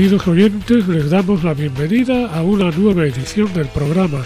Queridos 0.00 0.28
oyentes, 0.28 0.88
les 0.88 1.10
damos 1.10 1.44
la 1.44 1.52
bienvenida 1.52 2.34
a 2.34 2.40
una 2.40 2.70
nueva 2.70 3.04
edición 3.04 3.52
del 3.52 3.66
programa 3.66 4.24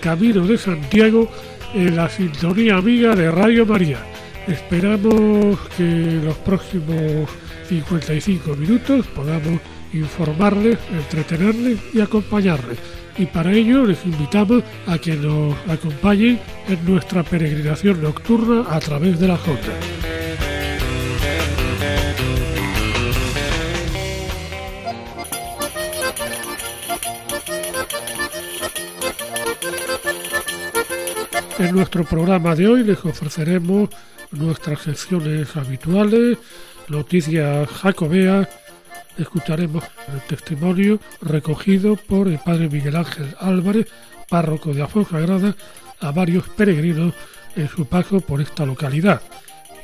Camino 0.00 0.44
de 0.44 0.58
Santiago 0.58 1.30
en 1.74 1.94
la 1.94 2.08
sintonía 2.08 2.78
amiga 2.78 3.14
de 3.14 3.30
Radio 3.30 3.64
María. 3.64 4.04
Esperamos 4.48 5.60
que 5.76 6.18
los 6.24 6.36
próximos 6.38 7.30
55 7.68 8.56
minutos 8.56 9.06
podamos 9.14 9.60
informarles, 9.92 10.76
entretenerles 10.90 11.78
y 11.94 12.00
acompañarles. 12.00 12.78
Y 13.16 13.26
para 13.26 13.52
ello 13.52 13.84
les 13.84 14.04
invitamos 14.04 14.64
a 14.88 14.98
que 14.98 15.14
nos 15.14 15.54
acompañen 15.68 16.40
en 16.68 16.84
nuestra 16.84 17.22
peregrinación 17.22 18.02
nocturna 18.02 18.64
a 18.68 18.80
través 18.80 19.20
de 19.20 19.28
la 19.28 19.36
Jota. 19.36 20.01
En 31.62 31.76
nuestro 31.76 32.02
programa 32.02 32.56
de 32.56 32.66
hoy 32.66 32.82
les 32.82 33.04
ofreceremos 33.04 33.88
nuestras 34.32 34.80
secciones 34.80 35.54
habituales, 35.54 36.36
noticias 36.88 37.68
jacobeas, 37.68 38.48
escucharemos 39.16 39.84
el 40.12 40.20
testimonio 40.22 40.98
recogido 41.20 41.94
por 41.94 42.26
el 42.26 42.40
padre 42.40 42.68
Miguel 42.68 42.96
Ángel 42.96 43.36
Álvarez, 43.38 43.86
párroco 44.28 44.74
de 44.74 44.82
Afonsagrada, 44.82 45.54
a 46.00 46.10
varios 46.10 46.48
peregrinos 46.48 47.14
en 47.54 47.68
su 47.68 47.86
paso 47.86 48.20
por 48.20 48.40
esta 48.40 48.66
localidad. 48.66 49.22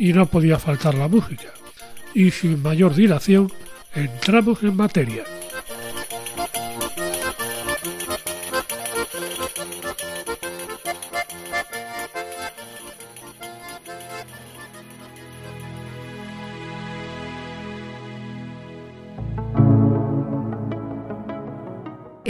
Y 0.01 0.13
no 0.13 0.27
podía 0.27 0.59
faltar 0.59 0.97
la 0.97 1.07
música. 1.07 1.51
Y 2.13 2.33
sin 2.33 2.61
mayor 2.61 2.93
dilación, 2.93 3.53
entramos 3.95 4.65
en 4.65 4.75
materia. 4.75 5.23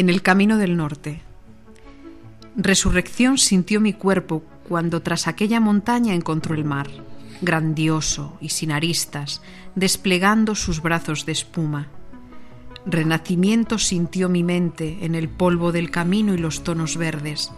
En 0.09 0.15
el 0.15 0.23
camino 0.23 0.57
del 0.57 0.75
norte. 0.75 1.21
Resurrección 2.57 3.37
sintió 3.37 3.79
mi 3.79 3.93
cuerpo 3.93 4.43
cuando 4.67 5.03
tras 5.03 5.29
aquella 5.29 5.61
montaña 5.61 6.15
encontró 6.15 6.55
el 6.55 6.65
mar, 6.65 6.89
grandioso 7.43 8.39
y 8.41 8.49
sin 8.49 8.73
aristas, 8.73 9.43
desplegando 9.75 10.55
sus 10.55 10.81
brazos 10.81 11.27
de 11.27 11.33
espuma. 11.33 11.89
Renacimiento 12.87 13.77
sintió 13.77 14.31
mi 14.31 14.43
mente 14.43 14.97
en 15.03 15.15
el 15.15 15.29
polvo 15.29 15.73
del 15.73 15.91
camino 15.91 16.33
y 16.33 16.39
los 16.39 16.65
tonos 16.65 16.97
verdes, 16.97 17.53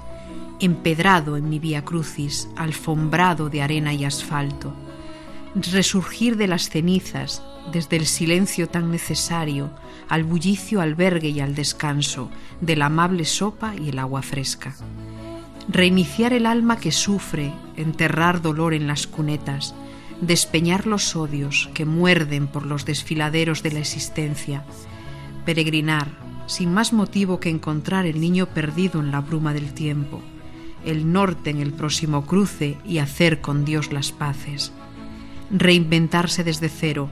empedrado 0.58 1.36
en 1.36 1.48
mi 1.48 1.60
vía 1.60 1.84
crucis, 1.84 2.48
alfombrado 2.56 3.48
de 3.48 3.62
arena 3.62 3.94
y 3.94 4.04
asfalto. 4.04 4.74
Resurgir 5.54 6.36
de 6.36 6.48
las 6.48 6.68
cenizas, 6.68 7.44
desde 7.70 7.96
el 7.96 8.06
silencio 8.06 8.68
tan 8.68 8.90
necesario 8.90 9.70
al 10.10 10.24
bullicio 10.24 10.80
albergue 10.80 11.28
y 11.28 11.40
al 11.40 11.54
descanso 11.54 12.30
de 12.60 12.76
la 12.76 12.86
amable 12.86 13.24
sopa 13.24 13.74
y 13.76 13.88
el 13.88 13.98
agua 13.98 14.22
fresca. 14.22 14.74
Reiniciar 15.68 16.32
el 16.32 16.46
alma 16.46 16.78
que 16.78 16.90
sufre, 16.90 17.52
enterrar 17.76 18.42
dolor 18.42 18.74
en 18.74 18.88
las 18.88 19.06
cunetas, 19.06 19.72
despeñar 20.20 20.86
los 20.88 21.14
odios 21.14 21.70
que 21.74 21.84
muerden 21.84 22.48
por 22.48 22.66
los 22.66 22.84
desfiladeros 22.84 23.62
de 23.62 23.70
la 23.70 23.78
existencia, 23.78 24.64
peregrinar 25.46 26.08
sin 26.46 26.74
más 26.74 26.92
motivo 26.92 27.38
que 27.38 27.48
encontrar 27.48 28.04
el 28.04 28.20
niño 28.20 28.46
perdido 28.46 28.98
en 28.98 29.12
la 29.12 29.20
bruma 29.20 29.54
del 29.54 29.72
tiempo, 29.72 30.20
el 30.84 31.12
norte 31.12 31.50
en 31.50 31.60
el 31.60 31.72
próximo 31.72 32.26
cruce 32.26 32.76
y 32.84 32.98
hacer 32.98 33.40
con 33.40 33.64
Dios 33.64 33.92
las 33.92 34.10
paces, 34.10 34.72
reinventarse 35.52 36.42
desde 36.42 36.68
cero, 36.68 37.10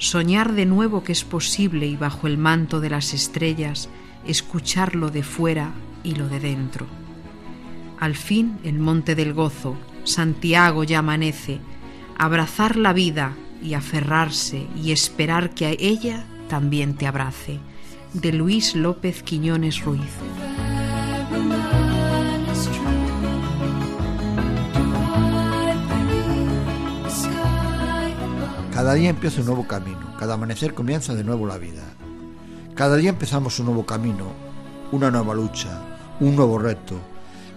soñar 0.00 0.54
de 0.54 0.64
nuevo 0.64 1.04
que 1.04 1.12
es 1.12 1.24
posible 1.24 1.86
y 1.86 1.94
bajo 1.94 2.26
el 2.26 2.38
manto 2.38 2.80
de 2.80 2.90
las 2.90 3.12
estrellas 3.12 3.88
escuchar 4.26 4.96
lo 4.96 5.10
de 5.10 5.22
fuera 5.22 5.72
y 6.02 6.14
lo 6.14 6.28
de 6.28 6.40
dentro. 6.40 6.86
Al 8.00 8.16
fin 8.16 8.58
el 8.64 8.78
monte 8.78 9.14
del 9.14 9.34
gozo, 9.34 9.76
Santiago 10.04 10.84
ya 10.84 11.00
amanece, 11.00 11.60
abrazar 12.18 12.76
la 12.76 12.94
vida 12.94 13.34
y 13.62 13.74
aferrarse 13.74 14.66
y 14.82 14.92
esperar 14.92 15.50
que 15.50 15.66
a 15.66 15.70
ella 15.78 16.24
también 16.48 16.94
te 16.94 17.06
abrace. 17.06 17.60
De 18.14 18.32
Luis 18.32 18.74
López 18.74 19.22
Quiñones 19.22 19.84
Ruiz. 19.84 20.10
Cada 28.80 28.94
día 28.94 29.10
empieza 29.10 29.40
un 29.40 29.46
nuevo 29.46 29.68
camino, 29.68 30.16
cada 30.18 30.32
amanecer 30.32 30.72
comienza 30.72 31.14
de 31.14 31.22
nuevo 31.22 31.46
la 31.46 31.58
vida. 31.58 31.82
Cada 32.74 32.96
día 32.96 33.10
empezamos 33.10 33.58
un 33.58 33.66
nuevo 33.66 33.84
camino, 33.84 34.32
una 34.90 35.10
nueva 35.10 35.34
lucha, 35.34 35.82
un 36.18 36.34
nuevo 36.34 36.58
reto, 36.58 36.94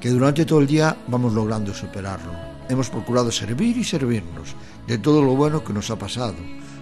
que 0.02 0.10
durante 0.10 0.44
todo 0.44 0.60
el 0.60 0.68
día 0.68 0.98
vamos 1.08 1.32
logrando 1.32 1.74
superarlo. 1.74 2.34
Hemos 2.68 2.90
procurado 2.90 3.32
servir 3.32 3.78
y 3.78 3.86
servirnos 3.86 4.54
de 4.86 4.98
todo 4.98 5.24
lo 5.24 5.34
bueno 5.38 5.64
que 5.64 5.72
nos 5.72 5.90
ha 5.92 5.96
pasado 5.98 6.36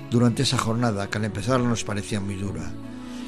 durante 0.09 0.41
esa 0.41 0.58
jornada 0.58 1.08
que 1.08 1.19
al 1.19 1.25
empezar 1.25 1.59
nos 1.59 1.84
parecía 1.84 2.19
muy 2.19 2.34
dura, 2.34 2.63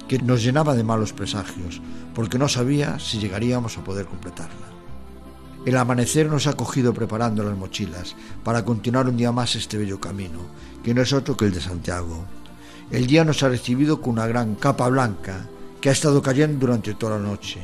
que 0.07 0.17
nos 0.17 0.41
llenaba 0.41 0.73
de 0.73 0.83
malos 0.83 1.13
presagios, 1.13 1.79
porque 2.15 2.39
no 2.39 2.49
sabía 2.49 2.97
si 2.97 3.19
llegaríamos 3.19 3.77
a 3.77 3.83
poder 3.83 4.07
completarla. 4.07 4.82
El 5.65 5.77
amanecer 5.77 6.29
nos 6.29 6.45
ha 6.47 6.53
cogido 6.53 6.93
preparando 6.93 7.41
las 7.41 7.57
mochilas 7.57 8.15
para 8.43 8.65
continuar 8.65 9.07
un 9.07 9.15
día 9.15 9.31
más 9.31 9.55
este 9.55 9.77
bello 9.77 9.97
camino, 9.97 10.39
que 10.83 10.93
no 10.93 11.01
es 11.01 11.13
otro 11.13 11.37
que 11.37 11.45
el 11.45 11.53
de 11.53 11.61
Santiago. 11.61 12.25
El 12.91 13.07
día 13.07 13.23
nos 13.23 13.41
ha 13.43 13.49
recibido 13.49 14.01
con 14.01 14.13
una 14.13 14.27
gran 14.27 14.55
capa 14.55 14.89
blanca 14.89 15.47
que 15.79 15.87
ha 15.87 15.93
estado 15.93 16.21
cayendo 16.21 16.65
durante 16.65 16.93
toda 16.95 17.17
la 17.17 17.23
noche. 17.23 17.61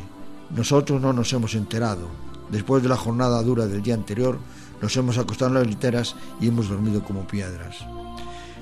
Nosotros 0.56 1.02
no 1.02 1.12
nos 1.12 1.34
hemos 1.34 1.56
enterado. 1.56 2.08
Después 2.50 2.82
de 2.82 2.90
la 2.90 2.96
jornada 2.96 3.44
dura 3.44 3.68
del 3.68 3.82
día 3.82 3.96
anterior, 3.96 4.40
nos 4.82 4.96
hemos 4.96 5.18
acostado 5.18 5.50
en 5.50 5.56
las 5.56 5.68
literas 5.68 6.16
y 6.40 6.48
hemos 6.48 6.70
dormido 6.70 7.04
como 7.04 7.28
piedras. 7.28 7.86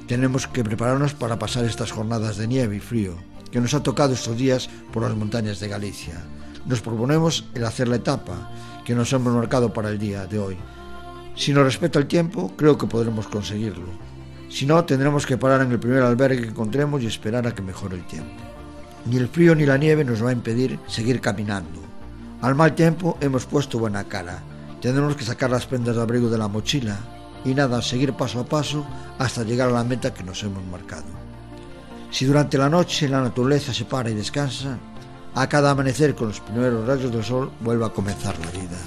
Tenemos 0.07 0.47
que 0.47 0.63
prepararnos 0.63 1.13
para 1.13 1.37
pasar 1.37 1.63
estas 1.65 1.91
jornadas 1.91 2.37
de 2.37 2.47
nieve 2.47 2.77
y 2.77 2.79
frío 2.79 3.13
que 3.51 3.61
nos 3.61 3.73
ha 3.75 3.83
tocado 3.83 4.13
estos 4.13 4.35
días 4.35 4.67
por 4.91 5.03
las 5.03 5.15
montañas 5.15 5.59
de 5.59 5.67
Galicia. 5.67 6.23
Nos 6.65 6.81
proponemos 6.81 7.45
el 7.53 7.63
hacer 7.65 7.87
la 7.87 7.97
etapa 7.97 8.49
que 8.87 8.95
nos 8.95 9.11
hemos 9.11 9.33
marcado 9.33 9.73
para 9.73 9.89
el 9.89 9.99
día 9.99 10.25
de 10.27 10.39
hoy. 10.39 10.57
Si 11.35 11.51
nos 11.51 11.65
respeta 11.65 11.99
el 11.99 12.07
tiempo, 12.07 12.53
creo 12.55 12.77
que 12.77 12.87
podremos 12.87 13.27
conseguirlo. 13.27 13.89
Si 14.47 14.65
no, 14.65 14.85
tendremos 14.85 15.25
que 15.25 15.35
parar 15.35 15.59
en 15.59 15.73
el 15.73 15.79
primer 15.79 16.03
albergue 16.03 16.43
que 16.43 16.47
encontremos 16.47 17.03
y 17.03 17.05
esperar 17.05 17.45
a 17.45 17.53
que 17.53 17.61
mejore 17.61 17.97
el 17.97 18.07
tiempo. 18.07 18.41
Ni 19.05 19.17
el 19.17 19.27
frío 19.27 19.55
ni 19.55 19.65
la 19.65 19.77
nieve 19.77 20.05
nos 20.05 20.23
va 20.23 20.29
a 20.29 20.31
impedir 20.31 20.79
seguir 20.87 21.19
caminando. 21.19 21.81
Al 22.41 22.55
mal 22.55 22.75
tiempo 22.75 23.17
hemos 23.19 23.45
puesto 23.45 23.77
buena 23.77 24.05
cara. 24.05 24.41
Tendremos 24.81 25.17
que 25.17 25.25
sacar 25.25 25.49
las 25.49 25.65
prendas 25.65 25.97
de 25.97 26.01
abrigo 26.01 26.29
de 26.29 26.37
la 26.37 26.47
mochila 26.47 26.97
y 27.43 27.53
nada, 27.53 27.81
seguir 27.81 28.13
paso 28.13 28.39
a 28.39 28.45
paso 28.45 28.87
hasta 29.19 29.43
llegar 29.43 29.67
a 29.67 29.73
la 29.73 29.83
meta 29.83 30.13
que 30.13 30.23
nos 30.23 30.41
hemos 30.43 30.65
marcado. 30.67 31.03
Si 32.09 32.23
durante 32.23 32.57
la 32.57 32.69
noche 32.69 33.09
la 33.09 33.19
naturaleza 33.19 33.73
se 33.73 33.83
para 33.83 34.09
y 34.09 34.15
descansa, 34.15 34.77
a 35.37 35.47
cada 35.47 35.69
amanecer 35.69 36.15
con 36.15 36.29
los 36.29 36.39
primeros 36.39 36.87
rayos 36.87 37.11
del 37.11 37.23
sol 37.23 37.51
vuelve 37.59 37.85
a 37.85 37.89
comenzar 37.89 38.35
la 38.39 38.49
vida. 38.49 38.77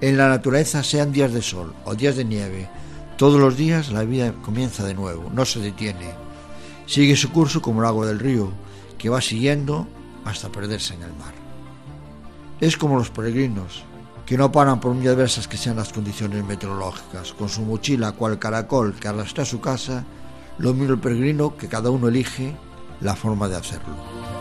En 0.00 0.16
la 0.16 0.28
naturaleza, 0.28 0.82
sean 0.82 1.12
días 1.12 1.32
de 1.32 1.42
sol 1.42 1.72
o 1.84 1.94
días 1.94 2.16
de 2.16 2.24
nieve, 2.24 2.68
todos 3.16 3.40
los 3.40 3.56
días 3.56 3.92
la 3.92 4.02
vida 4.02 4.32
comienza 4.42 4.84
de 4.84 4.94
nuevo, 4.94 5.30
no 5.32 5.44
se 5.44 5.60
detiene. 5.60 6.10
Sigue 6.86 7.14
su 7.14 7.30
curso 7.30 7.62
como 7.62 7.80
el 7.80 7.86
agua 7.86 8.04
del 8.04 8.18
río, 8.18 8.50
que 8.98 9.08
va 9.08 9.20
siguiendo 9.20 9.86
hasta 10.24 10.50
perderse 10.50 10.94
en 10.94 11.02
el 11.02 11.12
mar. 11.12 11.34
Es 12.60 12.76
como 12.76 12.98
los 12.98 13.10
peregrinos, 13.10 13.84
que 14.26 14.36
no 14.36 14.50
paran 14.50 14.80
por 14.80 14.92
muy 14.92 15.06
adversas 15.06 15.46
que 15.46 15.56
sean 15.56 15.76
las 15.76 15.92
condiciones 15.92 16.44
meteorológicas, 16.44 17.32
con 17.32 17.48
su 17.48 17.62
mochila 17.62 18.10
cual 18.10 18.40
caracol 18.40 18.94
que 18.94 19.06
arrastra 19.06 19.44
a 19.44 19.46
su 19.46 19.60
casa, 19.60 20.04
lo 20.58 20.74
mismo 20.74 20.94
el 20.94 21.00
peregrino 21.00 21.56
que 21.56 21.68
cada 21.68 21.90
uno 21.90 22.08
elige 22.08 22.56
la 23.00 23.14
forma 23.14 23.46
de 23.46 23.56
hacerlo. 23.56 24.33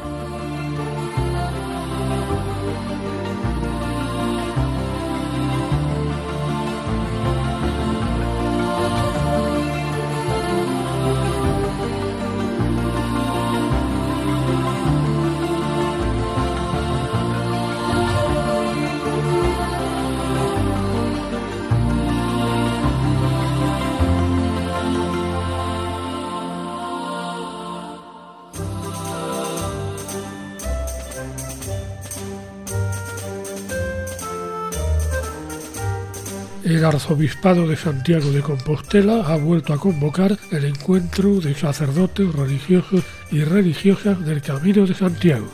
Arzobispado 37.03 37.67
de 37.67 37.75
Santiago 37.75 38.31
de 38.31 38.41
Compostela 38.41 39.25
ha 39.27 39.35
vuelto 39.35 39.73
a 39.73 39.77
convocar 39.77 40.37
el 40.51 40.63
encuentro 40.63 41.41
de 41.41 41.53
sacerdotes 41.53 42.33
religiosos 42.33 43.03
y 43.29 43.43
religiosas 43.43 44.25
del 44.25 44.41
Camino 44.41 44.85
de 44.87 44.93
Santiago. 44.93 45.49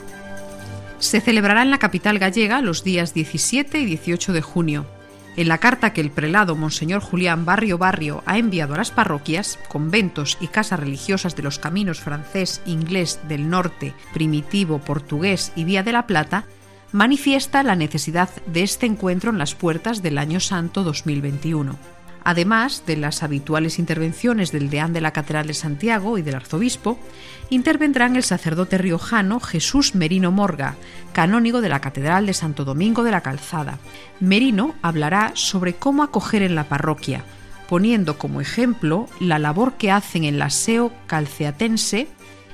Se 1.00 1.20
celebrará 1.20 1.62
en 1.62 1.72
la 1.72 1.78
capital 1.78 2.20
gallega 2.20 2.60
los 2.60 2.84
días 2.84 3.14
17 3.14 3.80
y 3.80 3.84
18 3.84 4.32
de 4.32 4.42
junio. 4.42 4.86
En 5.36 5.48
la 5.48 5.58
carta 5.58 5.92
que 5.92 6.00
el 6.00 6.12
prelado 6.12 6.54
Monseñor 6.54 7.00
Julián 7.02 7.44
Barrio 7.44 7.78
Barrio 7.78 8.22
ha 8.26 8.38
enviado 8.38 8.74
a 8.74 8.78
las 8.78 8.92
parroquias, 8.92 9.58
conventos 9.68 10.38
y 10.40 10.46
casas 10.46 10.78
religiosas 10.78 11.34
de 11.34 11.42
los 11.42 11.58
caminos 11.58 11.98
francés, 11.98 12.62
inglés, 12.64 13.18
del 13.26 13.50
norte, 13.50 13.92
primitivo, 14.14 14.78
portugués 14.78 15.50
y 15.56 15.64
Vía 15.64 15.82
de 15.82 15.92
la 15.92 16.06
Plata, 16.06 16.44
manifiesta 16.92 17.62
la 17.62 17.76
necesidad 17.76 18.30
de 18.46 18.62
este 18.62 18.86
encuentro 18.86 19.30
en 19.30 19.38
las 19.38 19.54
puertas 19.54 20.02
del 20.02 20.18
Año 20.18 20.40
Santo 20.40 20.82
2021. 20.82 21.76
Además 22.22 22.84
de 22.86 22.96
las 22.96 23.22
habituales 23.22 23.78
intervenciones 23.78 24.52
del 24.52 24.68
deán 24.68 24.92
de 24.92 25.00
la 25.00 25.12
Catedral 25.12 25.46
de 25.46 25.54
Santiago 25.54 26.18
y 26.18 26.22
del 26.22 26.34
arzobispo, 26.34 26.98
intervendrán 27.48 28.16
el 28.16 28.22
sacerdote 28.22 28.76
riojano 28.76 29.40
Jesús 29.40 29.94
Merino 29.94 30.30
Morga, 30.30 30.76
canónigo 31.12 31.60
de 31.60 31.70
la 31.70 31.80
Catedral 31.80 32.26
de 32.26 32.34
Santo 32.34 32.64
Domingo 32.64 33.04
de 33.04 33.10
la 33.10 33.22
Calzada. 33.22 33.78
Merino 34.20 34.74
hablará 34.82 35.32
sobre 35.34 35.74
cómo 35.74 36.02
acoger 36.02 36.42
en 36.42 36.54
la 36.54 36.64
parroquia, 36.64 37.24
poniendo 37.68 38.18
como 38.18 38.40
ejemplo 38.40 39.08
la 39.18 39.38
labor 39.38 39.74
que 39.74 39.90
hacen 39.90 40.24
en 40.24 40.38
la 40.38 40.50
SEO 40.50 40.92
calceatense, 41.06 42.08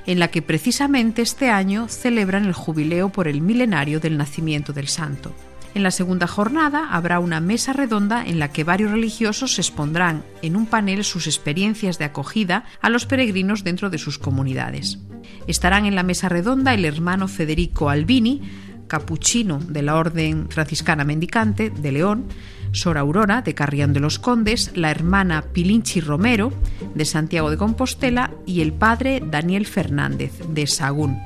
en 0.07 0.19
la 0.19 0.29
que 0.29 0.41
precisamente 0.41 1.21
este 1.21 1.51
año 1.51 1.87
celebran 1.87 2.45
el 2.45 2.53
jubileo 2.53 3.09
por 3.09 3.27
el 3.27 3.41
milenario 3.41 3.99
del 3.99 4.17
nacimiento 4.17 4.73
del 4.73 4.87
santo. 4.87 5.33
En 5.75 5.83
la 5.83 5.91
segunda 5.91 6.25
jornada 6.25 6.87
habrá 6.89 7.19
una 7.19 7.39
mesa 7.39 7.71
redonda 7.71 8.25
en 8.25 8.39
la 8.39 8.51
que 8.51 8.63
varios 8.63 8.89
religiosos 8.89 9.59
expondrán 9.59 10.23
en 10.41 10.55
un 10.55 10.65
panel 10.65 11.03
sus 11.03 11.27
experiencias 11.27 11.99
de 11.99 12.05
acogida 12.05 12.63
a 12.81 12.89
los 12.89 13.05
peregrinos 13.05 13.63
dentro 13.63 13.91
de 13.91 13.99
sus 13.99 14.17
comunidades. 14.17 14.97
Estarán 15.45 15.85
en 15.85 15.93
la 15.93 16.01
mesa 16.01 16.29
redonda 16.29 16.73
el 16.73 16.85
hermano 16.85 17.27
Federico 17.27 17.91
Albini, 17.91 18.41
capuchino 18.87 19.59
de 19.59 19.81
la 19.83 19.97
Orden 19.97 20.49
Franciscana 20.49 21.03
Mendicante 21.03 21.69
de 21.69 21.91
León, 21.91 22.25
Sor 22.71 22.97
Aurora 22.97 23.41
de 23.41 23.53
Carrión 23.53 23.93
de 23.93 23.99
los 23.99 24.19
Condes, 24.19 24.71
la 24.75 24.91
hermana 24.91 25.43
Pilinchi 25.53 26.01
Romero 26.01 26.51
de 26.95 27.05
Santiago 27.05 27.49
de 27.49 27.57
Compostela 27.57 28.31
y 28.45 28.61
el 28.61 28.73
padre 28.73 29.21
Daniel 29.25 29.65
Fernández 29.65 30.33
de 30.49 30.67
Sagún. 30.67 31.19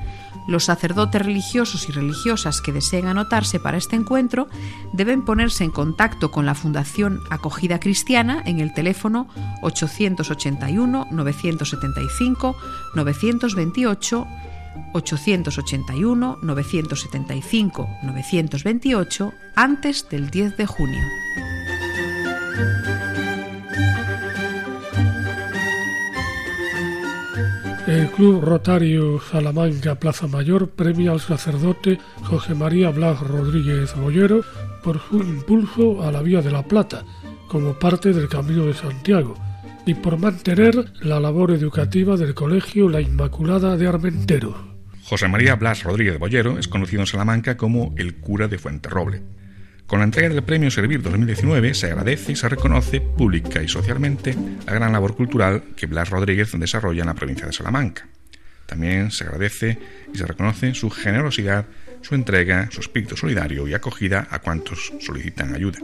Los 0.48 0.66
sacerdotes 0.66 1.24
religiosos 1.24 1.88
y 1.88 1.92
religiosas 1.92 2.62
que 2.62 2.72
deseen 2.72 3.08
anotarse 3.08 3.60
para 3.60 3.78
este 3.78 3.96
encuentro 3.96 4.48
deben 4.94 5.24
ponerse 5.24 5.64
en 5.64 5.72
contacto 5.72 6.32
con 6.32 6.46
la 6.46 6.56
Fundación 6.56 7.20
Acogida 7.30 7.80
Cristiana 7.80 8.42
en 8.46 8.60
el 8.60 8.74
teléfono 8.74 9.28
881 9.62 11.08
975 11.12 12.56
928 12.96 14.28
881 14.94 16.40
975 16.42 17.90
928 18.04 19.34
antes 19.56 20.08
del 20.10 20.30
10 20.30 20.58
de 20.58 20.66
junio. 20.66 21.02
El 27.88 28.10
Club 28.12 28.42
Rotario 28.42 29.20
Salamanca 29.20 29.96
Plaza 29.96 30.28
Mayor 30.28 30.70
premia 30.70 31.12
al 31.12 31.20
sacerdote 31.20 32.00
José 32.24 32.56
María 32.56 32.90
Blas 32.90 33.20
Rodríguez 33.20 33.94
Bollero 33.96 34.42
por 34.82 35.02
su 35.02 35.18
impulso 35.18 36.02
a 36.02 36.12
la 36.12 36.22
Vía 36.22 36.42
de 36.42 36.52
la 36.52 36.64
Plata 36.64 37.04
como 37.50 37.74
parte 37.74 38.14
del 38.14 38.30
Camino 38.30 38.66
de 38.66 38.74
Santiago 38.74 39.36
y 39.86 39.94
por 39.96 40.18
mantener 40.18 40.92
la 41.02 41.20
labor 41.20 41.52
educativa 41.52 42.18
del 42.18 42.34
Colegio 42.34 42.90
La 42.90 43.02
Inmaculada 43.02 43.78
de 43.78 43.88
Armenteros. 43.88 44.56
José 45.04 45.28
María 45.28 45.56
Blas 45.56 45.84
Rodríguez 45.84 46.20
Bollero 46.20 46.58
es 46.58 46.68
conocido 46.68 47.02
en 47.02 47.08
Salamanca 47.08 47.58
como 47.58 47.94
el 47.98 48.16
cura 48.16 48.48
de 48.48 48.58
Fuenterroble. 48.58 49.22
Con 49.88 50.00
la 50.00 50.06
entrega 50.06 50.30
del 50.30 50.44
Premio 50.44 50.72
Servir 50.72 51.02
2019 51.02 51.74
se 51.74 51.88
agradece 51.88 52.32
y 52.32 52.36
se 52.36 52.48
reconoce 52.48 53.02
pública 53.02 53.62
y 53.62 53.68
socialmente 53.68 54.36
la 54.66 54.74
gran 54.74 54.94
labor 54.94 55.16
cultural 55.16 55.64
que 55.76 55.88
Blas 55.88 56.10
Rodríguez 56.10 56.52
desarrolla 56.58 57.02
en 57.02 57.08
la 57.08 57.14
provincia 57.14 57.46
de 57.46 57.54
Salamanca. 57.54 58.08
También 58.68 59.12
se 59.12 59.26
agradece 59.26 59.80
y 60.14 60.18
se 60.18 60.26
reconoce 60.26 60.74
su 60.76 60.90
generosidad, 60.90 61.66
su 62.02 62.16
entrega, 62.16 62.70
su 62.72 62.80
espíritu 62.80 63.18
solidario 63.18 63.68
y 63.68 63.74
acogida 63.74 64.30
a 64.32 64.40
cuantos 64.40 64.94
solicitan 65.02 65.54
ayuda. 65.54 65.80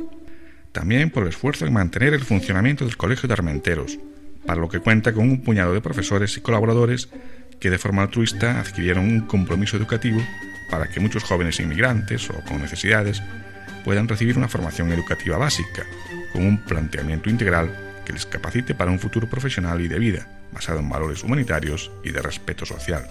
También 0.71 1.09
por 1.09 1.23
el 1.23 1.29
esfuerzo 1.29 1.65
en 1.65 1.73
mantener 1.73 2.13
el 2.13 2.23
funcionamiento 2.23 2.85
del 2.85 2.97
Colegio 2.97 3.27
de 3.27 3.33
Armenteros, 3.33 3.99
para 4.45 4.61
lo 4.61 4.69
que 4.69 4.79
cuenta 4.79 5.13
con 5.13 5.30
un 5.30 5.42
puñado 5.42 5.73
de 5.73 5.81
profesores 5.81 6.37
y 6.37 6.42
colaboradores 6.42 7.09
que 7.59 7.69
de 7.69 7.77
forma 7.77 8.03
altruista 8.03 8.59
adquirieron 8.59 9.06
un 9.06 9.21
compromiso 9.21 9.77
educativo 9.77 10.21
para 10.69 10.87
que 10.89 10.99
muchos 10.99 11.23
jóvenes 11.23 11.59
inmigrantes 11.59 12.30
o 12.30 12.42
con 12.45 12.61
necesidades 12.61 13.21
puedan 13.83 14.07
recibir 14.07 14.37
una 14.37 14.47
formación 14.47 14.92
educativa 14.92 15.37
básica, 15.37 15.85
con 16.33 16.45
un 16.45 16.57
planteamiento 16.57 17.30
integral 17.30 18.01
que 18.06 18.13
les 18.13 18.25
capacite 18.25 18.75
para 18.75 18.92
un 18.92 18.99
futuro 18.99 19.30
profesional 19.30 19.81
y 19.81 19.87
de 19.87 19.99
vida, 19.99 20.27
basado 20.51 20.80
en 20.80 20.89
valores 20.89 21.23
humanitarios 21.23 21.92
y 22.03 22.11
de 22.11 22.21
respeto 22.21 22.65
social. 22.65 23.06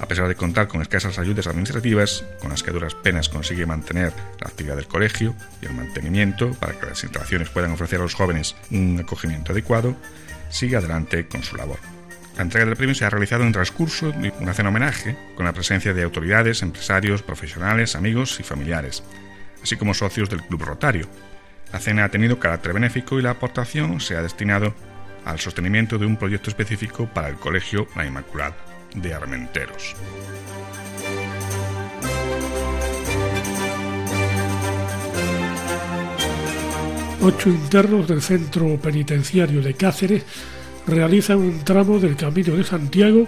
A 0.00 0.08
pesar 0.08 0.28
de 0.28 0.34
contar 0.34 0.66
con 0.66 0.80
escasas 0.80 1.18
ayudas 1.18 1.46
administrativas, 1.46 2.24
con 2.40 2.50
las 2.50 2.62
que 2.62 2.70
duras 2.70 2.94
penas 2.94 3.28
consigue 3.28 3.66
mantener 3.66 4.12
la 4.40 4.48
actividad 4.48 4.76
del 4.76 4.86
colegio 4.86 5.34
y 5.60 5.66
el 5.66 5.74
mantenimiento 5.74 6.52
para 6.52 6.72
que 6.72 6.86
las 6.86 7.02
instalaciones 7.04 7.50
puedan 7.50 7.72
ofrecer 7.72 8.00
a 8.00 8.04
los 8.04 8.14
jóvenes 8.14 8.56
un 8.70 8.98
acogimiento 8.98 9.52
adecuado, 9.52 9.94
sigue 10.48 10.76
adelante 10.76 11.26
con 11.28 11.42
su 11.42 11.54
labor. 11.56 11.78
La 12.36 12.42
entrega 12.42 12.64
del 12.64 12.76
premio 12.76 12.94
se 12.94 13.04
ha 13.04 13.10
realizado 13.10 13.44
en 13.44 13.52
transcurso 13.52 14.10
de 14.12 14.32
una 14.40 14.54
cena 14.54 14.70
homenaje 14.70 15.16
con 15.36 15.44
la 15.44 15.52
presencia 15.52 15.92
de 15.92 16.02
autoridades, 16.02 16.62
empresarios, 16.62 17.22
profesionales, 17.22 17.94
amigos 17.94 18.40
y 18.40 18.42
familiares, 18.42 19.02
así 19.62 19.76
como 19.76 19.92
socios 19.92 20.30
del 20.30 20.42
Club 20.42 20.62
Rotario. 20.62 21.08
La 21.74 21.78
cena 21.78 22.04
ha 22.04 22.08
tenido 22.08 22.40
carácter 22.40 22.72
benéfico 22.72 23.18
y 23.18 23.22
la 23.22 23.32
aportación 23.32 24.00
se 24.00 24.16
ha 24.16 24.22
destinado 24.22 24.74
al 25.26 25.38
sostenimiento 25.38 25.98
de 25.98 26.06
un 26.06 26.16
proyecto 26.16 26.48
específico 26.48 27.06
para 27.12 27.28
el 27.28 27.36
Colegio 27.36 27.86
La 27.94 28.06
Inmaculada 28.06 28.69
de 28.94 29.14
Armenteros. 29.14 29.94
Ocho 37.22 37.50
internos 37.50 38.08
del 38.08 38.22
centro 38.22 38.78
penitenciario 38.78 39.60
de 39.60 39.74
Cáceres 39.74 40.24
realizan 40.86 41.38
un 41.38 41.60
tramo 41.60 41.98
del 41.98 42.16
Camino 42.16 42.56
de 42.56 42.64
Santiago 42.64 43.26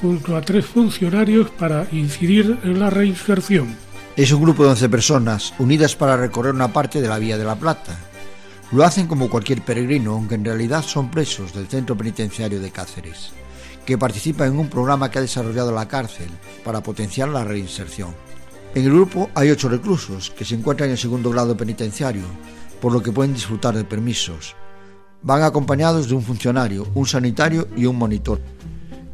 junto 0.00 0.36
a 0.36 0.40
tres 0.40 0.64
funcionarios 0.64 1.50
para 1.50 1.86
incidir 1.92 2.58
en 2.64 2.80
la 2.80 2.88
reinserción. 2.90 3.76
Es 4.16 4.32
un 4.32 4.42
grupo 4.42 4.64
de 4.64 4.70
11 4.70 4.88
personas 4.88 5.54
unidas 5.58 5.94
para 5.94 6.16
recorrer 6.16 6.54
una 6.54 6.72
parte 6.72 7.00
de 7.00 7.08
la 7.08 7.18
Vía 7.18 7.36
de 7.36 7.44
la 7.44 7.56
Plata. 7.56 7.98
Lo 8.72 8.84
hacen 8.84 9.06
como 9.06 9.28
cualquier 9.28 9.62
peregrino, 9.62 10.12
aunque 10.12 10.36
en 10.36 10.44
realidad 10.44 10.82
son 10.82 11.10
presos 11.10 11.52
del 11.52 11.68
centro 11.68 11.96
penitenciario 11.96 12.60
de 12.60 12.70
Cáceres, 12.70 13.32
que 13.84 13.98
participa 13.98 14.46
en 14.46 14.58
un 14.58 14.68
programa 14.68 15.10
que 15.10 15.18
ha 15.18 15.22
desarrollado 15.22 15.72
la 15.72 15.88
cárcel 15.88 16.28
para 16.64 16.82
potenciar 16.82 17.28
la 17.28 17.44
reinserción. 17.44 18.14
En 18.74 18.84
el 18.84 18.92
grupo 18.92 19.30
hay 19.34 19.50
ocho 19.50 19.68
reclusos 19.68 20.30
que 20.30 20.44
se 20.44 20.54
encuentran 20.54 20.90
en 20.90 20.96
segundo 20.96 21.30
grado 21.30 21.56
penitenciario, 21.56 22.24
por 22.80 22.92
lo 22.92 23.02
que 23.02 23.12
pueden 23.12 23.34
disfrutar 23.34 23.74
de 23.76 23.84
permisos. 23.84 24.56
Van 25.22 25.42
acompañados 25.42 26.08
de 26.08 26.14
un 26.14 26.22
funcionario, 26.22 26.86
un 26.94 27.06
sanitario 27.06 27.68
y 27.76 27.86
un 27.86 27.96
monitor. 27.96 28.40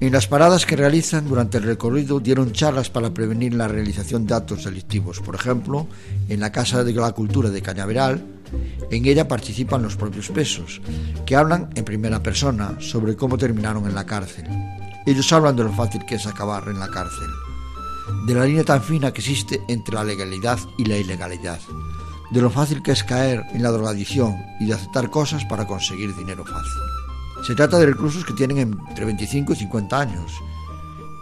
En 0.00 0.12
las 0.12 0.26
paradas 0.26 0.64
que 0.64 0.76
realizan 0.76 1.28
durante 1.28 1.58
el 1.58 1.64
recorrido 1.64 2.20
dieron 2.20 2.52
charlas 2.52 2.88
para 2.88 3.12
prevenir 3.12 3.52
la 3.52 3.68
realización 3.68 4.26
de 4.26 4.34
actos 4.34 4.64
delictivos. 4.64 5.20
Por 5.20 5.34
ejemplo, 5.34 5.86
en 6.30 6.40
la 6.40 6.50
Casa 6.50 6.82
de 6.82 6.94
la 6.94 7.12
Cultura 7.12 7.50
de 7.50 7.60
Cañaveral, 7.60 8.24
en 8.90 9.06
ella 9.06 9.28
participan 9.28 9.82
los 9.82 9.96
propios 9.96 10.28
presos, 10.28 10.80
que 11.26 11.36
hablan 11.36 11.70
en 11.74 11.84
primera 11.84 12.22
persona 12.22 12.76
sobre 12.80 13.16
cómo 13.16 13.38
terminaron 13.38 13.86
en 13.86 13.94
la 13.94 14.06
cárcel. 14.06 14.46
Ellos 15.06 15.32
hablan 15.32 15.56
de 15.56 15.64
lo 15.64 15.72
fácil 15.72 16.04
que 16.04 16.16
es 16.16 16.26
acabar 16.26 16.68
en 16.68 16.78
la 16.78 16.88
cárcel, 16.88 17.28
de 18.26 18.34
la 18.34 18.44
línea 18.44 18.64
tan 18.64 18.82
fina 18.82 19.12
que 19.12 19.20
existe 19.20 19.62
entre 19.68 19.94
la 19.94 20.04
legalidad 20.04 20.58
y 20.76 20.84
la 20.84 20.96
ilegalidad, 20.96 21.60
de 22.30 22.40
lo 22.40 22.50
fácil 22.50 22.82
que 22.82 22.92
es 22.92 23.04
caer 23.04 23.44
en 23.52 23.62
la 23.62 23.70
drogadicción 23.70 24.36
y 24.60 24.66
de 24.66 24.74
aceptar 24.74 25.10
cosas 25.10 25.44
para 25.44 25.66
conseguir 25.66 26.14
dinero 26.14 26.44
fácil. 26.44 26.80
Se 27.46 27.54
trata 27.54 27.78
de 27.78 27.86
reclusos 27.86 28.24
que 28.24 28.34
tienen 28.34 28.58
entre 28.58 29.04
25 29.04 29.52
y 29.52 29.56
50 29.56 29.98
años 29.98 30.32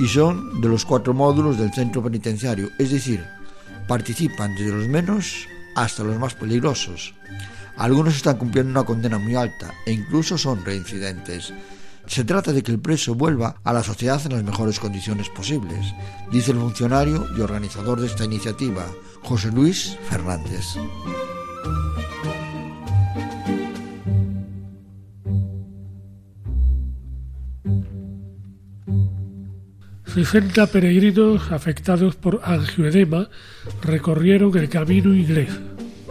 y 0.01 0.09
son 0.09 0.61
de 0.61 0.69
los 0.69 0.85
cuatro 0.85 1.15
módulos 1.15 1.59
del 1.59 1.73
centro 1.73 2.03
penitenciario, 2.03 2.69
es 2.79 2.91
decir, 2.91 3.25
participan 3.87 4.55
desde 4.55 4.73
los 4.73 4.89
menos 4.89 5.47
hasta 5.83 6.05
los 6.05 6.19
más 6.19 6.35
peligrosos. 6.35 7.15
Algunos 7.77 8.17
están 8.17 8.39
cumpliendo 8.39 8.71
una 8.73 8.85
condena 8.85 9.19
muy 9.19 9.37
alta 9.37 9.73
e 9.87 9.93
incluso 9.93 10.37
son 10.37 10.65
reincidentes. 10.65 11.53
Se 12.07 12.25
trata 12.25 12.53
de 12.53 12.63
que 12.63 12.73
el 12.73 12.81
preso 12.81 13.15
vuelva 13.15 13.57
a 13.63 13.73
la 13.73 13.83
sociedad 13.83 14.21
en 14.25 14.33
las 14.33 14.43
mejores 14.43 14.81
condiciones 14.81 15.29
posibles, 15.29 15.95
dice 16.33 16.53
el 16.53 16.59
funcionario 16.59 17.27
y 17.37 17.41
organizador 17.41 18.01
de 18.01 18.07
esta 18.07 18.25
iniciativa, 18.25 18.87
José 19.23 19.53
Luis 19.53 19.97
Fernández. 20.09 20.65
60 30.25 30.67
peregrinos 30.73 31.53
afectados 31.53 32.17
por 32.17 32.41
angioedema 32.43 33.29
recorrieron 33.83 34.59
el 34.59 34.69
camino 34.69 35.15
inglés. 35.15 35.49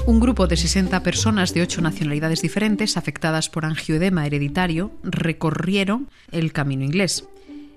Un 0.06 0.22
grupo 0.22 0.48
de 0.48 0.56
60 0.56 1.04
personas 1.04 1.54
de 1.54 1.62
ocho 1.62 1.82
nacionalidades 1.82 2.42
diferentes 2.42 2.96
afectadas 2.96 3.50
por 3.50 3.66
angioedema 3.66 4.26
hereditario 4.26 4.94
recorrieron 5.04 6.08
el 6.32 6.54
camino 6.54 6.86
inglés. 6.86 7.28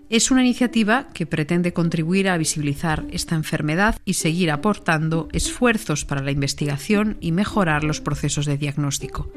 Es 0.08 0.30
una 0.30 0.42
iniciativa 0.42 1.08
que 1.12 1.26
pretende 1.26 1.72
contribuir 1.72 2.28
a 2.28 2.38
visibilizar 2.38 3.06
esta 3.10 3.34
enfermedad 3.34 3.96
y 4.04 4.14
seguir 4.14 4.52
aportando 4.52 5.28
esfuerzos 5.32 6.04
para 6.04 6.22
la 6.22 6.30
investigación 6.30 7.16
y 7.20 7.32
mejorar 7.32 7.82
los 7.82 8.00
procesos 8.00 8.46
de 8.46 8.56
diagnóstico. 8.56 9.32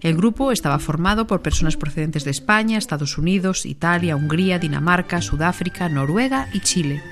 El 0.00 0.16
grupo 0.16 0.52
estaba 0.52 0.78
formado 0.78 1.26
por 1.26 1.42
personas 1.42 1.76
procedentes 1.76 2.24
de 2.24 2.30
España, 2.30 2.78
Estados 2.78 3.18
Unidos, 3.18 3.66
Italia, 3.66 4.14
Hungría, 4.14 4.60
Dinamarca, 4.60 5.20
Sudáfrica, 5.20 5.88
Noruega 5.88 6.48
y 6.52 6.60
Chile. 6.60 7.02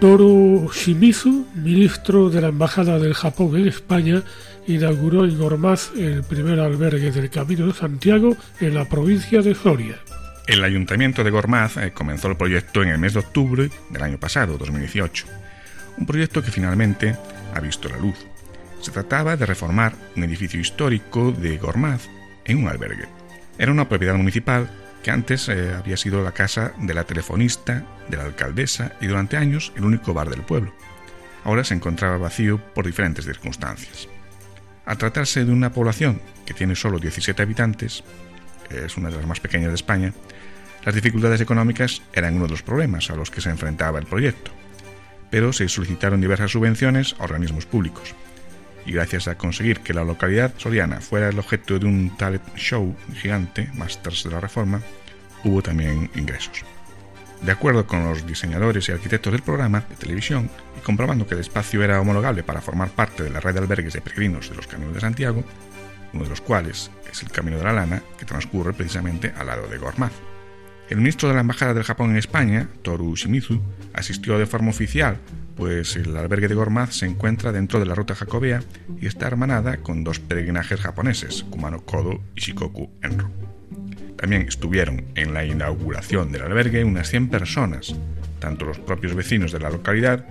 Toru 0.00 0.70
Shimizu, 0.72 1.46
ministro 1.54 2.30
de 2.30 2.42
la 2.42 2.48
Embajada 2.48 2.98
del 2.98 3.14
Japón 3.14 3.56
en 3.56 3.68
España, 3.68 4.22
inauguró 4.66 5.24
en 5.24 5.36
Gormaz 5.38 5.90
el 5.96 6.22
primer 6.22 6.60
albergue 6.60 7.10
del 7.10 7.30
Camino 7.30 7.66
de 7.66 7.72
Santiago 7.72 8.36
en 8.60 8.74
la 8.74 8.84
provincia 8.88 9.42
de 9.42 9.54
Soria. 9.54 9.98
El 10.48 10.64
Ayuntamiento 10.64 11.24
de 11.24 11.30
Gormaz 11.30 11.76
eh, 11.76 11.92
comenzó 11.92 12.28
el 12.28 12.38
proyecto 12.38 12.82
en 12.82 12.88
el 12.88 12.96
mes 12.96 13.12
de 13.12 13.18
octubre 13.18 13.70
del 13.90 14.02
año 14.02 14.18
pasado, 14.18 14.56
2018. 14.56 15.26
Un 15.98 16.06
proyecto 16.06 16.42
que 16.42 16.50
finalmente 16.50 17.14
ha 17.54 17.60
visto 17.60 17.86
la 17.90 17.98
luz. 17.98 18.16
Se 18.80 18.90
trataba 18.90 19.36
de 19.36 19.44
reformar 19.44 19.92
un 20.16 20.24
edificio 20.24 20.58
histórico 20.58 21.32
de 21.32 21.58
Gormaz 21.58 22.08
en 22.46 22.56
un 22.56 22.68
albergue. 22.68 23.04
Era 23.58 23.70
una 23.70 23.90
propiedad 23.90 24.14
municipal 24.14 24.70
que 25.02 25.10
antes 25.10 25.50
eh, 25.50 25.74
había 25.74 25.98
sido 25.98 26.24
la 26.24 26.32
casa 26.32 26.72
de 26.78 26.94
la 26.94 27.04
telefonista, 27.04 27.84
de 28.08 28.16
la 28.16 28.24
alcaldesa 28.24 28.92
y 29.02 29.06
durante 29.06 29.36
años 29.36 29.74
el 29.76 29.84
único 29.84 30.14
bar 30.14 30.30
del 30.30 30.40
pueblo. 30.40 30.72
Ahora 31.44 31.62
se 31.62 31.74
encontraba 31.74 32.16
vacío 32.16 32.56
por 32.74 32.86
diferentes 32.86 33.26
circunstancias. 33.26 34.08
Al 34.86 34.96
tratarse 34.96 35.44
de 35.44 35.52
una 35.52 35.74
población 35.74 36.22
que 36.46 36.54
tiene 36.54 36.74
solo 36.74 36.98
17 36.98 37.42
habitantes, 37.42 38.02
es 38.70 38.96
una 38.96 39.10
de 39.10 39.16
las 39.16 39.26
más 39.26 39.40
pequeñas 39.40 39.68
de 39.68 39.74
España, 39.74 40.12
las 40.84 40.94
dificultades 40.94 41.40
económicas 41.40 42.02
eran 42.12 42.36
uno 42.36 42.44
de 42.44 42.50
los 42.50 42.62
problemas 42.62 43.10
a 43.10 43.16
los 43.16 43.30
que 43.30 43.40
se 43.40 43.50
enfrentaba 43.50 43.98
el 43.98 44.06
proyecto, 44.06 44.50
pero 45.30 45.52
se 45.52 45.68
solicitaron 45.68 46.20
diversas 46.20 46.52
subvenciones 46.52 47.14
a 47.18 47.24
organismos 47.24 47.66
públicos. 47.66 48.14
Y 48.86 48.92
gracias 48.92 49.28
a 49.28 49.36
conseguir 49.36 49.80
que 49.80 49.92
la 49.92 50.04
localidad 50.04 50.54
soriana 50.56 51.00
fuera 51.00 51.28
el 51.28 51.38
objeto 51.38 51.78
de 51.78 51.86
un 51.86 52.16
talent 52.16 52.56
show 52.56 52.96
gigante, 53.14 53.68
más 53.74 54.02
tras 54.02 54.24
de 54.24 54.30
la 54.30 54.40
reforma, 54.40 54.80
hubo 55.44 55.62
también 55.62 56.10
ingresos. 56.14 56.64
De 57.42 57.52
acuerdo 57.52 57.86
con 57.86 58.04
los 58.04 58.26
diseñadores 58.26 58.88
y 58.88 58.92
arquitectos 58.92 59.32
del 59.32 59.42
programa 59.42 59.84
de 59.88 59.96
televisión, 59.96 60.50
y 60.76 60.80
comprobando 60.80 61.26
que 61.26 61.34
el 61.34 61.40
espacio 61.40 61.82
era 61.82 62.00
homologable 62.00 62.42
para 62.42 62.60
formar 62.60 62.90
parte 62.90 63.22
de 63.22 63.30
la 63.30 63.40
red 63.40 63.54
de 63.54 63.60
albergues 63.60 63.92
de 63.92 64.00
peregrinos 64.00 64.48
de 64.48 64.56
los 64.56 64.66
Caminos 64.66 64.94
de 64.94 65.00
Santiago, 65.00 65.44
uno 66.12 66.24
de 66.24 66.30
los 66.30 66.40
cuales 66.40 66.90
es 67.10 67.22
el 67.22 67.30
Camino 67.30 67.58
de 67.58 67.64
la 67.64 67.72
Lana, 67.72 68.02
que 68.18 68.24
transcurre 68.24 68.72
precisamente 68.72 69.32
al 69.36 69.46
lado 69.46 69.68
de 69.68 69.78
Gormaz. 69.78 70.12
El 70.90 70.96
ministro 70.96 71.28
de 71.28 71.34
la 71.34 71.42
Embajada 71.42 71.74
del 71.74 71.84
Japón 71.84 72.10
en 72.10 72.16
España, 72.16 72.68
Toru 72.80 73.14
Shimizu, 73.14 73.60
asistió 73.92 74.38
de 74.38 74.46
forma 74.46 74.70
oficial, 74.70 75.18
pues 75.54 75.96
el 75.96 76.16
albergue 76.16 76.48
de 76.48 76.54
Gormaz 76.54 76.94
se 76.94 77.04
encuentra 77.04 77.52
dentro 77.52 77.78
de 77.78 77.84
la 77.84 77.94
ruta 77.94 78.14
jacobea 78.14 78.62
y 78.98 79.06
está 79.06 79.26
hermanada 79.26 79.78
con 79.78 80.02
dos 80.02 80.18
peregrinajes 80.18 80.80
japoneses, 80.80 81.44
Kumano 81.50 81.82
Kodo 81.84 82.22
y 82.34 82.40
Shikoku 82.40 82.90
Enro. 83.02 83.28
También 84.16 84.42
estuvieron 84.48 85.04
en 85.14 85.34
la 85.34 85.44
inauguración 85.44 86.32
del 86.32 86.42
albergue 86.42 86.84
unas 86.84 87.10
100 87.10 87.28
personas, 87.28 87.94
tanto 88.38 88.64
los 88.64 88.78
propios 88.78 89.14
vecinos 89.14 89.52
de 89.52 89.60
la 89.60 89.68
localidad 89.68 90.24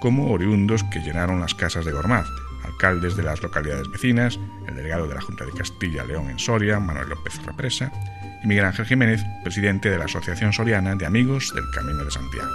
como 0.00 0.32
oriundos 0.32 0.82
que 0.84 1.00
llenaron 1.00 1.40
las 1.40 1.54
casas 1.54 1.84
de 1.84 1.92
Gormaz, 1.92 2.26
alcaldes 2.64 3.16
de 3.16 3.22
las 3.22 3.42
localidades 3.42 3.88
vecinas, 3.90 4.40
el 4.66 4.74
delegado 4.74 5.06
de 5.06 5.14
la 5.14 5.20
Junta 5.20 5.44
de 5.44 5.52
Castilla-León 5.52 6.30
en 6.30 6.38
Soria, 6.38 6.80
Manuel 6.80 7.10
López 7.10 7.40
Represa, 7.46 7.92
y 8.42 8.46
Miguel 8.46 8.64
Ángel 8.64 8.86
Jiménez, 8.86 9.24
presidente 9.42 9.90
de 9.90 9.98
la 9.98 10.04
Asociación 10.04 10.52
Soriana 10.52 10.94
de 10.94 11.06
Amigos 11.06 11.52
del 11.54 11.64
Camino 11.70 12.04
de 12.04 12.10
Santiago. 12.10 12.50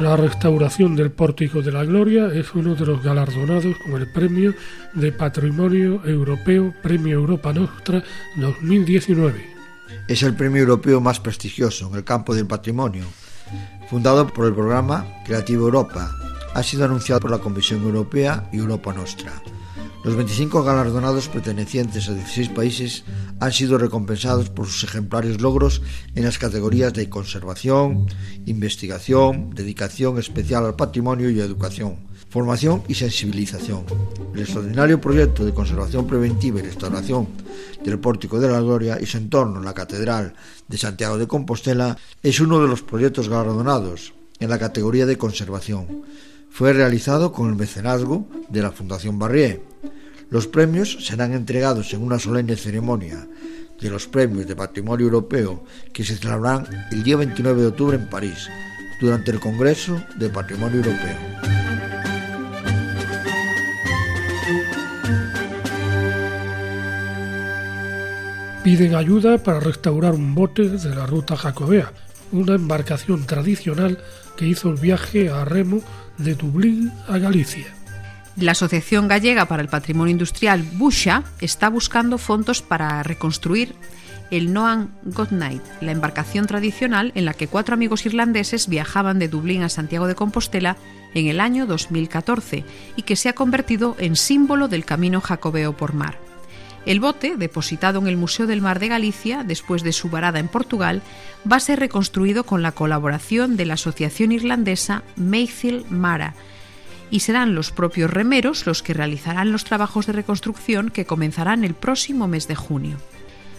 La 0.00 0.14
restauración 0.14 0.94
del 0.94 1.10
Pórtico 1.10 1.62
de 1.62 1.72
la 1.72 1.82
Gloria 1.84 2.26
es 2.26 2.54
uno 2.54 2.74
de 2.74 2.84
los 2.84 3.02
galardonados 3.02 3.74
con 3.78 4.00
el 4.00 4.12
Premio 4.12 4.52
de 4.92 5.10
Patrimonio 5.10 6.02
Europeo 6.04 6.74
Premio 6.82 7.14
Europa 7.14 7.54
Nostra 7.54 8.02
2019. 8.36 9.56
Es 10.06 10.22
el 10.22 10.34
premio 10.34 10.62
europeo 10.62 11.00
más 11.00 11.18
prestigioso 11.18 11.88
en 11.88 11.96
el 11.96 12.04
campo 12.04 12.34
del 12.34 12.46
patrimonio, 12.46 13.04
fundado 13.88 14.26
por 14.26 14.46
el 14.46 14.54
programa 14.54 15.06
Creativo 15.24 15.64
Europa. 15.64 16.14
Ha 16.54 16.62
sido 16.62 16.84
anunciado 16.84 17.22
por 17.22 17.30
la 17.30 17.38
Comisión 17.38 17.82
Europea 17.82 18.48
y 18.52 18.58
Europa 18.58 18.92
Nostra. 18.92 19.32
Los 20.06 20.14
25 20.14 20.62
galardonados 20.62 21.28
pertenecientes 21.28 22.08
a 22.08 22.14
16 22.14 22.50
países 22.50 23.02
han 23.40 23.50
sido 23.50 23.76
recompensados 23.76 24.50
por 24.50 24.66
sus 24.66 24.84
ejemplares 24.84 25.40
logros 25.40 25.82
en 26.14 26.22
las 26.22 26.38
categorías 26.38 26.92
de 26.92 27.10
conservación, 27.10 28.06
investigación, 28.46 29.50
dedicación 29.50 30.20
especial 30.20 30.64
al 30.64 30.76
patrimonio 30.76 31.28
y 31.28 31.40
educación, 31.40 32.06
formación 32.30 32.84
y 32.86 32.94
sensibilización. 32.94 33.84
El 34.32 34.42
extraordinario 34.42 35.00
proyecto 35.00 35.44
de 35.44 35.52
conservación 35.52 36.06
preventiva 36.06 36.60
y 36.60 36.62
restauración 36.62 37.26
del 37.82 37.98
Pórtico 37.98 38.38
de 38.38 38.48
la 38.48 38.60
Gloria 38.60 39.00
y 39.00 39.06
su 39.06 39.16
entorno 39.16 39.58
en 39.58 39.64
la 39.64 39.74
Catedral 39.74 40.34
de 40.68 40.78
Santiago 40.78 41.18
de 41.18 41.26
Compostela 41.26 41.98
es 42.22 42.38
uno 42.38 42.62
de 42.62 42.68
los 42.68 42.82
proyectos 42.82 43.28
galardonados 43.28 44.14
en 44.38 44.50
la 44.50 44.58
categoría 44.60 45.04
de 45.04 45.18
conservación. 45.18 46.04
Fue 46.56 46.72
realizado 46.72 47.32
con 47.32 47.50
el 47.50 47.54
mecenazgo 47.54 48.26
de 48.48 48.62
la 48.62 48.72
Fundación 48.72 49.18
Barrié 49.18 49.60
los 50.30 50.46
premios 50.46 51.04
serán 51.04 51.34
entregados 51.34 51.92
en 51.92 52.02
una 52.02 52.18
solemne 52.18 52.56
ceremonia 52.56 53.28
de 53.78 53.90
los 53.90 54.06
premios 54.06 54.46
de 54.46 54.56
Patrimonio 54.56 55.04
Europeo 55.04 55.64
que 55.92 56.02
se 56.02 56.16
celebrarán 56.16 56.66
el 56.92 57.02
día 57.02 57.18
29 57.18 57.60
de 57.60 57.66
octubre 57.66 57.98
en 57.98 58.08
París, 58.08 58.48
durante 59.02 59.32
el 59.32 59.38
Congreso 59.38 60.02
de 60.18 60.30
Patrimonio 60.30 60.78
Europeo. 60.78 61.18
Piden 68.64 68.94
ayuda 68.94 69.36
para 69.36 69.60
restaurar 69.60 70.14
un 70.14 70.34
bote 70.34 70.70
de 70.70 70.94
la 70.94 71.04
ruta 71.04 71.36
jacobea, 71.36 71.92
una 72.32 72.54
embarcación 72.54 73.26
tradicional 73.26 73.98
que 74.38 74.46
hizo 74.46 74.70
el 74.70 74.80
viaje 74.80 75.28
a 75.28 75.44
remo 75.44 75.82
de 76.18 76.34
Dublín 76.34 76.92
a 77.08 77.18
Galicia. 77.18 77.66
La 78.36 78.52
Asociación 78.52 79.08
Gallega 79.08 79.46
para 79.46 79.62
el 79.62 79.68
Patrimonio 79.68 80.12
Industrial 80.12 80.62
Busha 80.62 81.24
está 81.40 81.70
buscando 81.70 82.18
fondos 82.18 82.60
para 82.60 83.02
reconstruir 83.02 83.74
el 84.30 84.52
Noan 84.52 84.90
Godnight, 85.04 85.62
la 85.80 85.92
embarcación 85.92 86.46
tradicional 86.46 87.12
en 87.14 87.24
la 87.24 87.34
que 87.34 87.46
cuatro 87.46 87.74
amigos 87.74 88.04
irlandeses 88.06 88.68
viajaban 88.68 89.18
de 89.18 89.28
Dublín 89.28 89.62
a 89.62 89.68
Santiago 89.68 90.06
de 90.06 90.14
Compostela 90.14 90.76
en 91.14 91.28
el 91.28 91.40
año 91.40 91.66
2014 91.66 92.64
y 92.96 93.02
que 93.02 93.16
se 93.16 93.28
ha 93.28 93.34
convertido 93.34 93.96
en 93.98 94.16
símbolo 94.16 94.68
del 94.68 94.84
camino 94.84 95.20
jacobeo 95.20 95.76
por 95.76 95.94
mar. 95.94 96.18
El 96.86 97.00
bote, 97.00 97.36
depositado 97.36 97.98
en 97.98 98.06
el 98.06 98.16
Museo 98.16 98.46
del 98.46 98.62
Mar 98.62 98.78
de 98.78 98.86
Galicia 98.86 99.42
después 99.42 99.82
de 99.82 99.92
su 99.92 100.08
varada 100.08 100.38
en 100.38 100.46
Portugal, 100.46 101.02
va 101.50 101.56
a 101.56 101.60
ser 101.60 101.80
reconstruido 101.80 102.44
con 102.44 102.62
la 102.62 102.70
colaboración 102.70 103.56
de 103.56 103.66
la 103.66 103.74
asociación 103.74 104.30
irlandesa 104.30 105.02
Mayfield 105.16 105.90
Mara, 105.90 106.34
y 107.10 107.20
serán 107.20 107.56
los 107.56 107.72
propios 107.72 108.10
remeros 108.10 108.66
los 108.66 108.84
que 108.84 108.94
realizarán 108.94 109.50
los 109.50 109.64
trabajos 109.64 110.06
de 110.06 110.12
reconstrucción 110.12 110.90
que 110.90 111.06
comenzarán 111.06 111.64
el 111.64 111.74
próximo 111.74 112.28
mes 112.28 112.46
de 112.46 112.54
junio. 112.54 112.98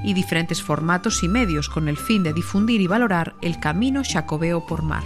y 0.03 0.13
diferentes 0.13 0.63
formatos 0.63 1.23
y 1.23 1.29
medios 1.29 1.69
con 1.69 1.89
el 1.89 1.97
fin 1.97 2.23
de 2.23 2.33
difundir 2.33 2.81
y 2.81 2.87
valorar 2.87 3.35
el 3.43 3.59
camino 3.61 4.03
jacobeo 4.05 4.67
por 4.67 4.83
mar. 4.83 5.05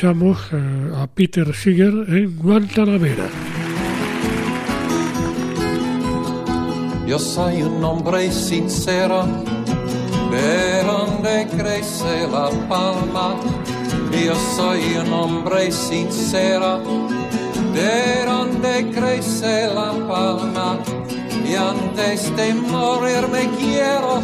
Escuchamos 0.00 0.38
eh, 0.52 0.92
a 0.96 1.06
Peter 1.06 1.54
Seeger 1.54 1.92
en 2.08 2.38
Guantanamera. 2.38 3.28
Yo 7.06 7.18
soy 7.18 7.62
un 7.62 7.84
hombre 7.84 8.32
sincero, 8.32 9.26
de 10.30 10.82
donde 10.84 11.46
crece 11.54 12.26
la 12.32 12.48
palma. 12.66 13.36
Yo 14.24 14.34
soy 14.56 14.80
un 15.04 15.12
hombre 15.12 15.70
sincero, 15.70 16.80
de 17.74 18.24
donde 18.24 18.90
crece 18.94 19.66
la 19.66 19.92
palma. 20.08 20.78
Y 21.46 21.54
antes 21.56 22.34
de 22.36 22.54
morir 22.54 23.28
me 23.30 23.50
quiero 23.58 24.22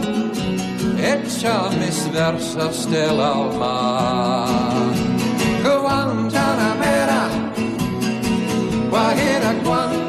echar 0.96 1.70
mis 1.76 2.10
versos 2.10 2.90
del 2.90 3.20
alma. 3.20 4.46
Guantanamera, 5.74 7.20
Guajira 8.90 9.50
Guantanamera, 9.64 10.05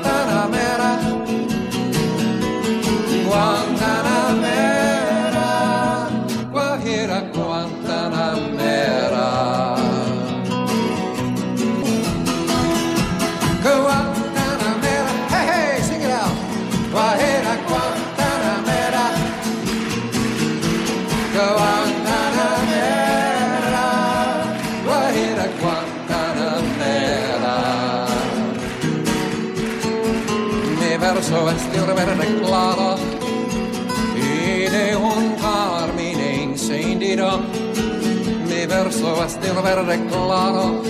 es 39.27 39.41
de 39.41 39.51
verde 39.61 39.99
claro 40.07 40.81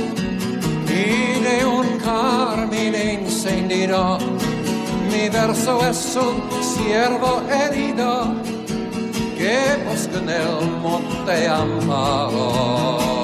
y 0.85 1.39
de 1.41 1.65
un 1.65 1.97
carmine 1.97 3.13
encendido. 3.15 4.19
Mi 5.11 5.27
verso 5.29 5.79
es 5.89 6.15
un 6.15 6.43
ciervo 6.61 7.41
herido 7.49 8.35
que 9.37 9.57
busca 9.87 10.17
en 10.19 10.29
el 10.29 10.71
monte 10.83 11.47
amado. 11.47 13.17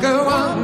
Guantanamera, 0.00 0.63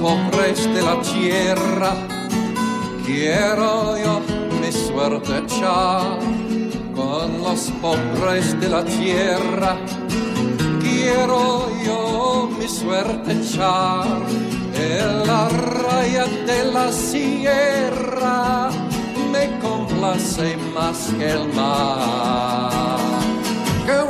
pobres 0.00 0.72
de 0.74 0.82
la 0.82 1.00
tierra 1.02 1.94
quiero 3.04 3.96
yo 3.98 4.20
mi 4.60 4.72
suerte 4.72 5.38
echar 5.38 6.18
con 6.94 7.42
los 7.42 7.70
pobres 7.80 8.58
de 8.60 8.68
la 8.68 8.84
tierra. 8.84 9.76
Quiero 10.80 11.68
yo 11.84 12.48
mi 12.58 12.68
suerte 12.68 13.32
echar 13.32 14.06
en 14.74 15.26
la 15.26 15.48
raya 15.48 16.26
de 16.46 16.64
la 16.72 16.92
sierra. 16.92 18.70
Me 19.30 19.58
complace 19.60 20.56
más 20.74 20.98
que 21.18 21.30
el 21.30 21.48
mar. 21.54 22.98
Que 23.86 24.02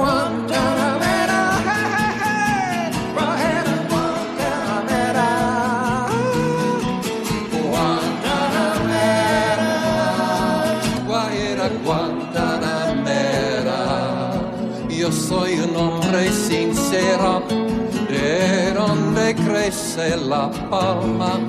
de 16.93 18.73
donde 18.75 19.35
crece 19.35 20.17
la 20.17 20.51
palma. 20.69 21.41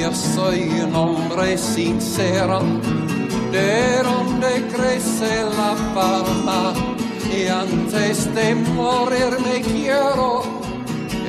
Yo 0.00 0.12
soy 0.12 0.68
un 0.80 0.96
hombre 0.96 1.56
sincero, 1.56 2.60
de 3.52 4.02
donde 4.02 4.66
crece 4.74 5.44
la 5.44 5.74
palma. 5.94 6.72
Y 7.32 7.46
antes 7.46 8.34
de 8.34 8.54
morir 8.54 9.38
me 9.46 9.60
quiero 9.60 10.42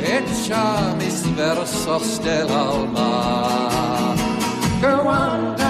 echar 0.01 0.95
mis 0.97 1.35
versos 1.35 2.19
del 2.23 2.49
alma. 2.49 4.15
Guantanamera, 4.81 5.62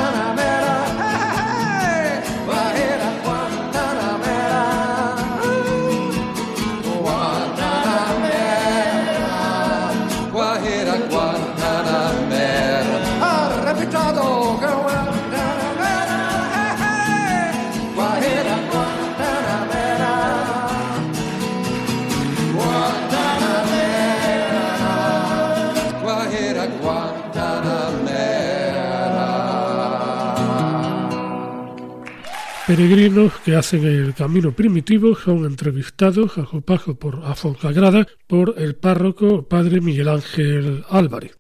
Peregrinos 32.76 33.32
que 33.46 33.56
hacen 33.56 33.86
el 33.86 34.16
camino 34.16 34.52
primitivo 34.52 35.16
son 35.16 35.46
entrevistados 35.46 36.40
a 36.40 36.48
paso 36.62 36.96
por 36.96 37.22
Afonsagrada 37.24 38.08
por 38.26 38.56
el 38.58 38.74
párroco 38.74 39.48
padre 39.48 39.80
Miguel 39.80 40.10
Ángel 40.10 40.84
Álvarez. 40.90 41.38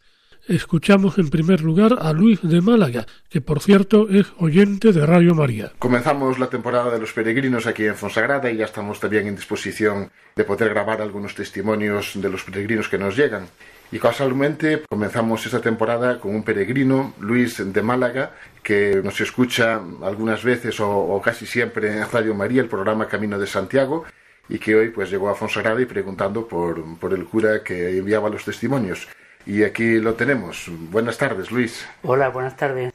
Escuchamos 0.48 1.18
en 1.18 1.32
primer 1.32 1.62
lugar 1.62 1.98
a 2.00 2.14
Luis 2.14 2.40
de 2.44 2.62
Málaga, 2.62 3.08
que 3.30 3.42
por 3.42 3.62
cierto 3.62 4.10
es 4.10 4.28
oyente 4.38 4.94
de 4.94 5.08
Radio 5.08 5.34
María. 5.34 5.72
Comenzamos 5.80 6.38
la 6.38 6.52
temporada 6.52 6.92
de 6.92 7.00
los 7.00 7.14
peregrinos 7.14 7.66
aquí 7.66 7.86
en 7.86 7.96
Fonsagrada 7.96 8.52
y 8.52 8.58
ya 8.58 8.66
estamos 8.66 9.00
también 9.00 9.26
en 9.26 9.36
disposición 9.36 10.12
de 10.36 10.44
poder 10.44 10.70
grabar 10.70 11.02
algunos 11.02 11.34
testimonios 11.34 12.12
de 12.14 12.30
los 12.30 12.44
peregrinos 12.44 12.90
que 12.90 13.00
nos 13.00 13.18
llegan. 13.18 13.48
Y 13.94 14.00
casualmente 14.00 14.82
comenzamos 14.90 15.46
esta 15.46 15.62
temporada 15.62 16.20
con 16.20 16.34
un 16.34 16.42
peregrino, 16.42 17.14
Luis 17.20 17.62
de 17.64 17.82
Málaga, 17.84 18.32
que 18.64 19.00
nos 19.04 19.22
escucha 19.22 19.80
algunas 20.02 20.44
veces 20.44 20.80
o, 20.80 21.22
casi 21.24 21.46
siempre 21.46 21.96
en 21.96 22.12
Radio 22.12 22.34
María, 22.34 22.64
el 22.64 22.70
programa 22.70 23.08
Camino 23.08 23.38
de 23.38 23.46
Santiago, 23.46 24.04
y 24.50 24.58
que 24.58 24.74
hoy 24.74 24.90
pues 24.90 25.12
llegó 25.12 25.30
a 25.30 25.36
Fonsagrada 25.36 25.80
y 25.80 25.86
preguntando 25.86 26.48
por, 26.48 26.98
por 26.98 27.14
el 27.14 27.26
cura 27.26 27.64
que 27.64 27.96
enviaba 28.00 28.30
los 28.30 28.44
testimonios. 28.44 29.08
Y 29.46 29.62
aquí 29.62 30.00
lo 30.00 30.16
tenemos. 30.16 30.72
Buenas 30.90 31.20
tardes, 31.20 31.52
Luis. 31.52 31.88
Hola, 32.02 32.30
buenas 32.30 32.58
tardes. 32.58 32.92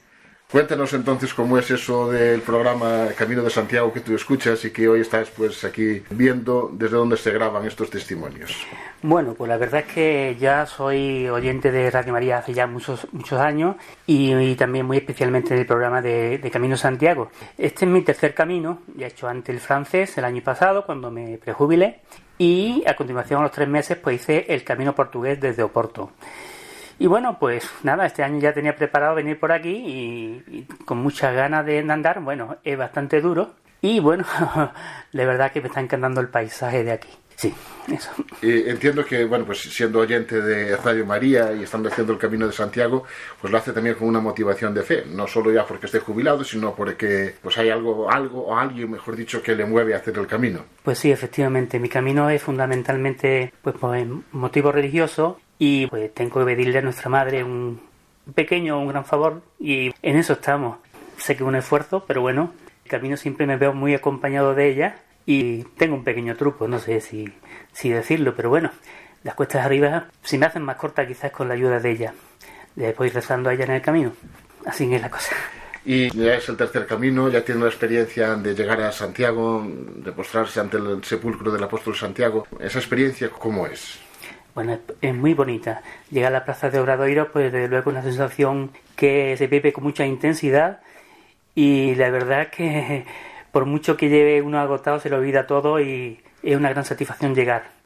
Cuéntanos 0.50 0.94
entonces 0.94 1.34
cómo 1.34 1.58
es 1.58 1.70
eso 1.70 2.10
del 2.10 2.40
programa 2.40 3.08
Camino 3.18 3.42
de 3.42 3.50
Santiago 3.50 3.92
que 3.92 4.00
tú 4.00 4.14
escuchas 4.14 4.64
y 4.64 4.70
que 4.70 4.88
hoy 4.88 5.02
estás 5.02 5.28
pues 5.28 5.62
aquí 5.62 6.02
viendo 6.08 6.70
desde 6.72 6.96
dónde 6.96 7.18
se 7.18 7.30
graban 7.30 7.66
estos 7.66 7.90
testimonios. 7.90 8.66
Bueno, 9.02 9.34
pues 9.34 9.46
la 9.46 9.58
verdad 9.58 9.84
es 9.86 9.92
que 9.92 10.36
ya 10.40 10.64
soy 10.64 11.28
oyente 11.28 11.70
de 11.70 11.90
Radio 11.90 12.14
María 12.14 12.38
hace 12.38 12.54
ya 12.54 12.66
muchos 12.66 13.06
muchos 13.12 13.38
años 13.38 13.76
y, 14.06 14.34
y 14.34 14.54
también 14.54 14.86
muy 14.86 14.96
especialmente 14.96 15.54
del 15.54 15.66
programa 15.66 16.00
de, 16.00 16.38
de 16.38 16.50
Camino 16.50 16.78
Santiago. 16.78 17.30
Este 17.58 17.84
es 17.84 17.90
mi 17.90 18.00
tercer 18.00 18.32
camino, 18.32 18.80
ya 18.96 19.04
he 19.04 19.10
hecho 19.10 19.28
antes 19.28 19.54
el 19.54 19.60
francés 19.60 20.16
el 20.16 20.24
año 20.24 20.42
pasado 20.42 20.86
cuando 20.86 21.10
me 21.10 21.36
prejubilé 21.36 22.00
y 22.38 22.84
a 22.86 22.96
continuación 22.96 23.40
a 23.40 23.42
los 23.42 23.52
tres 23.52 23.68
meses 23.68 23.98
pues 23.98 24.22
hice 24.22 24.46
el 24.48 24.64
camino 24.64 24.94
portugués 24.94 25.38
desde 25.38 25.62
Oporto. 25.62 26.10
Y 27.00 27.06
bueno, 27.06 27.38
pues 27.38 27.70
nada, 27.84 28.06
este 28.06 28.24
año 28.24 28.40
ya 28.40 28.52
tenía 28.52 28.74
preparado 28.74 29.14
venir 29.14 29.38
por 29.38 29.52
aquí 29.52 29.70
y, 29.70 30.66
con 30.84 30.98
muchas 30.98 31.34
ganas 31.34 31.64
de 31.64 31.78
andar. 31.78 32.20
Bueno, 32.20 32.56
es 32.64 32.76
bastante 32.76 33.20
duro 33.20 33.54
y 33.80 34.00
bueno, 34.00 34.24
de 35.12 35.26
verdad 35.26 35.52
que 35.52 35.60
me 35.60 35.68
está 35.68 35.80
encantando 35.80 36.20
el 36.20 36.28
paisaje 36.28 36.82
de 36.82 36.92
aquí. 36.92 37.08
Sí, 37.38 37.54
eso. 37.86 38.10
Entiendo 38.42 39.04
que, 39.04 39.24
bueno, 39.24 39.44
pues 39.44 39.60
siendo 39.60 40.00
oyente 40.00 40.42
de 40.42 40.76
Radio 40.76 41.06
María 41.06 41.52
y 41.52 41.62
estando 41.62 41.88
haciendo 41.88 42.12
el 42.12 42.18
Camino 42.18 42.48
de 42.48 42.52
Santiago, 42.52 43.04
pues 43.40 43.52
lo 43.52 43.58
hace 43.58 43.72
también 43.72 43.94
con 43.94 44.08
una 44.08 44.18
motivación 44.18 44.74
de 44.74 44.82
fe, 44.82 45.04
no 45.06 45.28
solo 45.28 45.52
ya 45.52 45.64
porque 45.64 45.86
esté 45.86 46.00
jubilado, 46.00 46.42
sino 46.42 46.74
porque 46.74 47.36
pues 47.40 47.56
hay 47.58 47.70
algo, 47.70 48.10
algo 48.10 48.48
o 48.48 48.56
alguien, 48.56 48.90
mejor 48.90 49.14
dicho, 49.14 49.40
que 49.40 49.54
le 49.54 49.64
mueve 49.64 49.94
a 49.94 49.98
hacer 49.98 50.18
el 50.18 50.26
camino. 50.26 50.64
Pues 50.82 50.98
sí, 50.98 51.12
efectivamente, 51.12 51.78
mi 51.78 51.88
camino 51.88 52.28
es 52.28 52.42
fundamentalmente 52.42 53.52
pues 53.62 53.76
por 53.76 53.96
motivo 54.32 54.72
religioso 54.72 55.38
y 55.60 55.86
pues 55.86 56.12
tengo 56.14 56.40
que 56.40 56.44
pedirle 56.44 56.78
a 56.78 56.82
nuestra 56.82 57.08
madre 57.08 57.44
un 57.44 57.80
pequeño, 58.34 58.80
un 58.80 58.88
gran 58.88 59.04
favor 59.04 59.42
y 59.60 59.92
en 60.02 60.16
eso 60.16 60.32
estamos. 60.32 60.78
Sé 61.18 61.36
que 61.36 61.44
es 61.44 61.48
un 61.48 61.54
esfuerzo, 61.54 62.04
pero 62.04 62.20
bueno, 62.20 62.52
el 62.84 62.90
camino 62.90 63.16
siempre 63.16 63.46
me 63.46 63.56
veo 63.56 63.72
muy 63.72 63.94
acompañado 63.94 64.56
de 64.56 64.68
ella 64.70 64.96
y 65.30 65.62
tengo 65.76 65.94
un 65.94 66.04
pequeño 66.04 66.36
truco, 66.36 66.66
no 66.66 66.78
sé 66.78 67.02
si, 67.02 67.30
si 67.70 67.90
decirlo, 67.90 68.34
pero 68.34 68.48
bueno, 68.48 68.70
las 69.24 69.34
cuestas 69.34 69.62
arriba 69.62 70.06
se 70.22 70.38
me 70.38 70.46
hacen 70.46 70.62
más 70.62 70.76
cortas 70.76 71.06
quizás 71.06 71.30
con 71.30 71.48
la 71.48 71.54
ayuda 71.54 71.78
de 71.80 71.90
ella, 71.90 72.14
de 72.74 72.96
ir 72.98 73.12
rezando 73.12 73.50
a 73.50 73.52
ella 73.52 73.66
en 73.66 73.72
el 73.72 73.82
camino. 73.82 74.14
Así 74.64 74.90
es 74.90 75.02
la 75.02 75.10
cosa. 75.10 75.36
Y 75.84 76.08
ya 76.18 76.36
es 76.36 76.48
el 76.48 76.56
tercer 76.56 76.86
camino, 76.86 77.28
ya 77.28 77.44
tiene 77.44 77.60
la 77.60 77.66
experiencia 77.66 78.36
de 78.36 78.54
llegar 78.54 78.80
a 78.80 78.90
Santiago, 78.90 79.66
de 79.68 80.12
postrarse 80.12 80.60
ante 80.60 80.78
el 80.78 81.04
sepulcro 81.04 81.52
del 81.52 81.62
apóstol 81.62 81.94
Santiago. 81.94 82.46
¿Esa 82.58 82.78
experiencia 82.78 83.28
cómo 83.28 83.66
es? 83.66 83.98
Bueno, 84.54 84.72
es, 84.72 84.80
es 85.02 85.14
muy 85.14 85.34
bonita. 85.34 85.82
Llegar 86.10 86.32
a 86.32 86.38
la 86.38 86.44
plaza 86.46 86.70
de 86.70 86.80
Obradoiro, 86.80 87.30
pues 87.30 87.52
desde 87.52 87.68
luego 87.68 87.90
una 87.90 88.02
sensación 88.02 88.70
que 88.96 89.36
se 89.36 89.46
vive 89.46 89.74
con 89.74 89.84
mucha 89.84 90.06
intensidad 90.06 90.80
y 91.54 91.94
la 91.96 92.08
verdad 92.08 92.48
que 92.48 93.04
por 93.52 93.66
mucho 93.66 93.96
que 93.96 94.08
lleve 94.08 94.42
uno 94.42 94.58
agotado 94.58 95.00
se 95.00 95.10
le 95.10 95.16
olvida 95.16 95.46
todo 95.46 95.80
y 95.80 96.20
es 96.42 96.56
una 96.56 96.70
gran 96.70 96.84
satisfacción 96.84 97.34
llegar. 97.34 97.78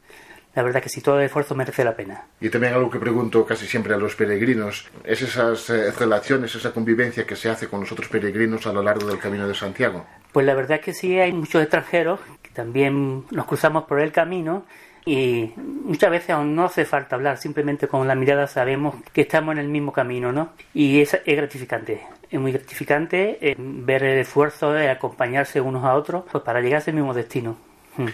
La 0.55 0.61
verdad 0.61 0.83
que 0.83 0.89
si 0.89 1.01
todo 1.01 1.19
el 1.19 1.25
esfuerzo 1.25 1.55
merece 1.55 1.83
la 1.83 1.95
pena. 1.95 2.27
Y 2.39 2.49
también 2.49 2.73
algo 2.73 2.89
que 2.91 2.99
pregunto 2.99 3.43
casi 3.43 3.65
siempre 3.65 3.95
a 3.95 3.97
los 3.97 4.15
peregrinos 4.15 4.87
es 5.03 5.23
esas 5.23 5.67
eh, 5.71 5.91
relaciones, 5.91 6.53
esa 6.53 6.71
convivencia 6.71 7.25
que 7.25 7.35
se 7.35 7.49
hace 7.49 7.67
con 7.67 7.79
los 7.79 7.91
otros 7.91 8.07
peregrinos 8.07 8.67
a 8.67 8.73
lo 8.73 8.83
largo 8.83 9.07
del 9.07 9.17
Camino 9.17 9.47
de 9.47 9.55
Santiago. 9.55 10.05
Pues 10.31 10.45
la 10.45 10.53
verdad 10.53 10.79
que 10.79 10.93
sí 10.93 11.19
hay 11.19 11.33
muchos 11.33 11.61
extranjeros 11.61 12.19
que 12.43 12.51
también 12.51 13.25
nos 13.31 13.45
cruzamos 13.47 13.85
por 13.85 13.99
el 13.99 14.11
camino 14.11 14.65
y 15.05 15.51
muchas 15.57 16.11
veces 16.11 16.29
aún 16.29 16.55
no 16.55 16.65
hace 16.65 16.85
falta 16.85 17.15
hablar, 17.15 17.37
simplemente 17.37 17.87
con 17.87 18.07
la 18.07 18.15
mirada 18.15 18.47
sabemos 18.47 18.95
que 19.11 19.21
estamos 19.21 19.53
en 19.53 19.59
el 19.59 19.67
mismo 19.67 19.91
camino, 19.91 20.31
¿no? 20.31 20.53
Y 20.73 21.01
es, 21.01 21.15
es 21.25 21.35
gratificante, 21.35 22.01
es 22.33 22.39
muy 22.39 22.51
gratificante 22.51 23.37
eh, 23.41 23.55
ver 23.57 24.03
el 24.03 24.17
esfuerzo 24.17 24.73
de 24.73 24.89
acompañarse 24.89 25.61
unos 25.61 25.83
a 25.83 25.93
otros 25.93 26.23
pues 26.31 26.43
para 26.43 26.61
llegar 26.61 26.77
a 26.77 26.81
ese 26.81 26.91
mismo 26.91 27.13
destino. 27.13 27.55
Mm. 27.97 28.07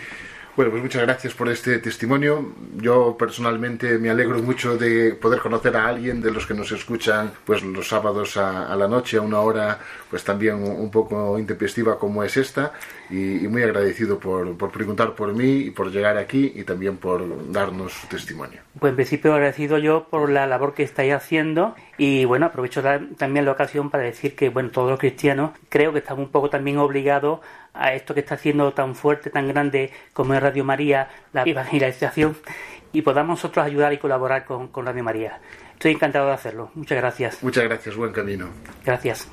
Bueno, 0.58 0.72
pues 0.72 0.84
muchas 0.84 1.04
gracias 1.04 1.34
por 1.34 1.48
este 1.48 1.80
testimonio. 1.80 2.54
Yo 2.76 3.16
personalmente 3.18 3.98
me 3.98 4.10
alegro 4.10 4.42
mucho 4.42 4.78
de 4.78 5.14
poder 5.14 5.40
conocer 5.40 5.78
a 5.78 5.88
alguien 5.88 6.22
de 6.22 6.32
los 6.32 6.46
que 6.46 6.54
nos 6.54 6.70
escuchan 6.74 7.32
pues 7.46 7.64
los 7.64 7.88
sábados 7.88 8.36
a, 8.36 8.70
a 8.70 8.76
la 8.76 8.90
noche 8.90 9.16
a 9.16 9.22
una 9.22 9.40
hora 9.40 9.80
pues 10.10 10.26
también 10.26 10.56
un 10.56 10.92
poco 10.92 11.40
intempestiva 11.40 11.98
como 11.98 12.26
es 12.26 12.36
esta 12.36 12.74
y, 13.10 13.44
y 13.44 13.48
muy 13.48 13.64
agradecido 13.64 14.20
por, 14.20 14.58
por, 14.58 14.72
preguntar 14.72 15.16
por 15.16 15.34
mí 15.34 15.58
y 15.58 15.72
por 15.72 15.92
llegar 15.92 16.18
aquí 16.18 16.54
y 16.56 16.64
también 16.64 16.98
por 16.98 17.52
darnos 17.52 17.94
su 17.94 18.08
testimonio. 18.08 18.62
Pues 18.80 18.92
en 18.92 18.96
principio 18.96 19.34
agradecido 19.34 19.78
yo 19.78 20.08
por 20.10 20.30
la 20.30 20.48
labor 20.48 20.74
que 20.74 20.84
estáis 20.84 21.14
haciendo 21.14 21.76
y 21.98 22.26
bueno, 22.26 22.48
aprovecho 22.48 22.84
también 23.18 23.46
la 23.46 23.52
ocasión 23.52 23.90
para 23.90 24.04
decir 24.04 24.36
que 24.36 24.50
bueno, 24.50 24.70
todos 24.70 24.90
los 24.90 25.00
cristianos 25.00 25.52
creo 25.70 25.92
que 25.94 26.00
estamos 26.00 26.26
un 26.26 26.32
poco 26.32 26.50
también 26.50 26.78
obligados 26.78 27.40
a 27.74 27.94
esto 27.94 28.14
que 28.14 28.20
está 28.20 28.36
haciendo 28.36 28.74
tan 28.74 28.96
fuerte, 28.96 29.30
tan 29.30 29.48
grande 29.48 29.92
como 30.14 30.34
es 30.34 30.42
Radio 30.42 30.64
María, 30.64 31.10
la 31.34 31.44
evangelización, 31.44 32.36
y 32.92 33.02
podamos 33.02 33.38
nosotros 33.38 33.66
ayudar 33.66 33.94
y 33.94 33.98
colaborar 33.98 34.46
con, 34.46 34.68
con 34.68 34.86
Radio 34.86 35.04
María. 35.04 35.40
Estoy 35.74 35.94
encantado 35.94 36.28
de 36.28 36.34
hacerlo. 36.34 36.72
Muchas 36.76 36.98
gracias. 36.98 37.44
Muchas 37.44 37.64
gracias, 37.64 37.96
buen 37.96 38.12
camino. 38.12 38.50
Gracias. 38.84 39.30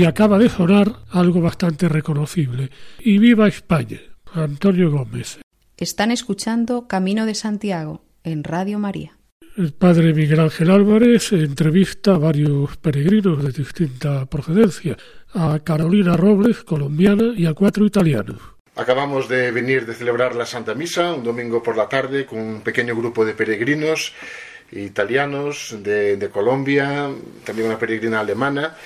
Y 0.00 0.06
acaba 0.06 0.38
de 0.38 0.48
sonar 0.48 0.96
algo 1.10 1.42
bastante 1.42 1.86
reconocible. 1.86 2.70
Y 3.00 3.18
viva 3.18 3.46
España, 3.46 4.00
Antonio 4.32 4.90
Gómez. 4.90 5.40
Están 5.76 6.10
escuchando 6.10 6.88
Camino 6.88 7.26
de 7.26 7.34
Santiago 7.34 8.02
en 8.24 8.42
Radio 8.42 8.78
María. 8.78 9.18
El 9.58 9.74
padre 9.74 10.14
Miguel 10.14 10.40
Ángel 10.40 10.70
Álvarez 10.70 11.32
entrevista 11.32 12.14
a 12.14 12.18
varios 12.18 12.78
peregrinos 12.78 13.44
de 13.44 13.52
distinta 13.52 14.24
procedencia, 14.24 14.96
a 15.34 15.58
Carolina 15.58 16.16
Robles, 16.16 16.64
colombiana, 16.64 17.34
y 17.36 17.44
a 17.44 17.52
cuatro 17.52 17.84
italianos. 17.84 18.38
Acabamos 18.76 19.28
de 19.28 19.50
venir 19.50 19.84
de 19.84 19.92
celebrar 19.92 20.34
la 20.34 20.46
Santa 20.46 20.74
Misa 20.74 21.12
un 21.12 21.24
domingo 21.24 21.62
por 21.62 21.76
la 21.76 21.90
tarde 21.90 22.24
con 22.24 22.38
un 22.38 22.60
pequeño 22.62 22.96
grupo 22.96 23.26
de 23.26 23.34
peregrinos 23.34 24.14
italianos 24.72 25.76
de, 25.82 26.16
de 26.16 26.28
Colombia, 26.30 27.10
también 27.44 27.68
una 27.68 27.78
peregrina 27.78 28.20
alemana 28.20 28.76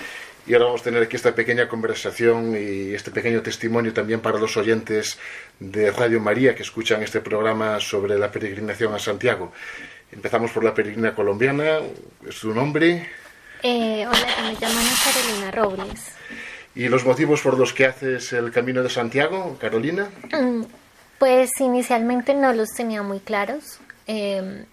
y 0.47 0.53
ahora 0.53 0.67
vamos 0.67 0.81
a 0.83 0.85
tener 0.85 1.03
aquí 1.03 1.17
esta 1.17 1.35
pequeña 1.35 1.69
conversación 1.69 2.55
y 2.57 2.95
este 2.95 3.11
pequeño 3.11 3.41
testimonio 3.43 3.93
también 3.95 4.21
para 4.21 4.39
los 4.39 4.57
oyentes 4.57 5.19
de 5.59 5.91
Radio 5.91 6.21
María 6.21 6.55
que 6.55 6.63
escuchan 6.63 7.03
este 7.03 7.21
programa 7.21 7.81
sobre 7.81 8.19
la 8.19 8.31
peregrinación 8.31 8.93
a 8.95 8.99
Santiago. 8.99 9.53
Empezamos 10.13 10.51
por 10.53 10.63
la 10.63 10.75
peregrina 10.75 11.15
colombiana. 11.15 11.79
¿Su 12.31 12.55
nombre? 12.55 13.09
Eh, 13.63 14.07
hola, 14.07 14.27
me 14.43 14.53
llamo 14.53 14.79
Ana 14.79 14.93
Carolina 15.03 15.51
Robles. 15.51 16.01
¿Y 16.75 16.89
los 16.89 17.05
motivos 17.05 17.41
por 17.41 17.59
los 17.59 17.73
que 17.73 17.87
haces 17.87 18.33
el 18.33 18.51
Camino 18.51 18.83
de 18.83 18.91
Santiago, 18.91 19.57
Carolina? 19.61 20.11
Mm, 20.33 20.65
Pues 21.19 21.51
inicialmente 21.61 22.35
no 22.35 22.53
los 22.53 22.69
tenía 22.71 23.03
muy 23.03 23.21
claros. 23.21 23.79
Eh, 24.07 24.65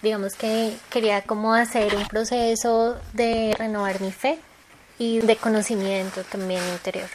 digamos 0.00 0.34
que 0.34 0.74
quería 0.90 1.22
como 1.22 1.54
hacer 1.54 1.96
un 1.96 2.06
proceso 2.06 3.00
de 3.14 3.54
renovar 3.58 4.00
mi 4.00 4.12
fe 4.12 4.38
y 4.98 5.20
de 5.20 5.36
conocimiento 5.36 6.22
también 6.24 6.62
interior. 6.72 7.08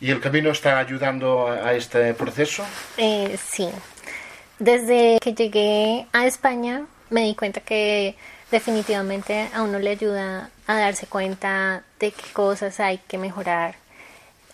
¿Y 0.00 0.10
el 0.10 0.20
camino 0.20 0.50
está 0.50 0.78
ayudando 0.78 1.48
a 1.48 1.74
este 1.74 2.14
proceso? 2.14 2.64
Eh, 2.96 3.36
sí, 3.50 3.68
desde 4.58 5.18
que 5.20 5.34
llegué 5.34 6.06
a 6.12 6.26
España 6.26 6.86
me 7.10 7.22
di 7.22 7.34
cuenta 7.34 7.60
que 7.60 8.16
definitivamente 8.50 9.48
a 9.52 9.62
uno 9.62 9.78
le 9.78 9.90
ayuda 9.90 10.50
a 10.66 10.78
darse 10.78 11.06
cuenta 11.06 11.82
de 11.98 12.12
qué 12.12 12.32
cosas 12.32 12.80
hay 12.80 12.98
que 12.98 13.18
mejorar, 13.18 13.74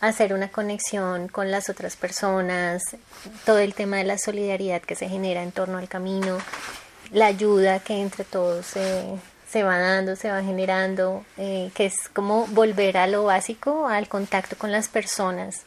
hacer 0.01 0.33
una 0.33 0.49
conexión 0.49 1.29
con 1.29 1.51
las 1.51 1.69
otras 1.69 1.97
personas, 1.97 2.83
todo 3.45 3.59
el 3.59 3.75
tema 3.75 3.99
de 3.99 4.05
la 4.05 4.19
solidaridad 4.19 4.83
que 4.83 4.97
se 4.97 5.09
genera 5.09 5.43
en 5.43 5.53
torno 5.53 5.79
al 5.79 5.89
camino, 5.89 6.39
la 7.13 7.27
ayuda 7.27 7.79
que 7.81 8.01
entre 8.01 8.25
todos 8.25 8.67
se 8.67 9.05
va 9.63 9.79
dando, 9.79 10.17
se 10.17 10.31
va 10.31 10.43
generando, 10.43 11.25
eh, 11.37 11.71
que 11.75 11.87
es 11.87 12.09
como 12.13 12.47
volver 12.49 12.97
a 12.99 13.07
lo 13.07 13.25
básico, 13.25 13.87
al 13.89 14.09
contacto 14.09 14.57
con 14.57 14.73
las 14.73 14.89
personas 14.89 15.63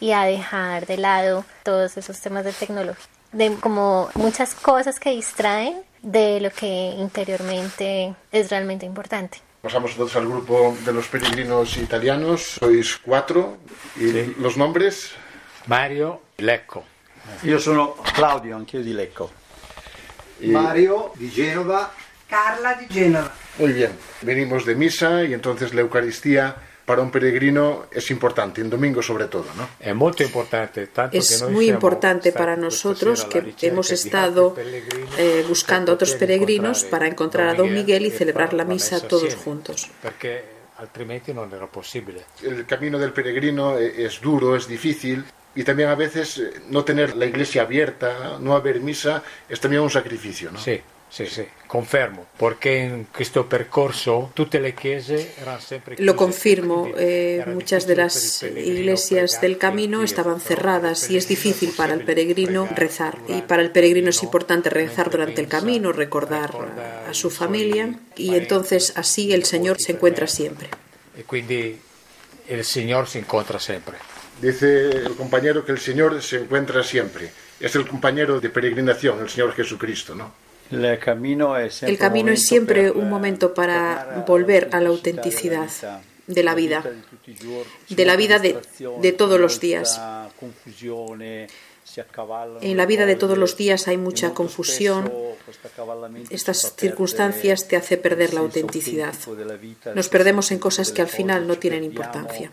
y 0.00 0.12
a 0.12 0.22
dejar 0.24 0.86
de 0.86 0.96
lado 0.96 1.44
todos 1.62 1.96
esos 1.96 2.18
temas 2.20 2.44
de 2.44 2.52
tecnología, 2.52 3.04
de 3.32 3.54
como 3.56 4.08
muchas 4.14 4.54
cosas 4.54 4.98
que 4.98 5.10
distraen 5.10 5.82
de 6.02 6.40
lo 6.40 6.50
que 6.50 6.66
interiormente 6.98 8.14
es 8.32 8.50
realmente 8.50 8.84
importante. 8.86 9.38
Pasamos 9.62 9.92
entonces 9.92 10.16
al 10.16 10.26
grupo 10.26 10.76
de 10.84 10.92
los 10.92 11.06
peregrinos 11.06 11.76
italianos. 11.76 12.56
Sois 12.58 12.96
cuatro. 12.98 13.58
¿Y 13.94 14.10
Sí. 14.10 14.34
los 14.38 14.56
nombres? 14.56 15.12
Mario 15.66 16.20
Lecco. 16.38 16.82
Io 17.44 17.60
sono 17.60 17.94
Claudio, 18.12 18.56
anch'io 18.56 18.82
di 18.82 18.92
Lecco. 18.92 19.30
Mario 20.40 21.12
di 21.14 21.30
Genova. 21.30 21.92
Carla 22.32 22.72
di 22.80 22.86
Genova. 22.88 23.30
Muy 23.58 23.72
bien. 23.74 23.92
Venimos 24.22 24.64
de 24.64 24.74
misa 24.74 25.22
y 25.22 25.34
entonces 25.34 25.74
la 25.74 25.82
Eucaristía 25.82 26.56
para 26.86 27.02
un 27.02 27.10
peregrino 27.10 27.84
es 27.92 28.10
importante, 28.10 28.62
en 28.62 28.70
domingo 28.70 29.02
sobre 29.02 29.26
todo, 29.26 29.44
¿no? 29.54 29.68
È 29.78 29.92
molto 29.92 30.22
importante, 30.22 30.86
tanto 30.88 31.14
Es 31.14 31.28
que 31.28 31.44
noi 31.44 31.52
muy 31.52 31.66
importante 31.68 32.32
para 32.32 32.56
nosotros 32.56 33.28
que 33.28 33.54
hemos 33.68 33.92
estado 33.92 34.56
eh, 34.56 35.44
buscando 35.46 35.92
a 35.92 35.94
otros 35.94 36.16
per 36.16 36.20
peregrinos 36.26 36.84
para 36.88 37.06
encontrar 37.06 37.52
a 37.52 37.54
Don 37.54 37.70
Miguel 37.70 38.06
y 38.06 38.10
celebrar 38.10 38.54
la 38.56 38.64
misa 38.64 38.98
todos 38.98 39.36
juntos. 39.36 39.92
Perché 40.00 40.72
altrimenti 40.80 41.36
non 41.36 41.52
era 41.52 41.68
possibile. 41.68 42.24
El 42.40 42.64
camino 42.64 42.96
del 42.96 43.12
peregrino 43.12 43.76
e- 43.76 44.08
es 44.08 44.24
duro, 44.24 44.56
es 44.56 44.66
difícil 44.66 45.22
y 45.54 45.62
también 45.68 45.92
a 45.92 45.94
veces 45.94 46.38
eh, 46.38 46.64
no 46.72 46.82
tener 46.82 47.14
la 47.14 47.26
iglesia 47.26 47.62
abierta, 47.68 48.40
no 48.40 48.56
haber 48.56 48.80
misa, 48.80 49.22
es 49.52 49.60
también 49.60 49.82
un 49.84 49.92
sacrificio, 49.92 50.50
¿no? 50.50 50.58
Sì, 50.58 50.80
sì, 51.08 51.26
sì, 51.26 51.46
confermo, 51.72 52.26
perché 52.36 52.68
in 52.68 53.06
questo 53.10 53.44
percorso 53.44 54.30
tutte 54.34 54.58
le 54.58 54.74
chiese 54.74 55.32
erano 55.38 55.58
sempre 55.58 55.94
Lo 56.00 56.14
confirmo, 56.14 56.92
eh, 56.94 57.44
muchas 57.46 57.86
de 57.86 57.96
las 57.96 58.42
iglesias 58.42 59.40
del 59.40 59.56
camino 59.56 60.00
in 60.00 60.04
estaban 60.04 60.38
cerradas 60.38 61.08
y 61.08 61.16
es 61.16 61.26
difícil 61.28 61.72
para 61.74 61.94
el 61.94 62.04
peregrino 62.04 62.68
rezar. 62.74 63.16
Y 63.26 63.40
para 63.40 63.62
el 63.62 63.70
peregrino 63.70 64.10
es 64.10 64.22
importante 64.22 64.68
rezar 64.68 65.08
durante 65.08 65.40
el 65.40 65.48
camino, 65.48 65.92
recordar 65.92 66.50
a 67.08 67.14
su 67.14 67.30
familia 67.30 67.98
y 68.16 68.34
entonces 68.34 68.92
así 68.96 69.32
el 69.32 69.44
Señor 69.44 69.80
se 69.80 69.92
encuentra 69.92 70.26
siempre. 70.26 70.68
E 71.16 71.24
quindi 71.24 71.80
il 72.48 72.64
Signore 72.64 73.06
si 73.06 73.16
incontra 73.16 73.58
sempre. 73.58 73.96
Dice 74.42 74.90
el 74.90 75.14
compañero 75.14 75.64
que 75.64 75.72
el 75.72 75.78
Señor 75.78 76.20
se 76.20 76.36
encuentra 76.36 76.82
siempre. 76.82 77.32
Es 77.58 77.74
el 77.76 77.88
compañero 77.88 78.40
de 78.40 78.50
peregrinación, 78.50 79.20
el 79.20 79.30
Señor 79.30 79.54
Jesucristo, 79.54 80.14
¿no? 80.14 80.41
El 80.72 81.98
camino 81.98 82.32
es 82.32 82.42
siempre 82.42 82.90
un 82.90 83.10
momento 83.10 83.52
para 83.54 84.24
volver 84.26 84.70
a 84.72 84.80
la 84.80 84.88
autenticidad 84.88 85.68
de 86.26 86.42
la 86.42 86.54
vida, 86.54 86.82
de 87.88 88.04
la 88.04 88.16
vida 88.16 88.38
de, 88.38 89.12
todos 89.12 89.38
los 89.38 89.60
días. 89.60 90.00
accavallano 92.00 92.60
En 92.62 92.76
la 92.76 92.86
vida 92.86 93.06
de 93.06 93.16
todos 93.16 93.36
los 93.36 93.56
días 93.56 93.86
hay 93.88 93.98
mucha 93.98 94.32
confusión. 94.32 95.12
Estas 96.30 96.74
circunstancias 96.76 97.68
te 97.68 97.76
hace 97.76 97.98
perder 97.98 98.32
la 98.32 98.40
autenticidad. 98.40 99.14
Nos 99.94 100.08
perdemos 100.08 100.50
en 100.52 100.58
cosas 100.58 100.90
que 100.92 101.02
al 101.02 101.08
final 101.08 101.46
no 101.46 101.58
tienen 101.58 101.84
importancia. 101.84 102.50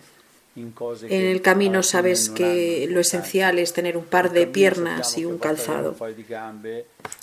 En 0.56 1.22
el 1.22 1.42
camino 1.42 1.84
sabes 1.84 2.30
que 2.30 2.88
lo 2.90 3.00
esencial 3.00 3.60
es 3.60 3.72
tener 3.74 3.96
un 3.96 4.06
par 4.06 4.32
de 4.32 4.48
piernas 4.48 5.18
y 5.18 5.26
un 5.26 5.38
calzado. 5.38 5.96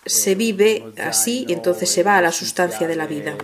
Se 0.04 0.32
eh, 0.32 0.34
vive 0.34 0.84
así 0.98 1.44
y 1.48 1.52
entonces 1.52 1.90
se 1.90 2.02
va 2.02 2.18
a 2.18 2.22
la 2.22 2.32
sustancia 2.32 2.86
de 2.86 2.96
la 2.96 3.06
vida. 3.06 3.36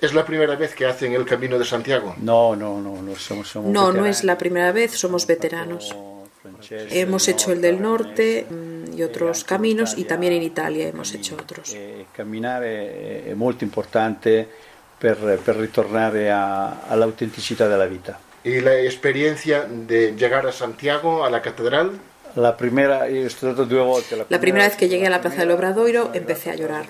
¿Es 0.00 0.14
la 0.14 0.24
primera 0.24 0.56
vez 0.56 0.74
que 0.74 0.86
hacen 0.86 1.12
el 1.12 1.24
camino 1.24 1.58
de 1.58 1.64
Santiago? 1.64 2.14
No, 2.20 2.54
no, 2.54 2.80
no, 2.80 3.02
no 3.02 3.16
siamo, 3.16 3.44
siamo 3.44 3.70
No, 3.70 3.92
no 3.92 4.06
es 4.06 4.24
la 4.24 4.36
primera 4.38 4.72
vez, 4.72 4.92
somos 4.92 5.26
veteranos. 5.26 5.94
Hemos 6.70 7.28
hecho 7.28 7.52
el 7.52 7.60
del 7.60 7.80
Norte, 7.80 8.46
mm, 8.48 8.72
y 8.96 9.00
e 9.00 9.04
otros 9.04 9.44
caminos 9.44 9.96
y 9.96 10.04
también 10.04 10.34
en 10.34 10.42
Italia 10.42 10.88
hemos 10.88 11.14
hecho 11.14 11.34
otros. 11.34 11.72
E 11.72 12.06
camminare 12.12 13.24
è 13.24 13.34
molto 13.34 13.64
importante 13.64 14.48
per, 15.02 15.16
per 15.44 15.56
ritornare 15.56 16.30
a- 16.30 16.86
all'autenticità 16.88 17.66
della 17.66 17.86
vita. 17.86 18.18
¿Y 18.44 18.60
la 18.60 18.74
experiencia 18.80 19.66
de 19.68 20.14
llegar 20.16 20.46
a 20.46 20.52
Santiago, 20.52 21.24
a 21.24 21.30
la 21.30 21.40
catedral? 21.40 21.90
La 22.36 22.56
primera, 22.56 23.08
io 23.08 23.28
sono 23.28 23.52
stato 23.52 23.64
due 23.64 23.82
volte. 23.82 24.24
La 24.28 24.38
primera 24.40 24.64
vez 24.64 24.76
que 24.76 24.88
llegué 24.88 25.06
a 25.06 25.10
la 25.10 25.20
Plaza 25.20 25.38
del 25.40 25.50
Obradoiro 25.50 26.10
empecé 26.14 26.50
a 26.50 26.54
llorar. 26.54 26.86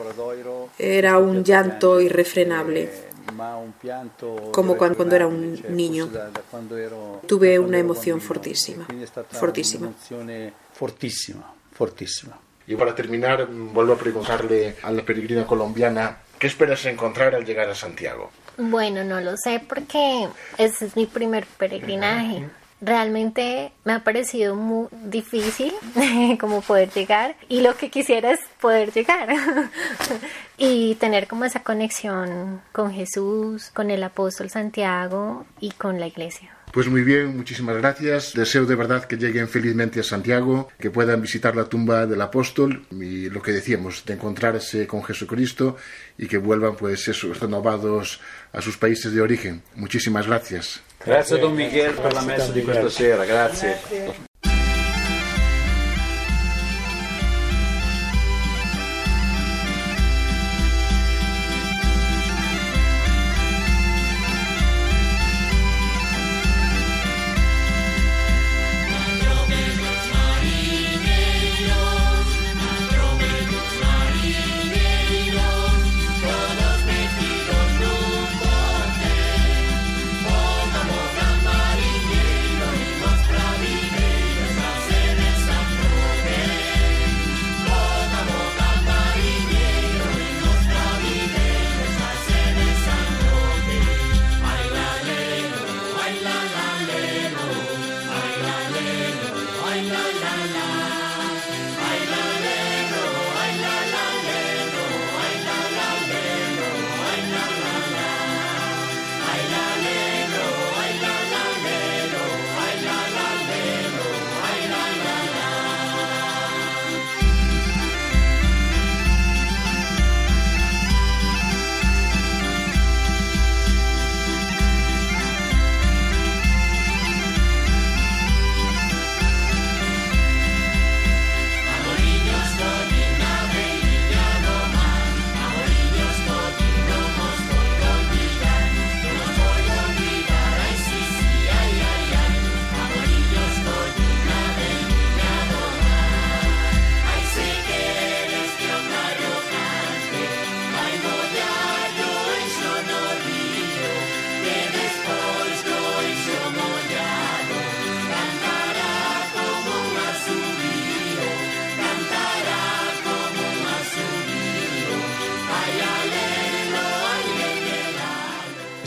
Era 0.79 1.19
un 1.19 1.43
llanto 1.43 2.01
irrefrenable, 2.01 2.89
como 4.53 4.77
cuando, 4.77 4.97
cuando 4.97 5.17
era 5.17 5.27
un 5.27 5.61
niño. 5.71 6.09
Tuve 7.27 7.59
una 7.59 7.79
emoción 7.79 8.21
fortísima, 8.21 8.87
fortísima. 9.31 9.87
un'emozione 9.89 10.53
fortissima, 10.73 11.53
fortissima. 11.73 12.39
Y 12.67 12.77
para 12.77 12.95
terminar, 12.95 13.47
vuelvo 13.51 13.95
a 13.95 13.99
preguntarle 13.99 14.77
a 14.83 14.91
la 14.93 15.03
peregrina 15.03 15.45
colombiana, 15.45 16.19
¿qué 16.43 16.49
esperas 16.49 16.85
encontrar 16.87 17.37
al 17.37 17.45
llegar 17.45 17.71
a 17.71 17.75
Santiago? 17.77 18.33
Bueno, 18.59 19.05
no 19.05 19.21
lo 19.21 19.37
sé 19.37 19.63
porque 19.65 20.27
ese 20.59 20.87
es 20.87 20.97
mi 20.97 21.07
primer 21.07 21.47
peregrinaje. 21.47 22.49
Realmente 22.81 23.71
me 23.85 23.93
ha 23.93 24.01
parecido 24.03 24.57
muy 24.57 24.89
difícil 24.91 25.73
como 26.41 26.61
poder 26.61 26.91
llegar 26.91 27.37
y 27.49 27.61
lo 27.61 27.77
que 27.77 27.91
quisiera 27.91 28.33
es 28.33 28.41
poder 28.61 28.93
llegar 28.93 29.29
y 30.59 30.97
tener 30.97 31.29
como 31.29 31.45
esa 31.45 31.63
conexión 31.63 32.61
con 32.73 32.93
Jesús, 32.93 33.71
con 33.71 33.93
el 33.93 34.03
apóstol 34.03 34.51
Santiago 34.51 35.47
y 35.61 35.71
con 35.71 36.01
la 36.01 36.09
iglesia. 36.09 36.51
Pues 36.73 36.89
muy 36.89 37.03
bien, 37.03 37.37
muchísimas 37.37 37.77
gracias. 37.77 38.33
Deseo 38.33 38.65
de 38.65 38.75
verdad 38.75 39.05
que 39.05 39.19
lleguen 39.19 39.47
felizmente 39.47 40.01
a 40.01 40.03
Santiago, 40.03 40.71
que 40.79 40.91
puedan 40.91 41.21
visitar 41.21 41.55
la 41.55 41.67
tumba 41.67 42.07
del 42.07 42.23
apóstol 42.23 42.87
y 42.91 43.29
lo 43.29 43.43
que 43.43 43.53
decíamos, 43.53 44.07
de 44.07 44.15
encontrarse 44.15 44.87
con 44.87 45.05
Jesucristo 45.05 45.77
y 46.17 46.29
que 46.29 46.39
vuelvan 46.39 46.75
pues 46.77 47.07
eso, 47.09 47.31
renovados 47.35 48.21
a 48.53 48.63
sus 48.63 48.79
países 48.79 49.13
de 49.13 49.21
origen. 49.21 49.63
Muchísimas 49.75 50.27
gracias. 50.27 50.81
Grazie 51.05 51.37
a 51.37 51.41
Don 51.41 51.55
Miguel 51.55 51.93
per 51.93 52.15
la 52.15 52.23
messa 52.23 52.53
di 52.53 52.63
questa 52.63 52.89
sera, 52.89 53.27
grazie. 53.27 54.32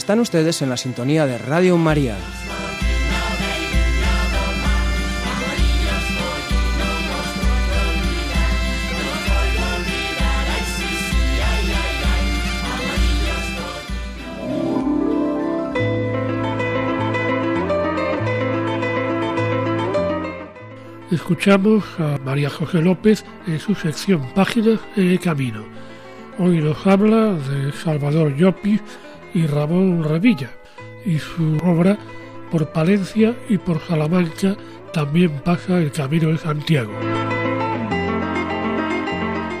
Están 0.06 0.20
ustedes 0.20 0.62
en 0.62 0.70
la 0.70 0.76
sintonía 0.76 1.26
de 1.26 1.36
Radio 1.36 1.76
María. 1.76 2.16
Escuchamos 21.10 21.84
a 21.98 22.18
María 22.24 22.48
José 22.48 22.80
López 22.80 23.24
en 23.48 23.58
su 23.58 23.74
sección 23.74 24.24
Páginas 24.36 24.78
en 24.94 25.08
el 25.08 25.18
Camino. 25.18 25.64
Hoy 26.38 26.58
nos 26.58 26.86
habla 26.86 27.32
de 27.32 27.72
Salvador 27.72 28.36
Llopis 28.36 28.82
y 29.36 29.46
Ramón 29.46 30.02
Revilla 30.02 30.50
y 31.04 31.18
su 31.18 31.58
obra 31.62 31.98
Por 32.50 32.72
Palencia 32.72 33.36
y 33.50 33.58
por 33.58 33.80
Salamanca 33.86 34.56
también 34.94 35.42
pasa 35.44 35.78
el 35.78 35.92
Camino 35.92 36.30
de 36.30 36.38
Santiago. 36.38 36.92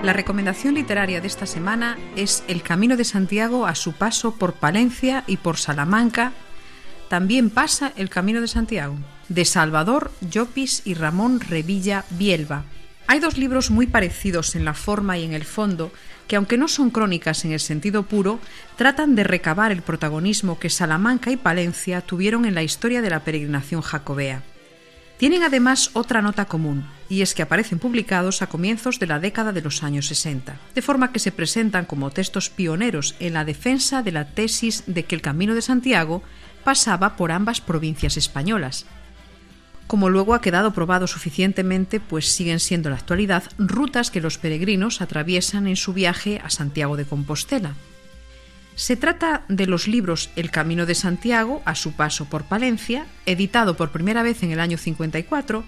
La 0.02 0.14
recomendación 0.14 0.74
literaria 0.74 1.20
de 1.20 1.26
esta 1.26 1.44
semana 1.44 1.98
es 2.16 2.42
El 2.48 2.62
Camino 2.62 2.96
de 2.96 3.04
Santiago 3.04 3.66
a 3.66 3.74
su 3.74 3.92
paso 3.92 4.34
por 4.36 4.54
Palencia 4.54 5.24
y 5.26 5.36
por 5.36 5.58
Salamanca. 5.58 6.32
También 7.10 7.50
pasa 7.50 7.92
el 7.96 8.08
Camino 8.08 8.40
de 8.40 8.48
Santiago, 8.48 8.96
de 9.28 9.44
Salvador 9.44 10.10
Llopis 10.22 10.86
y 10.86 10.94
Ramón 10.94 11.38
Revilla 11.40 12.06
Bielba. 12.10 12.64
Hay 13.08 13.20
dos 13.20 13.38
libros 13.38 13.70
muy 13.70 13.86
parecidos 13.86 14.56
en 14.56 14.64
la 14.64 14.74
forma 14.74 15.16
y 15.16 15.24
en 15.24 15.32
el 15.32 15.44
fondo, 15.44 15.92
que 16.26 16.34
aunque 16.34 16.58
no 16.58 16.66
son 16.66 16.90
crónicas 16.90 17.44
en 17.44 17.52
el 17.52 17.60
sentido 17.60 18.02
puro, 18.02 18.40
tratan 18.76 19.14
de 19.14 19.22
recabar 19.22 19.70
el 19.70 19.82
protagonismo 19.82 20.58
que 20.58 20.70
Salamanca 20.70 21.30
y 21.30 21.36
Palencia 21.36 22.00
tuvieron 22.00 22.46
en 22.46 22.56
la 22.56 22.64
historia 22.64 23.02
de 23.02 23.10
la 23.10 23.20
peregrinación 23.20 23.80
jacobea. 23.80 24.42
Tienen 25.18 25.44
además 25.44 25.90
otra 25.94 26.20
nota 26.20 26.44
común, 26.46 26.84
y 27.08 27.22
es 27.22 27.32
que 27.34 27.42
aparecen 27.42 27.78
publicados 27.78 28.42
a 28.42 28.48
comienzos 28.48 28.98
de 28.98 29.06
la 29.06 29.20
década 29.20 29.52
de 29.52 29.62
los 29.62 29.84
años 29.84 30.08
60, 30.08 30.58
de 30.74 30.82
forma 30.82 31.12
que 31.12 31.20
se 31.20 31.32
presentan 31.32 31.86
como 31.86 32.10
textos 32.10 32.50
pioneros 32.50 33.14
en 33.20 33.34
la 33.34 33.44
defensa 33.44 34.02
de 34.02 34.12
la 34.12 34.26
tesis 34.26 34.82
de 34.86 35.04
que 35.04 35.14
el 35.14 35.22
Camino 35.22 35.54
de 35.54 35.62
Santiago 35.62 36.22
pasaba 36.64 37.16
por 37.16 37.30
ambas 37.30 37.60
provincias 37.60 38.16
españolas. 38.16 38.84
Como 39.86 40.10
luego 40.10 40.34
ha 40.34 40.40
quedado 40.40 40.72
probado 40.72 41.06
suficientemente, 41.06 42.00
pues 42.00 42.32
siguen 42.32 42.58
siendo 42.58 42.88
en 42.88 42.94
la 42.94 42.98
actualidad 42.98 43.44
rutas 43.58 44.10
que 44.10 44.20
los 44.20 44.38
peregrinos 44.38 45.00
atraviesan 45.00 45.68
en 45.68 45.76
su 45.76 45.92
viaje 45.92 46.40
a 46.42 46.50
Santiago 46.50 46.96
de 46.96 47.04
Compostela. 47.04 47.74
Se 48.74 48.96
trata 48.96 49.44
de 49.48 49.66
los 49.66 49.88
libros 49.88 50.30
El 50.36 50.50
Camino 50.50 50.86
de 50.86 50.94
Santiago, 50.94 51.62
a 51.64 51.74
su 51.74 51.92
paso 51.92 52.26
por 52.26 52.44
Palencia, 52.44 53.06
editado 53.24 53.76
por 53.76 53.90
primera 53.90 54.22
vez 54.22 54.42
en 54.42 54.50
el 54.50 54.60
año 54.60 54.76
54, 54.76 55.64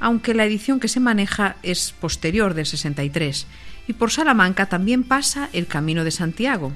aunque 0.00 0.34
la 0.34 0.44
edición 0.44 0.80
que 0.80 0.88
se 0.88 0.98
maneja 0.98 1.56
es 1.62 1.92
posterior 1.92 2.54
del 2.54 2.66
63, 2.66 3.46
y 3.86 3.92
por 3.92 4.10
Salamanca 4.10 4.66
también 4.66 5.04
pasa 5.04 5.50
El 5.52 5.66
Camino 5.66 6.04
de 6.04 6.10
Santiago, 6.10 6.72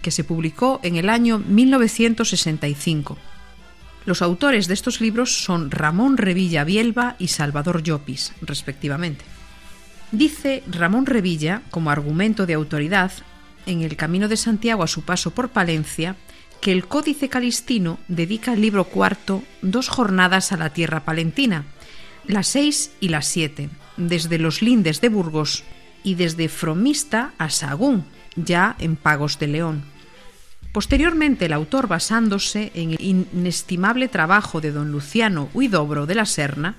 que 0.00 0.10
se 0.10 0.24
publicó 0.24 0.80
en 0.82 0.96
el 0.96 1.10
año 1.10 1.38
1965. 1.38 3.18
Los 4.10 4.22
autores 4.22 4.66
de 4.66 4.74
estos 4.74 5.00
libros 5.00 5.44
son 5.44 5.70
Ramón 5.70 6.16
Revilla 6.16 6.64
Bielba 6.64 7.14
y 7.20 7.28
Salvador 7.28 7.84
Llopis, 7.84 8.32
respectivamente. 8.42 9.24
Dice 10.10 10.64
Ramón 10.68 11.06
Revilla, 11.06 11.62
como 11.70 11.92
argumento 11.92 12.44
de 12.44 12.54
autoridad, 12.54 13.12
en 13.66 13.82
el 13.82 13.94
Camino 13.94 14.26
de 14.26 14.36
Santiago 14.36 14.82
a 14.82 14.88
su 14.88 15.02
paso 15.02 15.30
por 15.30 15.50
Palencia, 15.50 16.16
que 16.60 16.72
el 16.72 16.88
Códice 16.88 17.28
Calistino 17.28 18.00
dedica 18.08 18.50
al 18.50 18.60
libro 18.60 18.82
cuarto 18.82 19.44
dos 19.62 19.88
jornadas 19.88 20.50
a 20.50 20.56
la 20.56 20.72
tierra 20.72 21.04
palentina, 21.04 21.66
las 22.26 22.48
seis 22.48 22.90
y 22.98 23.10
las 23.10 23.28
siete, 23.28 23.70
desde 23.96 24.40
los 24.40 24.60
lindes 24.60 25.00
de 25.00 25.08
Burgos 25.08 25.62
y 26.02 26.16
desde 26.16 26.48
Fromista 26.48 27.32
a 27.38 27.48
Sagún, 27.48 28.06
ya 28.34 28.74
en 28.80 28.96
Pagos 28.96 29.38
de 29.38 29.46
León. 29.46 29.84
Posteriormente, 30.72 31.46
el 31.46 31.52
autor, 31.52 31.88
basándose 31.88 32.70
en 32.74 32.92
el 32.92 33.00
inestimable 33.00 34.06
trabajo 34.08 34.60
de 34.60 34.70
don 34.70 34.92
Luciano 34.92 35.48
Huidobro 35.52 36.06
de 36.06 36.14
la 36.14 36.26
Serna, 36.26 36.76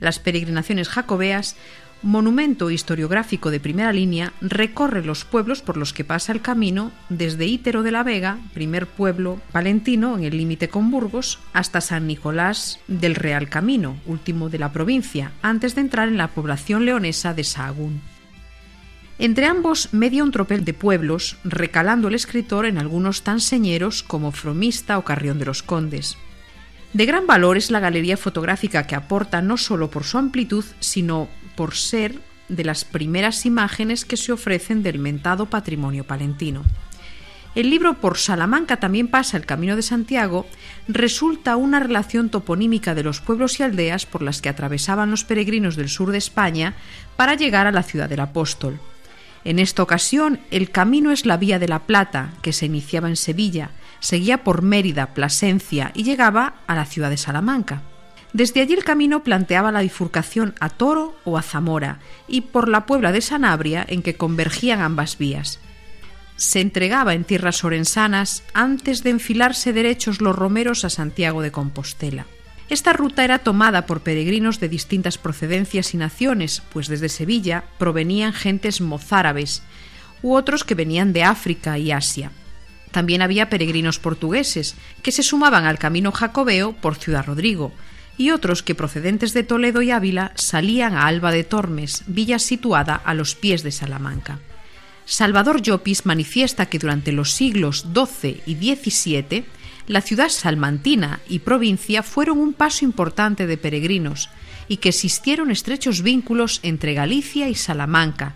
Las 0.00 0.18
peregrinaciones 0.18 0.88
jacobeas, 0.88 1.56
monumento 2.02 2.70
historiográfico 2.70 3.50
de 3.50 3.60
primera 3.60 3.92
línea, 3.92 4.32
recorre 4.40 5.04
los 5.04 5.24
pueblos 5.24 5.62
por 5.62 5.76
los 5.76 5.92
que 5.92 6.04
pasa 6.04 6.32
el 6.32 6.40
camino 6.40 6.90
desde 7.08 7.46
Ítero 7.46 7.82
de 7.82 7.92
la 7.92 8.02
Vega, 8.02 8.38
primer 8.52 8.86
pueblo 8.86 9.40
palentino 9.52 10.16
en 10.16 10.24
el 10.24 10.36
límite 10.36 10.68
con 10.68 10.90
Burgos, 10.90 11.38
hasta 11.52 11.80
San 11.80 12.06
Nicolás 12.06 12.80
del 12.88 13.14
Real 13.14 13.48
Camino, 13.48 13.96
último 14.06 14.50
de 14.50 14.58
la 14.58 14.72
provincia, 14.72 15.32
antes 15.40 15.74
de 15.74 15.82
entrar 15.82 16.08
en 16.08 16.18
la 16.18 16.28
población 16.28 16.84
leonesa 16.84 17.34
de 17.34 17.44
Sahagún. 17.44 18.13
Entre 19.18 19.46
ambos 19.46 19.92
media 19.92 20.24
un 20.24 20.32
tropel 20.32 20.64
de 20.64 20.74
pueblos, 20.74 21.36
recalando 21.44 22.08
el 22.08 22.16
escritor 22.16 22.66
en 22.66 22.78
algunos 22.78 23.22
tan 23.22 23.40
señeros 23.40 24.02
como 24.02 24.32
Fromista 24.32 24.98
o 24.98 25.04
Carrión 25.04 25.38
de 25.38 25.44
los 25.44 25.62
Condes. 25.62 26.18
De 26.92 27.06
gran 27.06 27.26
valor 27.26 27.56
es 27.56 27.70
la 27.70 27.80
galería 27.80 28.16
fotográfica 28.16 28.86
que 28.86 28.96
aporta 28.96 29.40
no 29.40 29.56
solo 29.56 29.88
por 29.88 30.04
su 30.04 30.18
amplitud, 30.18 30.64
sino 30.80 31.28
por 31.56 31.74
ser 31.74 32.20
de 32.48 32.64
las 32.64 32.84
primeras 32.84 33.46
imágenes 33.46 34.04
que 34.04 34.16
se 34.16 34.32
ofrecen 34.32 34.82
del 34.82 34.98
mentado 34.98 35.46
patrimonio 35.46 36.04
palentino. 36.04 36.62
El 37.54 37.70
libro 37.70 37.94
Por 37.94 38.18
Salamanca 38.18 38.78
también 38.78 39.06
pasa 39.06 39.36
el 39.36 39.46
Camino 39.46 39.76
de 39.76 39.82
Santiago 39.82 40.44
resulta 40.88 41.54
una 41.54 41.78
relación 41.78 42.28
toponímica 42.28 42.96
de 42.96 43.04
los 43.04 43.20
pueblos 43.20 43.60
y 43.60 43.62
aldeas 43.62 44.06
por 44.06 44.22
las 44.22 44.42
que 44.42 44.48
atravesaban 44.48 45.12
los 45.12 45.22
peregrinos 45.22 45.76
del 45.76 45.88
sur 45.88 46.10
de 46.10 46.18
España 46.18 46.74
para 47.16 47.34
llegar 47.34 47.68
a 47.68 47.72
la 47.72 47.84
ciudad 47.84 48.08
del 48.08 48.20
apóstol. 48.20 48.80
En 49.44 49.58
esta 49.58 49.82
ocasión, 49.82 50.40
el 50.50 50.70
camino 50.70 51.10
es 51.10 51.26
la 51.26 51.36
Vía 51.36 51.58
de 51.58 51.68
la 51.68 51.80
Plata, 51.80 52.32
que 52.40 52.52
se 52.52 52.66
iniciaba 52.66 53.08
en 53.08 53.16
Sevilla, 53.16 53.70
seguía 54.00 54.42
por 54.42 54.62
Mérida, 54.62 55.12
Plasencia 55.12 55.90
y 55.94 56.02
llegaba 56.02 56.54
a 56.66 56.74
la 56.74 56.86
ciudad 56.86 57.10
de 57.10 57.18
Salamanca. 57.18 57.82
Desde 58.32 58.60
allí 58.60 58.74
el 58.74 58.84
camino 58.84 59.22
planteaba 59.22 59.70
la 59.70 59.82
bifurcación 59.82 60.54
a 60.60 60.68
Toro 60.68 61.14
o 61.24 61.38
a 61.38 61.42
Zamora 61.42 62.00
y 62.26 62.40
por 62.40 62.68
la 62.68 62.84
Puebla 62.84 63.12
de 63.12 63.20
Sanabria 63.20 63.84
en 63.88 64.02
que 64.02 64.16
convergían 64.16 64.80
ambas 64.80 65.18
vías. 65.18 65.60
Se 66.36 66.60
entregaba 66.60 67.14
en 67.14 67.22
tierras 67.24 67.62
orensanas 67.62 68.42
antes 68.52 69.04
de 69.04 69.10
enfilarse 69.10 69.72
derechos 69.72 70.20
los 70.20 70.34
romeros 70.34 70.84
a 70.84 70.90
Santiago 70.90 71.42
de 71.42 71.52
Compostela. 71.52 72.26
Esta 72.70 72.92
ruta 72.92 73.24
era 73.24 73.40
tomada 73.40 73.86
por 73.86 74.00
peregrinos 74.00 74.58
de 74.58 74.68
distintas 74.68 75.18
procedencias 75.18 75.92
y 75.94 75.98
naciones, 75.98 76.62
pues 76.72 76.88
desde 76.88 77.08
Sevilla 77.08 77.64
provenían 77.78 78.32
gentes 78.32 78.80
mozárabes 78.80 79.62
u 80.22 80.34
otros 80.34 80.64
que 80.64 80.74
venían 80.74 81.12
de 81.12 81.22
África 81.22 81.78
y 81.78 81.92
Asia. 81.92 82.30
También 82.90 83.20
había 83.20 83.50
peregrinos 83.50 83.98
portugueses 83.98 84.76
que 85.02 85.12
se 85.12 85.22
sumaban 85.22 85.66
al 85.66 85.78
camino 85.78 86.12
jacobeo 86.12 86.72
por 86.72 86.94
Ciudad 86.94 87.26
Rodrigo, 87.26 87.72
y 88.16 88.30
otros 88.30 88.62
que 88.62 88.74
procedentes 88.74 89.34
de 89.34 89.42
Toledo 89.42 89.82
y 89.82 89.90
Ávila 89.90 90.32
salían 90.36 90.94
a 90.94 91.06
Alba 91.06 91.32
de 91.32 91.44
Tormes, 91.44 92.04
villa 92.06 92.38
situada 92.38 92.94
a 92.94 93.12
los 93.12 93.34
pies 93.34 93.62
de 93.62 93.72
Salamanca. 93.72 94.38
Salvador 95.04 95.60
Llopis 95.60 96.06
manifiesta 96.06 96.66
que 96.66 96.78
durante 96.78 97.12
los 97.12 97.32
siglos 97.32 97.86
XII 97.92 98.42
y 98.46 98.54
XVII 98.54 99.44
la 99.86 100.00
ciudad 100.00 100.28
salmantina 100.28 101.20
y 101.28 101.40
provincia 101.40 102.02
fueron 102.02 102.38
un 102.38 102.54
paso 102.54 102.84
importante 102.84 103.46
de 103.46 103.56
peregrinos 103.56 104.30
y 104.68 104.78
que 104.78 104.90
existieron 104.90 105.50
estrechos 105.50 106.02
vínculos 106.02 106.60
entre 106.62 106.94
Galicia 106.94 107.48
y 107.48 107.54
Salamanca, 107.54 108.34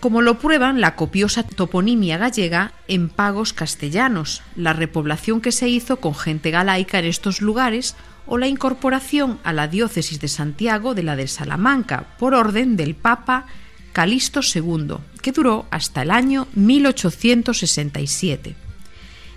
como 0.00 0.22
lo 0.22 0.38
prueban 0.38 0.80
la 0.80 0.96
copiosa 0.96 1.44
toponimia 1.44 2.18
gallega 2.18 2.72
en 2.88 3.08
pagos 3.08 3.52
castellanos, 3.52 4.42
la 4.56 4.72
repoblación 4.72 5.40
que 5.40 5.52
se 5.52 5.68
hizo 5.68 5.98
con 5.98 6.16
gente 6.16 6.50
galaica 6.50 6.98
en 6.98 7.04
estos 7.04 7.40
lugares 7.40 7.94
o 8.26 8.38
la 8.38 8.48
incorporación 8.48 9.38
a 9.44 9.52
la 9.52 9.68
diócesis 9.68 10.18
de 10.20 10.26
Santiago 10.28 10.94
de 10.94 11.04
la 11.04 11.16
de 11.16 11.28
Salamanca 11.28 12.16
por 12.18 12.34
orden 12.34 12.76
del 12.76 12.94
Papa 12.94 13.46
Calixto 13.92 14.40
II, 14.42 14.96
que 15.20 15.32
duró 15.32 15.66
hasta 15.70 16.00
el 16.02 16.10
año 16.10 16.48
1867. 16.54 18.56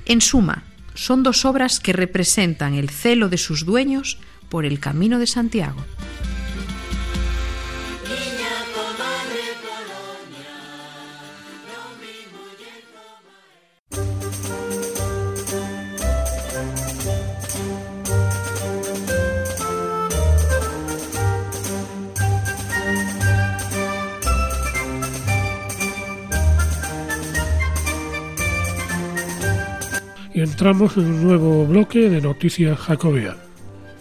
En 0.05 0.21
suma, 0.21 0.63
son 0.95 1.23
dos 1.23 1.45
obras 1.45 1.79
que 1.79 1.93
representan 1.93 2.73
el 2.73 2.89
celo 2.89 3.29
de 3.29 3.37
sus 3.37 3.65
dueños 3.65 4.17
por 4.49 4.65
el 4.65 4.79
camino 4.79 5.19
de 5.19 5.27
Santiago. 5.27 5.85
Y 30.35 30.41
entramos 30.41 30.97
en 30.97 31.05
un 31.05 31.23
nuevo 31.23 31.65
bloque 31.65 32.09
de 32.09 32.21
noticias 32.21 32.77
jacobeas. 32.77 33.37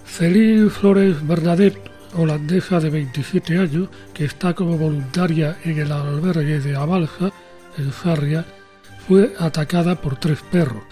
Celine 0.04 0.68
Flores 0.68 1.24
Bernadette, 1.24 1.78
holandesa 2.14 2.80
de 2.80 2.90
27 2.90 3.56
años, 3.56 3.88
que 4.12 4.24
está 4.24 4.52
como 4.52 4.76
voluntaria 4.76 5.56
en 5.64 5.78
el 5.78 5.92
albergue 5.92 6.58
de 6.58 6.74
Abalsa, 6.74 7.32
en 7.78 7.92
Sarria, 7.92 8.44
fue 9.06 9.32
atacada 9.38 9.94
por 10.00 10.18
tres 10.18 10.40
perros. 10.50 10.82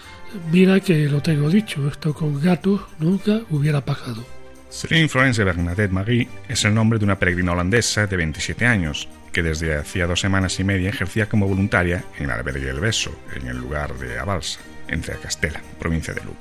Mira 0.49 0.79
que 0.79 1.09
lo 1.09 1.21
tengo 1.21 1.49
dicho, 1.49 1.89
esto 1.89 2.13
con 2.13 2.41
gatos 2.41 2.79
nunca 2.99 3.41
hubiera 3.49 3.83
pasado. 3.83 4.25
Celine 4.69 5.09
Florence 5.09 5.43
Bernadette 5.43 5.91
Marie 5.91 6.29
es 6.47 6.63
el 6.63 6.73
nombre 6.73 6.99
de 6.99 7.05
una 7.05 7.19
peregrina 7.19 7.51
holandesa 7.51 8.07
de 8.07 8.15
27 8.15 8.65
años, 8.65 9.09
que 9.33 9.43
desde 9.43 9.75
hacía 9.75 10.07
dos 10.07 10.21
semanas 10.21 10.57
y 10.61 10.63
media 10.63 10.89
ejercía 10.89 11.27
como 11.27 11.49
voluntaria 11.49 12.05
en 12.17 12.25
el 12.25 12.31
albergue 12.31 12.67
del 12.67 12.79
Beso, 12.79 13.11
en 13.35 13.47
el 13.47 13.57
lugar 13.57 13.93
de 13.99 14.17
Abalsa, 14.17 14.59
entre 14.93 15.17
Castela, 15.17 15.61
provincia 15.79 16.13
de 16.13 16.21
Lugo. 16.21 16.37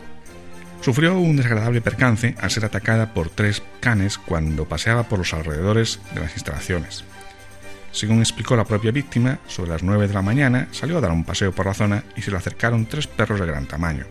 Sufrió 0.82 1.16
un 1.16 1.36
desagradable 1.36 1.80
percance 1.80 2.34
al 2.40 2.50
ser 2.50 2.64
atacada 2.64 3.14
por 3.14 3.30
tres 3.30 3.62
canes 3.80 4.18
cuando 4.18 4.68
paseaba 4.68 5.05
por 5.05 5.20
los 5.20 5.32
alrededores 5.32 6.00
de 6.14 6.20
las 6.20 6.32
instalaciones. 6.34 7.05
Según 7.92 8.18
explicó 8.18 8.57
la 8.57 8.64
propia 8.64 8.90
víctima, 8.90 9.38
sobre 9.46 9.70
las 9.70 9.82
9 9.82 10.09
de 10.09 10.14
la 10.14 10.22
mañana 10.22 10.66
salió 10.72 10.98
a 10.98 11.00
dar 11.00 11.12
un 11.12 11.24
paseo 11.24 11.53
por 11.53 11.66
la 11.66 11.74
zona 11.74 12.03
y 12.16 12.22
se 12.22 12.30
le 12.30 12.38
acercaron 12.38 12.86
tres 12.86 13.07
perros 13.07 13.38
de 13.38 13.46
gran 13.46 13.66
tamaño. 13.66 14.07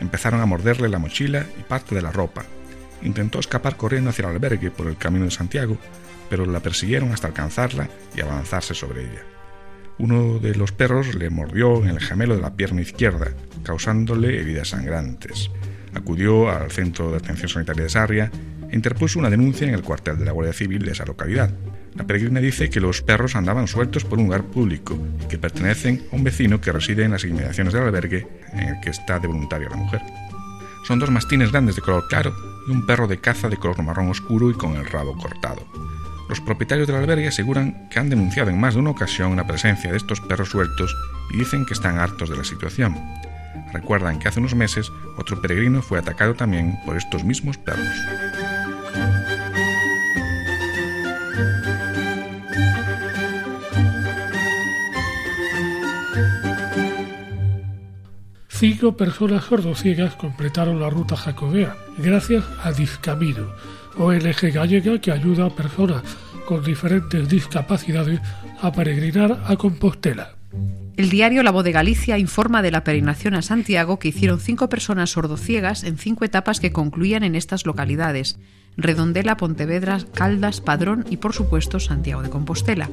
Empezaron 0.00 0.40
a 0.40 0.46
morderle 0.46 0.88
la 0.88 0.98
mochila 0.98 1.44
y 1.58 1.62
parte 1.62 1.94
de 1.94 2.02
la 2.02 2.10
ropa. 2.12 2.44
Intentó 3.02 3.38
escapar 3.38 3.76
corriendo 3.76 4.10
hacia 4.10 4.22
el 4.22 4.36
albergue 4.36 4.70
por 4.70 4.86
el 4.86 4.96
camino 4.96 5.26
de 5.26 5.30
Santiago, 5.30 5.76
pero 6.30 6.46
la 6.46 6.60
persiguieron 6.60 7.12
hasta 7.12 7.26
alcanzarla 7.26 7.88
y 8.16 8.22
avanzarse 8.22 8.72
sobre 8.72 9.02
ella. 9.02 9.33
Uno 9.98 10.38
de 10.38 10.54
los 10.54 10.72
perros 10.72 11.14
le 11.14 11.30
mordió 11.30 11.82
en 11.82 11.90
el 11.90 12.00
gemelo 12.00 12.34
de 12.34 12.42
la 12.42 12.54
pierna 12.54 12.80
izquierda, 12.80 13.28
causándole 13.62 14.40
heridas 14.40 14.70
sangrantes. 14.70 15.50
Acudió 15.94 16.50
al 16.50 16.72
centro 16.72 17.10
de 17.10 17.18
atención 17.18 17.48
sanitaria 17.48 17.84
de 17.84 17.90
Sarria 17.90 18.30
e 18.68 18.74
interpuso 18.74 19.20
una 19.20 19.30
denuncia 19.30 19.68
en 19.68 19.74
el 19.74 19.82
cuartel 19.82 20.18
de 20.18 20.24
la 20.24 20.32
Guardia 20.32 20.52
Civil 20.52 20.84
de 20.84 20.92
esa 20.92 21.04
localidad. 21.04 21.54
La 21.94 22.04
peregrina 22.04 22.40
dice 22.40 22.70
que 22.70 22.80
los 22.80 23.02
perros 23.02 23.36
andaban 23.36 23.68
sueltos 23.68 24.04
por 24.04 24.18
un 24.18 24.24
lugar 24.24 24.42
público 24.42 24.98
y 25.24 25.28
que 25.28 25.38
pertenecen 25.38 26.02
a 26.10 26.16
un 26.16 26.24
vecino 26.24 26.60
que 26.60 26.72
reside 26.72 27.04
en 27.04 27.12
las 27.12 27.24
inmediaciones 27.24 27.72
del 27.72 27.84
albergue 27.84 28.26
en 28.52 28.68
el 28.68 28.80
que 28.80 28.90
está 28.90 29.20
de 29.20 29.28
voluntaria 29.28 29.70
la 29.70 29.76
mujer. 29.76 30.00
Son 30.88 30.98
dos 30.98 31.10
mastines 31.10 31.52
grandes 31.52 31.76
de 31.76 31.82
color 31.82 32.08
claro 32.08 32.34
y 32.66 32.72
un 32.72 32.84
perro 32.84 33.06
de 33.06 33.20
caza 33.20 33.48
de 33.48 33.56
color 33.56 33.80
marrón 33.84 34.08
oscuro 34.08 34.50
y 34.50 34.54
con 34.54 34.74
el 34.74 34.86
rabo 34.86 35.16
cortado. 35.16 35.64
Los 36.28 36.40
propietarios 36.40 36.86
del 36.86 36.96
albergue 36.96 37.28
aseguran 37.28 37.88
que 37.90 37.98
han 37.98 38.08
denunciado 38.08 38.50
en 38.50 38.58
más 38.58 38.74
de 38.74 38.80
una 38.80 38.90
ocasión 38.90 39.36
la 39.36 39.46
presencia 39.46 39.90
de 39.90 39.96
estos 39.96 40.20
perros 40.20 40.50
sueltos 40.50 40.94
y 41.32 41.38
dicen 41.38 41.66
que 41.66 41.74
están 41.74 41.98
hartos 41.98 42.30
de 42.30 42.36
la 42.36 42.44
situación. 42.44 42.96
Recuerdan 43.72 44.18
que 44.18 44.28
hace 44.28 44.40
unos 44.40 44.54
meses 44.54 44.90
otro 45.18 45.40
peregrino 45.40 45.82
fue 45.82 45.98
atacado 45.98 46.34
también 46.34 46.78
por 46.86 46.96
estos 46.96 47.24
mismos 47.24 47.58
perros. 47.58 47.88
Cinco 58.48 58.96
personas 58.96 59.44
sordociegas 59.44 60.14
completaron 60.14 60.80
la 60.80 60.88
ruta 60.88 61.16
jacobea 61.16 61.76
gracias 61.98 62.44
a 62.62 62.72
Discamino, 62.72 63.48
ONG 63.96 64.52
gallega 64.52 65.00
que 65.00 65.12
ayuda 65.12 65.46
a 65.46 65.50
personas 65.50 66.02
con 66.46 66.62
diferentes 66.64 67.28
discapacidades 67.28 68.20
a 68.60 68.72
peregrinar 68.72 69.42
a 69.46 69.56
Compostela. 69.56 70.34
El 70.96 71.10
diario 71.10 71.42
La 71.42 71.50
Voz 71.50 71.64
de 71.64 71.72
Galicia 71.72 72.18
informa 72.18 72.62
de 72.62 72.70
la 72.70 72.84
peregrinación 72.84 73.34
a 73.34 73.42
Santiago 73.42 73.98
que 73.98 74.08
hicieron 74.08 74.38
cinco 74.38 74.68
personas 74.68 75.10
sordociegas 75.10 75.82
en 75.82 75.98
cinco 75.98 76.24
etapas 76.24 76.60
que 76.60 76.70
concluían 76.70 77.24
en 77.24 77.34
estas 77.34 77.66
localidades: 77.66 78.38
Redondela, 78.76 79.36
Pontevedra, 79.36 79.98
Caldas, 80.14 80.60
Padrón 80.60 81.04
y, 81.10 81.16
por 81.16 81.32
supuesto, 81.32 81.80
Santiago 81.80 82.22
de 82.22 82.30
Compostela. 82.30 82.90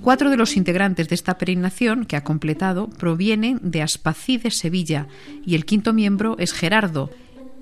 Cuatro 0.00 0.30
de 0.30 0.36
los 0.36 0.56
integrantes 0.56 1.08
de 1.08 1.14
esta 1.16 1.38
peregrinación 1.38 2.04
que 2.04 2.16
ha 2.16 2.24
completado 2.24 2.88
provienen 2.88 3.58
de 3.62 3.82
Aspací 3.82 4.36
de 4.36 4.50
Sevilla 4.50 5.08
y 5.44 5.54
el 5.54 5.64
quinto 5.64 5.92
miembro 5.92 6.36
es 6.38 6.52
Gerardo, 6.52 7.10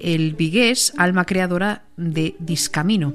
el 0.02 0.34
vigués, 0.34 0.92
alma 0.96 1.24
creadora 1.24 1.84
de 1.96 2.36
Discamino. 2.38 3.14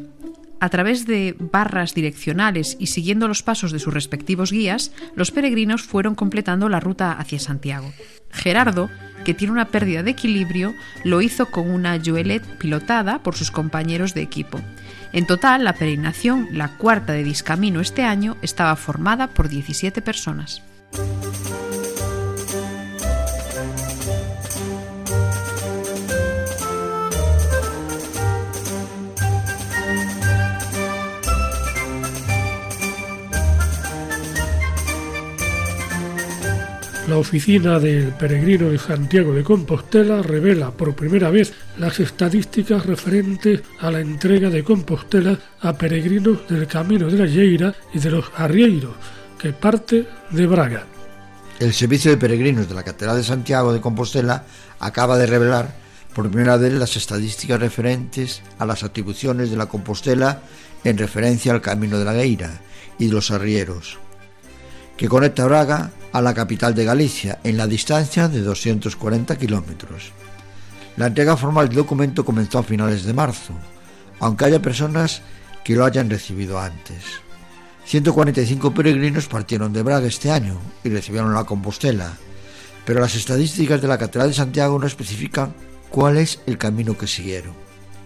A 0.59 0.69
través 0.69 1.05
de 1.05 1.35
barras 1.37 1.93
direccionales 1.93 2.77
y 2.79 2.87
siguiendo 2.87 3.27
los 3.27 3.43
pasos 3.43 3.71
de 3.71 3.79
sus 3.79 3.93
respectivos 3.93 4.51
guías, 4.51 4.91
los 5.15 5.29
peregrinos 5.29 5.83
fueron 5.83 6.15
completando 6.15 6.67
la 6.67 6.79
ruta 6.79 7.11
hacia 7.11 7.39
Santiago. 7.39 7.93
Gerardo, 8.31 8.89
que 9.23 9.35
tiene 9.35 9.53
una 9.53 9.67
pérdida 9.67 10.01
de 10.01 10.11
equilibrio, 10.11 10.73
lo 11.03 11.21
hizo 11.21 11.47
con 11.51 11.69
una 11.69 11.99
Joelet 12.03 12.43
pilotada 12.57 13.21
por 13.21 13.35
sus 13.35 13.51
compañeros 13.51 14.15
de 14.15 14.21
equipo. 14.23 14.59
En 15.13 15.27
total, 15.27 15.63
la 15.63 15.73
peregrinación, 15.73 16.49
la 16.51 16.77
cuarta 16.77 17.13
de 17.13 17.23
Discamino 17.23 17.79
este 17.79 18.03
año, 18.03 18.35
estaba 18.41 18.75
formada 18.75 19.27
por 19.27 19.49
17 19.49 20.01
personas. 20.01 20.63
La 37.07 37.17
oficina 37.17 37.79
del 37.79 38.09
peregrino 38.09 38.69
de 38.69 38.77
Santiago 38.77 39.33
de 39.33 39.41
Compostela 39.41 40.21
revela 40.21 40.71
por 40.71 40.93
primera 40.93 41.29
vez 41.29 41.53
las 41.77 42.01
estadísticas 42.01 42.85
referentes 42.85 43.61
a 43.79 43.89
la 43.91 44.01
entrega 44.01 44.49
de 44.49 44.61
Compostela 44.61 45.39
a 45.61 45.71
peregrinos 45.71 46.45
del 46.49 46.67
Camino 46.67 47.07
de 47.07 47.17
la 47.17 47.25
Lleira 47.25 47.73
y 47.93 47.99
de 47.99 48.11
los 48.11 48.25
Arrieiros, 48.35 48.93
que 49.39 49.53
parte 49.53 50.05
de 50.31 50.47
Braga. 50.47 50.85
El 51.59 51.73
Servicio 51.73 52.11
de 52.11 52.17
Peregrinos 52.17 52.67
de 52.67 52.75
la 52.75 52.83
Catedral 52.83 53.15
de 53.15 53.23
Santiago 53.23 53.71
de 53.71 53.79
Compostela 53.79 54.43
acaba 54.79 55.17
de 55.17 55.27
revelar 55.27 55.73
por 56.13 56.29
primera 56.29 56.57
vez 56.57 56.73
las 56.73 56.97
estadísticas 56.97 57.57
referentes 57.57 58.41
a 58.59 58.65
las 58.65 58.83
atribuciones 58.83 59.49
de 59.49 59.55
la 59.55 59.67
Compostela 59.67 60.41
en 60.83 60.97
referencia 60.97 61.53
al 61.53 61.61
Camino 61.61 61.99
de 61.99 62.05
la 62.05 62.13
Gueira 62.13 62.59
y 62.99 63.07
de 63.07 63.13
los 63.13 63.31
Arrieros, 63.31 63.97
que 64.97 65.07
conecta 65.07 65.45
Braga 65.45 65.91
a 66.11 66.21
la 66.21 66.33
capital 66.33 66.73
de 66.73 66.83
Galicia 66.83 67.39
en 67.43 67.55
la 67.55 67.67
distancia 67.67 68.27
de 68.27 68.41
240 68.41 69.37
kilómetros. 69.37 70.11
La 70.97 71.05
entrega 71.05 71.37
formal 71.37 71.67
del 71.67 71.77
documento 71.77 72.25
comenzó 72.25 72.57
a 72.57 72.63
finales 72.63 73.05
de 73.05 73.13
marzo, 73.13 73.53
aunque 74.19 74.45
haya 74.45 74.61
personas 74.61 75.21
que 75.63 75.75
lo 75.75 75.85
hayan 75.85 76.09
recibido 76.09 76.59
antes. 76.59 77.03
145 77.85 78.73
peregrinos 78.73 79.27
partieron 79.27 79.71
de 79.71 79.83
Braga 79.83 80.07
este 80.07 80.31
año 80.31 80.59
y 80.83 80.89
recibieron 80.89 81.33
la 81.33 81.43
Compostela, 81.43 82.13
pero 82.83 82.99
las 82.99 83.15
estadísticas 83.15 83.81
de 83.81 83.87
la 83.87 83.99
Catedral 83.99 84.29
de 84.29 84.33
Santiago 84.33 84.79
no 84.79 84.87
especifican 84.87 85.53
cuál 85.89 86.17
es 86.17 86.41
el 86.47 86.57
camino 86.57 86.97
que 86.97 87.05
siguieron. 87.05 87.53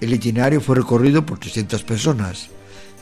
El 0.01 0.13
itinerario 0.13 0.59
fue 0.59 0.75
recorrido 0.75 1.25
por 1.25 1.39
300 1.39 1.83
personas, 1.83 2.49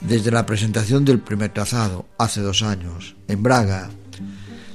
desde 0.01 0.31
la 0.31 0.45
presentación 0.45 1.05
del 1.05 1.19
primer 1.19 1.51
trazado, 1.51 2.05
hace 2.17 2.41
dos 2.41 2.61
años, 2.63 3.15
en 3.27 3.43
Braga, 3.43 3.89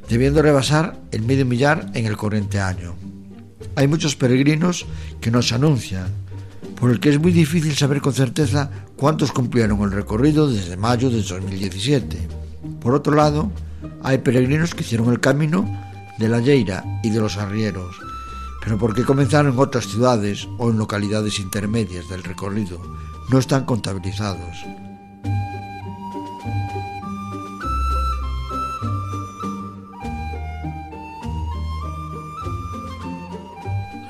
debiendo 0.09 0.43
rebasar 0.43 1.01
el 1.13 1.23
medio 1.23 1.47
millar 1.47 1.91
en 1.95 2.07
el 2.07 2.17
corriente 2.17 2.61
año. 2.61 2.95
Hay 3.77 3.89
muchos 3.89 4.17
peregrinos 4.17 4.87
que 5.21 5.31
nos 5.31 5.53
anuncian, 5.53 6.09
por 6.79 6.91
el 6.91 7.01
que 7.01 7.11
es 7.11 7.19
muy 7.19 7.33
difícil 7.33 7.75
saber 7.75 8.01
con 8.01 8.13
certeza 8.13 8.71
cuántos 8.97 9.33
cumplieron 9.33 9.81
el 9.83 9.93
recorrido 9.93 10.51
desde 10.51 10.77
mayo 10.77 11.09
de 11.11 11.23
2017. 11.23 12.29
Por 12.81 12.95
otro 12.95 13.15
lado, 13.15 13.51
hay 14.03 14.19
peregrinos 14.19 14.75
que 14.75 14.83
hicieron 14.83 15.11
el 15.11 15.21
camino 15.21 15.65
de 16.19 16.29
la 16.29 16.41
Lleira 16.41 16.85
y 17.03 17.11
de 17.11 17.21
los 17.21 17.37
Arrieros, 17.37 17.97
pero 18.63 18.79
porque 18.79 19.05
comenzaron 19.05 19.55
en 19.55 19.59
otras 19.59 19.87
ciudades 19.87 20.47
o 20.59 20.71
en 20.71 20.79
localidades 20.79 21.39
intermedias 21.39 22.09
del 22.09 22.23
recorrido, 22.23 22.81
no 23.31 23.39
están 23.39 23.65
contabilizados. 23.65 24.65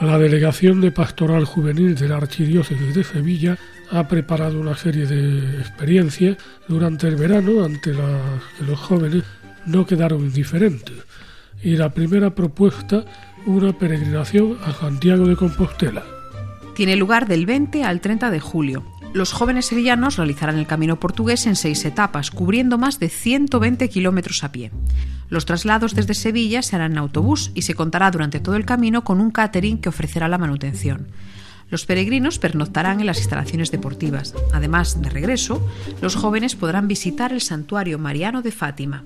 La 0.04 0.18
Delegación 0.18 0.82
de 0.82 0.92
Pastoral 0.92 1.46
Juvenil 1.46 1.94
de 1.94 2.08
la 2.08 2.18
Archidiócesis 2.18 2.94
de 2.94 3.04
Sevilla 3.04 3.56
ha 3.90 4.06
preparado 4.06 4.60
una 4.60 4.76
serie 4.76 5.06
de 5.06 5.60
experiencias 5.60 6.36
durante 6.68 7.08
el 7.08 7.16
verano 7.16 7.64
ante 7.64 7.94
las 7.94 8.42
que 8.58 8.64
los 8.64 8.78
jóvenes 8.78 9.24
no 9.64 9.86
quedaron 9.86 10.20
indiferentes. 10.20 10.94
Y 11.62 11.76
la 11.76 11.88
primera 11.94 12.34
propuesta, 12.34 13.06
una 13.46 13.72
peregrinación 13.72 14.58
a 14.62 14.74
Santiago 14.74 15.26
de 15.26 15.36
Compostela. 15.36 16.04
Tiene 16.74 16.96
lugar 16.96 17.26
del 17.26 17.46
20 17.46 17.82
al 17.82 18.02
30 18.02 18.30
de 18.30 18.40
julio. 18.40 18.84
Los 19.14 19.32
jóvenes 19.32 19.66
sevillanos 19.66 20.16
realizarán 20.16 20.58
el 20.58 20.66
camino 20.66 20.98
portugués 20.98 21.46
en 21.46 21.54
seis 21.54 21.84
etapas, 21.84 22.32
cubriendo 22.32 22.78
más 22.78 22.98
de 22.98 23.08
120 23.08 23.88
kilómetros 23.88 24.42
a 24.42 24.50
pie. 24.50 24.72
Los 25.28 25.46
traslados 25.46 25.94
desde 25.94 26.14
Sevilla 26.14 26.62
se 26.62 26.74
harán 26.74 26.92
en 26.92 26.98
autobús 26.98 27.52
y 27.54 27.62
se 27.62 27.74
contará 27.74 28.10
durante 28.10 28.40
todo 28.40 28.56
el 28.56 28.66
camino 28.66 29.04
con 29.04 29.20
un 29.20 29.30
catering 29.30 29.78
que 29.78 29.88
ofrecerá 29.88 30.26
la 30.26 30.36
manutención. 30.36 31.06
Los 31.70 31.86
peregrinos 31.86 32.40
pernoctarán 32.40 32.98
en 32.98 33.06
las 33.06 33.18
instalaciones 33.18 33.70
deportivas. 33.70 34.34
Además, 34.52 35.00
de 35.00 35.10
regreso, 35.10 35.64
los 36.02 36.16
jóvenes 36.16 36.56
podrán 36.56 36.88
visitar 36.88 37.32
el 37.32 37.40
santuario 37.40 38.00
mariano 38.00 38.42
de 38.42 38.50
Fátima. 38.50 39.04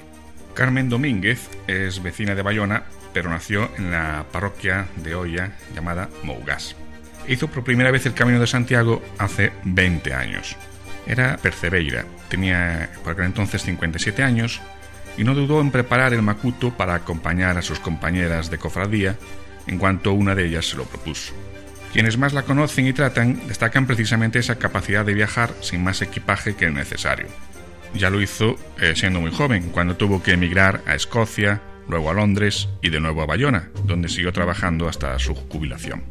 Carmen 0.53 0.87
Domínguez 0.87 1.49
es 1.65 2.03
vecina 2.03 2.35
de 2.35 2.43
Bayona, 2.43 2.83
pero 3.11 3.31
nació 3.31 3.71
en 3.79 3.89
la 3.89 4.27
parroquia 4.31 4.85
de 4.97 5.15
Oya 5.15 5.57
llamada 5.73 6.09
Mougas. 6.21 6.75
Hizo 7.27 7.47
por 7.47 7.63
primera 7.63 7.89
vez 7.89 8.05
el 8.05 8.13
Camino 8.13 8.39
de 8.39 8.45
Santiago 8.45 9.01
hace 9.17 9.51
20 9.63 10.13
años. 10.13 10.55
Era 11.07 11.37
percebeira, 11.37 12.05
tenía 12.29 12.91
por 13.03 13.13
aquel 13.13 13.25
entonces 13.25 13.63
57 13.63 14.21
años 14.21 14.61
y 15.17 15.23
no 15.23 15.33
dudó 15.33 15.59
en 15.59 15.71
preparar 15.71 16.13
el 16.13 16.21
macuto 16.21 16.69
para 16.77 16.93
acompañar 16.93 17.57
a 17.57 17.63
sus 17.63 17.79
compañeras 17.79 18.51
de 18.51 18.59
cofradía 18.59 19.17
en 19.65 19.79
cuanto 19.79 20.13
una 20.13 20.35
de 20.35 20.45
ellas 20.45 20.69
se 20.69 20.77
lo 20.77 20.83
propuso. 20.83 21.33
Quienes 21.93 22.17
más 22.17 22.33
la 22.33 22.41
conocen 22.41 22.87
y 22.87 22.93
tratan 22.93 23.39
destacan 23.47 23.85
precisamente 23.85 24.39
esa 24.39 24.57
capacidad 24.57 25.05
de 25.05 25.13
viajar 25.13 25.53
sin 25.61 25.83
más 25.83 26.01
equipaje 26.01 26.55
que 26.55 26.65
el 26.65 26.73
necesario. 26.73 27.27
Ya 27.93 28.09
lo 28.09 28.19
hizo 28.19 28.55
eh, 28.81 28.93
siendo 28.95 29.21
muy 29.21 29.29
joven, 29.29 29.69
cuando 29.69 29.95
tuvo 29.95 30.23
que 30.23 30.31
emigrar 30.31 30.81
a 30.87 30.95
Escocia, 30.95 31.61
luego 31.87 32.09
a 32.09 32.13
Londres 32.13 32.67
y 32.81 32.89
de 32.89 32.99
nuevo 32.99 33.21
a 33.21 33.27
Bayona, 33.27 33.69
donde 33.85 34.09
siguió 34.09 34.33
trabajando 34.33 34.89
hasta 34.89 35.19
su 35.19 35.35
jubilación. 35.35 36.01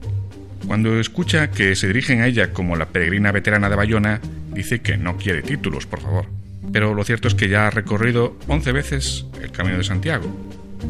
Cuando 0.68 1.01
escucha 1.01 1.51
que 1.51 1.74
se 1.74 1.89
dirigen 1.89 2.20
a 2.20 2.28
ella 2.28 2.53
como 2.53 2.76
la 2.76 2.91
peregrina 2.91 3.33
veterana 3.33 3.68
de 3.68 3.74
Bayona, 3.74 4.20
dice 4.53 4.83
que 4.83 4.97
no 4.97 5.16
quiere 5.16 5.43
títulos, 5.43 5.87
por 5.87 6.01
favor. 6.01 6.26
Pero 6.72 6.95
lo 6.95 7.03
cierto 7.03 7.26
es 7.26 7.35
que 7.35 7.49
ya 7.49 7.66
ha 7.66 7.70
recorrido 7.70 8.39
11 8.47 8.70
veces 8.70 9.26
el 9.43 9.51
Camino 9.51 9.78
de 9.78 9.85
Santiago, 9.85 10.33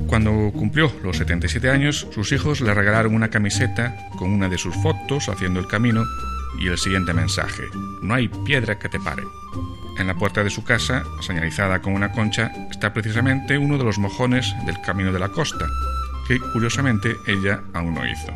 cuando 0.07 0.51
cumplió 0.53 0.93
los 1.03 1.16
77 1.16 1.70
años, 1.70 2.07
sus 2.12 2.32
hijos 2.32 2.61
le 2.61 2.74
regalaron 2.74 3.14
una 3.14 3.30
camiseta 3.30 3.97
con 4.18 4.30
una 4.30 4.49
de 4.49 4.59
sus 4.59 4.74
fotos 4.76 5.28
haciendo 5.28 5.61
el 5.61 5.66
camino 5.66 6.05
y 6.59 6.68
el 6.68 6.78
siguiente 6.78 7.14
mensaje, 7.14 7.64
no 8.03 8.14
hay 8.14 8.28
piedra 8.28 8.78
que 8.78 8.88
te 8.88 9.01
pare. 9.01 9.22
En 9.99 10.07
la 10.07 10.14
puerta 10.14 10.43
de 10.43 10.51
su 10.51 10.64
casa, 10.64 11.05
señalizada 11.20 11.80
con 11.80 11.95
una 11.95 12.12
concha, 12.12 12.53
está 12.70 12.93
precisamente 12.93 13.59
uno 13.59 13.78
de 13.78 13.84
los 13.84 13.99
mojones 13.99 14.55
del 14.66 14.80
Camino 14.80 15.12
de 15.12 15.18
la 15.18 15.28
Costa, 15.28 15.66
que 16.26 16.40
curiosamente 16.40 17.16
ella 17.26 17.62
aún 17.74 17.95
no 17.95 18.07
hizo. 18.07 18.32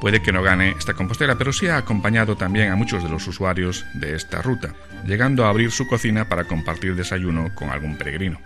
Puede 0.00 0.22
que 0.22 0.32
no 0.32 0.42
gane 0.42 0.70
esta 0.78 0.94
compostera, 0.94 1.36
pero 1.36 1.52
sí 1.52 1.66
ha 1.66 1.76
acompañado 1.76 2.36
también 2.36 2.70
a 2.70 2.76
muchos 2.76 3.02
de 3.02 3.08
los 3.08 3.26
usuarios 3.26 3.84
de 3.94 4.14
esta 4.14 4.40
ruta, 4.42 4.74
llegando 5.04 5.44
a 5.44 5.48
abrir 5.48 5.72
su 5.72 5.86
cocina 5.86 6.28
para 6.28 6.44
compartir 6.44 6.94
desayuno 6.94 7.54
con 7.54 7.70
algún 7.70 7.96
peregrino. 7.96 8.38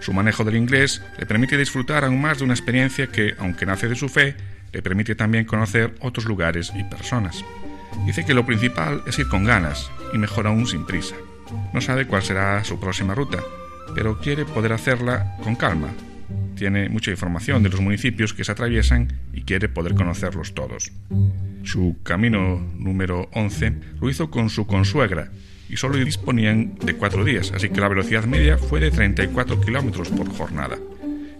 Su 0.00 0.12
manejo 0.12 0.44
del 0.44 0.56
inglés 0.56 1.02
le 1.18 1.26
permite 1.26 1.56
disfrutar 1.56 2.04
aún 2.04 2.20
más 2.20 2.38
de 2.38 2.44
una 2.44 2.54
experiencia 2.54 3.08
que, 3.08 3.34
aunque 3.38 3.66
nace 3.66 3.88
de 3.88 3.96
su 3.96 4.08
fe, 4.08 4.36
le 4.72 4.82
permite 4.82 5.14
también 5.14 5.44
conocer 5.44 5.94
otros 6.00 6.26
lugares 6.26 6.72
y 6.76 6.84
personas. 6.84 7.44
Dice 8.06 8.24
que 8.24 8.34
lo 8.34 8.46
principal 8.46 9.02
es 9.06 9.18
ir 9.18 9.28
con 9.28 9.44
ganas 9.44 9.90
y 10.12 10.18
mejor 10.18 10.46
aún 10.46 10.66
sin 10.66 10.86
prisa. 10.86 11.16
No 11.72 11.80
sabe 11.80 12.06
cuál 12.06 12.22
será 12.22 12.62
su 12.64 12.78
próxima 12.78 13.14
ruta, 13.14 13.38
pero 13.94 14.18
quiere 14.18 14.44
poder 14.44 14.72
hacerla 14.72 15.36
con 15.42 15.56
calma. 15.56 15.88
Tiene 16.54 16.88
mucha 16.88 17.10
información 17.10 17.62
de 17.62 17.70
los 17.70 17.80
municipios 17.80 18.34
que 18.34 18.44
se 18.44 18.52
atraviesan 18.52 19.12
y 19.32 19.42
quiere 19.42 19.68
poder 19.68 19.94
conocerlos 19.94 20.54
todos. 20.54 20.92
Su 21.64 21.96
camino 22.02 22.60
número 22.76 23.28
11 23.32 23.72
lo 24.00 24.10
hizo 24.10 24.30
con 24.30 24.50
su 24.50 24.66
consuegra, 24.66 25.30
y 25.68 25.76
solo 25.76 25.96
disponían 25.96 26.76
de 26.76 26.94
cuatro 26.94 27.24
días, 27.24 27.52
así 27.54 27.68
que 27.68 27.80
la 27.80 27.88
velocidad 27.88 28.24
media 28.24 28.58
fue 28.58 28.80
de 28.80 28.90
34 28.90 29.60
kilómetros 29.60 30.08
por 30.08 30.28
jornada. 30.30 30.78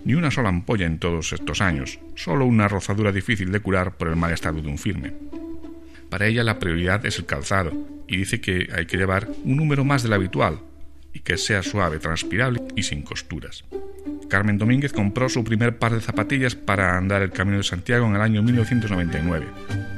Ni 0.05 0.15
una 0.15 0.31
sola 0.31 0.51
ampolla 0.51 0.87
en 0.87 0.99
todos 0.99 1.33
estos 1.33 1.61
años, 1.61 1.99
solo 2.15 2.45
una 2.45 2.69
rozadura 2.69 3.13
difícil 3.13 3.53
de 3.53 3.61
curar 3.61 3.97
por 3.97 4.09
el 4.09 4.17
mal 4.17 4.33
estado 4.33 4.61
de 4.61 4.69
un 4.69 4.79
filme. 4.79 5.13
Para 6.11 6.27
ella 6.27 6.45
la 6.45 6.59
prioridad 6.59 7.05
es 7.05 7.19
el 7.19 7.27
calzado, 7.27 7.73
y 8.07 8.19
dice 8.19 8.41
que 8.41 8.69
hay 8.75 8.87
que 8.87 8.97
llevar 8.97 9.29
un 9.45 9.57
número 9.57 9.85
más 9.85 10.03
del 10.03 10.13
habitual, 10.13 10.61
y 11.13 11.21
que 11.21 11.37
sea 11.37 11.63
suave, 11.63 11.99
transpirable 11.99 12.63
y 12.77 12.83
sin 12.83 13.03
costuras. 13.03 13.65
Carmen 14.29 14.59
Domínguez 14.59 14.93
compró 14.93 15.31
su 15.31 15.43
primer 15.43 15.79
par 15.79 15.95
de 15.95 16.03
zapatillas 16.03 16.55
para 16.55 16.99
andar 16.99 17.23
el 17.23 17.31
Camino 17.31 17.57
de 17.57 17.63
Santiago 17.63 18.07
en 18.07 18.15
el 18.15 18.21
año 18.21 18.43
1999. 18.43 19.47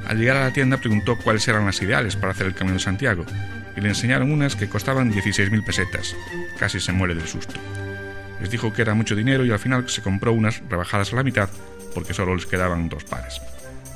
Al 0.06 0.18
llegar 0.18 0.36
a 0.36 0.44
la 0.44 0.52
tienda 0.52 0.76
preguntó 0.76 1.16
cuáles 1.18 1.46
eran 1.48 1.66
las 1.66 1.82
ideales 1.82 2.14
para 2.14 2.32
hacer 2.32 2.46
el 2.46 2.54
Camino 2.54 2.74
de 2.74 2.82
Santiago 2.82 3.24
y 3.76 3.80
le 3.80 3.88
enseñaron 3.88 4.32
unas 4.32 4.56
que 4.56 4.68
costaban 4.68 5.12
16.000 5.12 5.64
pesetas. 5.64 6.14
Casi 6.58 6.80
se 6.80 6.92
muere 6.92 7.14
del 7.14 7.26
susto. 7.28 7.54
Les 8.40 8.50
dijo 8.50 8.72
que 8.72 8.82
era 8.82 8.94
mucho 8.94 9.14
dinero 9.14 9.44
y 9.44 9.50
al 9.50 9.58
final 9.58 9.88
se 9.88 10.02
compró 10.02 10.32
unas 10.32 10.62
rebajadas 10.68 11.12
a 11.12 11.16
la 11.16 11.22
mitad 11.22 11.48
porque 11.94 12.14
solo 12.14 12.34
les 12.34 12.46
quedaban 12.46 12.88
dos 12.88 13.04
pares. 13.04 13.40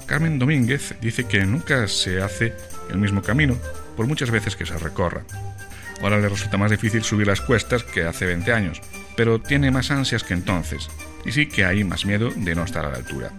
Carmen 0.07 0.39
Domínguez 0.39 0.95
dice 1.01 1.25
que 1.25 1.45
nunca 1.47 1.89
se 1.89 2.21
hace 2.21 2.53
el 2.91 2.99
mismo 2.99 3.23
camino 3.23 3.57
por 3.97 4.07
muchas 4.07 4.31
veces 4.31 4.57
que 4.57 4.67
se 4.67 4.77
recorra. 4.77 5.23
Ahora 6.03 6.19
le 6.19 6.29
resulta 6.29 6.59
más 6.59 6.71
difícil 6.71 7.03
subir 7.03 7.27
las 7.27 7.41
cuestas 7.41 7.85
que 7.85 8.03
hace 8.05 8.27
20 8.27 8.53
años, 8.53 8.83
pero 9.17 9.41
tiene 9.41 9.71
más 9.71 9.91
ansias 9.91 10.25
que 10.25 10.35
entonces, 10.35 10.91
y 11.25 11.33
sí 11.33 11.47
que 11.47 11.65
hay 11.65 11.85
más 11.85 12.05
miedo 12.05 12.31
de 12.35 12.55
no 12.55 12.65
estar 12.65 12.85
a 12.85 12.91
la 12.91 12.97
altura. 12.97 13.31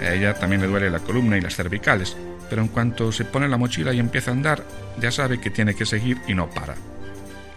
A 0.00 0.12
ella 0.14 0.34
también 0.34 0.60
le 0.60 0.68
duele 0.68 0.90
la 0.90 1.00
columna 1.00 1.36
y 1.36 1.40
las 1.40 1.56
cervicales, 1.56 2.16
pero 2.48 2.62
en 2.62 2.68
cuanto 2.68 3.12
se 3.12 3.24
pone 3.24 3.48
la 3.48 3.56
mochila 3.56 3.92
y 3.92 3.98
empieza 3.98 4.30
a 4.30 4.34
andar, 4.34 4.64
ya 5.00 5.10
sabe 5.10 5.40
que 5.40 5.50
tiene 5.50 5.74
que 5.74 5.86
seguir 5.86 6.18
y 6.26 6.34
no 6.34 6.48
para. 6.50 6.74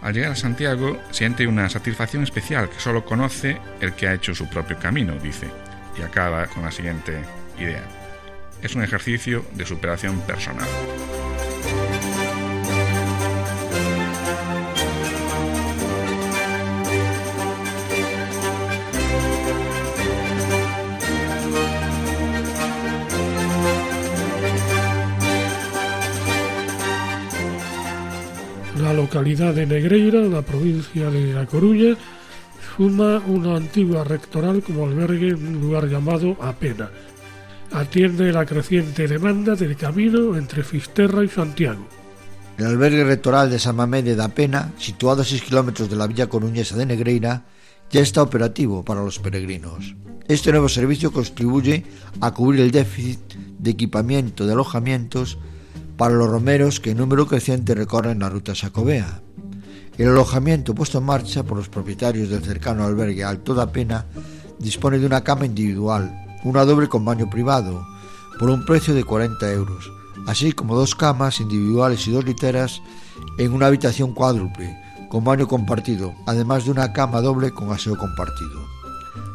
Al 0.02 0.14
llegar 0.14 0.32
a 0.32 0.36
Santiago, 0.36 0.98
siente 1.10 1.46
una 1.46 1.68
satisfacción 1.68 2.24
especial 2.24 2.68
que 2.68 2.80
solo 2.80 3.04
conoce 3.04 3.58
el 3.80 3.92
que 3.92 4.08
ha 4.08 4.14
hecho 4.14 4.34
su 4.34 4.48
propio 4.48 4.78
camino, 4.78 5.14
dice, 5.14 5.48
y 5.96 6.02
acaba 6.02 6.46
con 6.48 6.64
la 6.64 6.72
siguiente 6.72 7.22
idea. 7.58 7.84
Es 8.62 8.74
un 8.74 8.82
ejercicio 8.82 9.44
de 9.54 9.64
superación 9.64 10.20
personal. 10.20 10.68
La 28.92 28.98
localidad 28.98 29.54
de 29.54 29.64
Negreira, 29.64 30.20
la 30.20 30.42
provincia 30.42 31.08
de 31.08 31.32
La 31.32 31.46
Coruña, 31.46 31.96
suma 32.76 33.22
una 33.26 33.56
antigua 33.56 34.04
rectoral 34.04 34.62
como 34.62 34.84
albergue 34.84 35.30
en 35.30 35.46
un 35.46 35.60
lugar 35.62 35.88
llamado 35.88 36.36
Apena. 36.42 36.90
Atiende 37.72 38.30
la 38.32 38.44
creciente 38.44 39.08
demanda 39.08 39.54
del 39.54 39.76
camino 39.76 40.36
entre 40.36 40.62
Fisterra 40.62 41.24
y 41.24 41.28
Santiago. 41.28 41.88
El 42.58 42.66
albergue 42.66 43.02
rectoral 43.02 43.48
de 43.48 43.58
San 43.58 43.76
Mamede 43.76 44.14
da 44.14 44.28
Pena, 44.28 44.72
situado 44.76 45.22
a 45.22 45.24
6 45.24 45.40
kilómetros 45.40 45.88
de 45.88 45.96
la 45.96 46.06
villa 46.06 46.26
coruñesa 46.26 46.76
de 46.76 46.84
Negreira, 46.84 47.44
ya 47.90 48.02
está 48.02 48.20
operativo 48.20 48.84
para 48.84 49.02
los 49.02 49.18
peregrinos. 49.18 49.96
Este 50.28 50.50
nuevo 50.50 50.68
servicio 50.68 51.14
contribuye 51.14 51.84
a 52.20 52.30
cubrir 52.34 52.60
el 52.60 52.70
déficit 52.70 53.20
de 53.58 53.70
equipamiento 53.70 54.44
de 54.44 54.52
alojamientos 54.52 55.38
para 56.02 56.14
los 56.14 56.28
romeros 56.28 56.80
que 56.80 56.90
en 56.90 56.98
número 56.98 57.28
creciente 57.28 57.76
recorren 57.76 58.18
la 58.18 58.28
ruta 58.28 58.56
Sacobea. 58.56 59.22
El 59.96 60.08
alojamiento 60.08 60.74
puesto 60.74 60.98
en 60.98 61.04
marcha 61.04 61.44
por 61.44 61.56
los 61.56 61.68
propietarios 61.68 62.28
del 62.28 62.42
cercano 62.42 62.82
albergue 62.82 63.22
Alto 63.22 63.54
da 63.54 63.70
Pena 63.70 64.06
dispone 64.58 64.98
de 64.98 65.06
una 65.06 65.22
cama 65.22 65.46
individual, 65.46 66.10
una 66.42 66.64
doble 66.64 66.88
con 66.88 67.04
baño 67.04 67.30
privado, 67.30 67.86
por 68.36 68.50
un 68.50 68.64
precio 68.64 68.94
de 68.94 69.04
40 69.04 69.52
euros, 69.52 69.92
así 70.26 70.50
como 70.50 70.74
dos 70.74 70.96
camas 70.96 71.38
individuales 71.38 72.04
y 72.08 72.10
dos 72.10 72.24
literas 72.24 72.82
en 73.38 73.52
una 73.52 73.66
habitación 73.66 74.12
cuádruple, 74.12 74.76
con 75.08 75.22
baño 75.22 75.46
compartido, 75.46 76.16
además 76.26 76.64
de 76.64 76.72
una 76.72 76.92
cama 76.92 77.20
doble 77.20 77.52
con 77.52 77.70
aseo 77.70 77.96
compartido. 77.96 78.66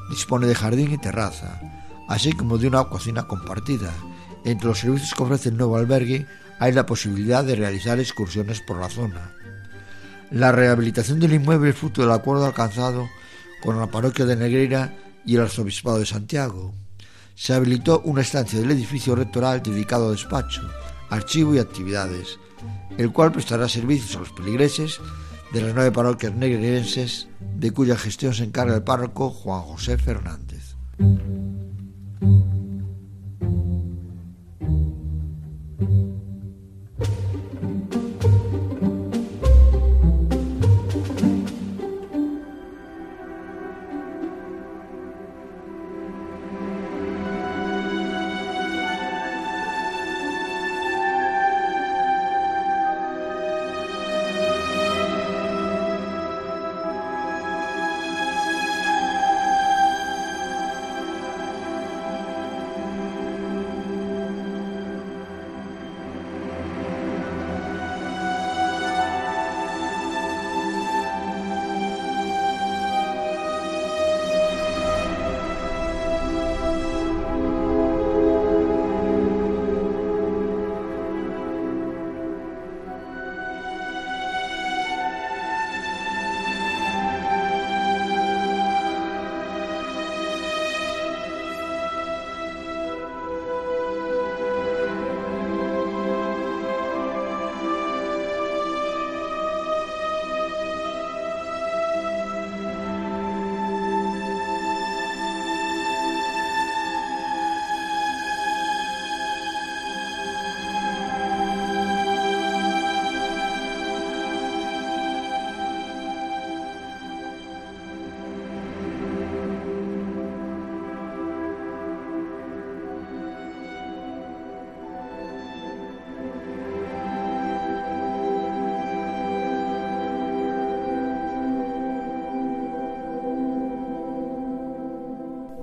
Dispone 0.10 0.48
de 0.48 0.56
jardín 0.56 0.92
y 0.92 0.98
terraza, 0.98 1.62
así 2.10 2.34
como 2.34 2.58
de 2.58 2.68
una 2.68 2.84
cocina 2.90 3.26
compartida. 3.26 3.94
Entre 4.44 4.68
los 4.68 4.80
servicios 4.80 5.14
que 5.14 5.24
ofrece 5.24 5.48
el 5.48 5.56
nuevo 5.56 5.78
albergue 5.78 6.28
hay 6.60 6.72
la 6.74 6.86
posibilidad 6.86 7.44
de 7.44 7.56
realizar 7.56 8.00
excursiones 8.00 8.62
por 8.62 8.80
la 8.80 8.90
zona. 8.90 9.34
La 10.32 10.52
rehabilitación 10.52 11.20
del 11.20 11.34
inmueble 11.34 11.70
es 11.70 11.76
fruto 11.78 12.02
del 12.02 12.12
acuerdo 12.12 12.46
alcanzado 12.46 13.08
con 13.62 13.80
la 13.80 13.88
parroquia 13.88 14.26
de 14.26 14.36
Negreira 14.36 14.94
y 15.26 15.36
el 15.36 15.42
arzobispado 15.42 16.00
de 16.00 16.06
Santiago. 16.06 16.74
Se 17.36 17.54
habilitó 17.54 18.02
una 18.02 18.22
estancia 18.22 18.60
del 18.60 18.72
edificio 18.72 19.16
rectoral 19.16 19.62
dedicado 19.62 20.08
a 20.08 20.12
despacho, 20.12 20.62
archivo 21.10 21.56
y 21.56 21.60
actividades, 21.60 22.40
el 22.98 23.12
cual 23.12 23.32
prestará 23.32 23.70
servicios 23.70 24.16
a 24.16 24.20
los 24.20 24.32
peligreses 24.32 25.00
de 25.54 25.62
las 25.62 25.74
nueve 25.74 25.92
parroquias 25.92 26.34
negreirenses, 26.34 27.28
de 27.40 27.72
cuya 27.72 27.96
gestión 27.96 28.34
se 28.34 28.44
encarga 28.44 28.76
el 28.76 28.84
párroco 28.84 29.30
Juan 29.30 29.62
José 29.62 29.98
Fernández. 29.98 30.76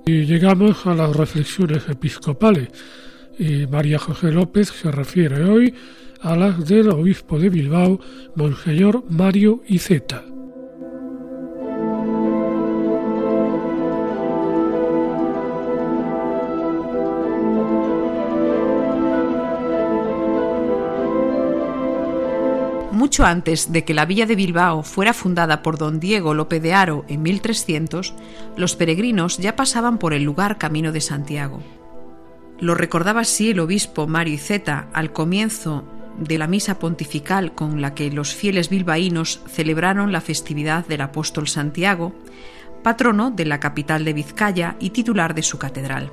Y 0.06 0.26
llegamos 0.26 0.86
a 0.86 0.94
las 0.94 1.16
reflexiones 1.16 1.88
episcopales. 1.88 2.68
Y 3.38 3.66
María 3.66 3.98
José 3.98 4.30
López 4.30 4.68
se 4.68 4.90
refiere 4.90 5.44
hoy 5.44 5.74
a 6.20 6.36
las 6.36 6.66
del 6.66 6.90
obispo 6.90 7.38
de 7.38 7.48
Bilbao, 7.48 8.00
Monseñor 8.34 9.04
Mario 9.08 9.62
Iceta. 9.66 10.24
Mucho 23.14 23.26
antes 23.26 23.70
de 23.70 23.84
que 23.84 23.94
la 23.94 24.06
villa 24.06 24.26
de 24.26 24.34
Bilbao 24.34 24.82
fuera 24.82 25.12
fundada 25.12 25.62
por 25.62 25.78
don 25.78 26.00
Diego 26.00 26.34
López 26.34 26.60
de 26.60 26.74
Haro 26.74 27.04
en 27.06 27.22
1300, 27.22 28.12
los 28.56 28.74
peregrinos 28.74 29.38
ya 29.38 29.54
pasaban 29.54 29.98
por 29.98 30.14
el 30.14 30.24
lugar 30.24 30.58
camino 30.58 30.90
de 30.90 31.00
Santiago. 31.00 31.62
Lo 32.58 32.74
recordaba 32.74 33.20
así 33.20 33.50
el 33.50 33.60
obispo 33.60 34.08
Mario 34.08 34.34
Iceta 34.34 34.88
al 34.92 35.12
comienzo 35.12 35.84
de 36.18 36.38
la 36.38 36.48
misa 36.48 36.80
pontifical 36.80 37.54
con 37.54 37.80
la 37.80 37.94
que 37.94 38.10
los 38.10 38.34
fieles 38.34 38.68
bilbaínos 38.68 39.42
celebraron 39.46 40.10
la 40.10 40.20
festividad 40.20 40.84
del 40.84 41.02
apóstol 41.02 41.46
Santiago, 41.46 42.12
patrono 42.82 43.30
de 43.30 43.44
la 43.44 43.60
capital 43.60 44.04
de 44.04 44.12
Vizcaya 44.12 44.74
y 44.80 44.90
titular 44.90 45.36
de 45.36 45.44
su 45.44 45.56
catedral. 45.56 46.10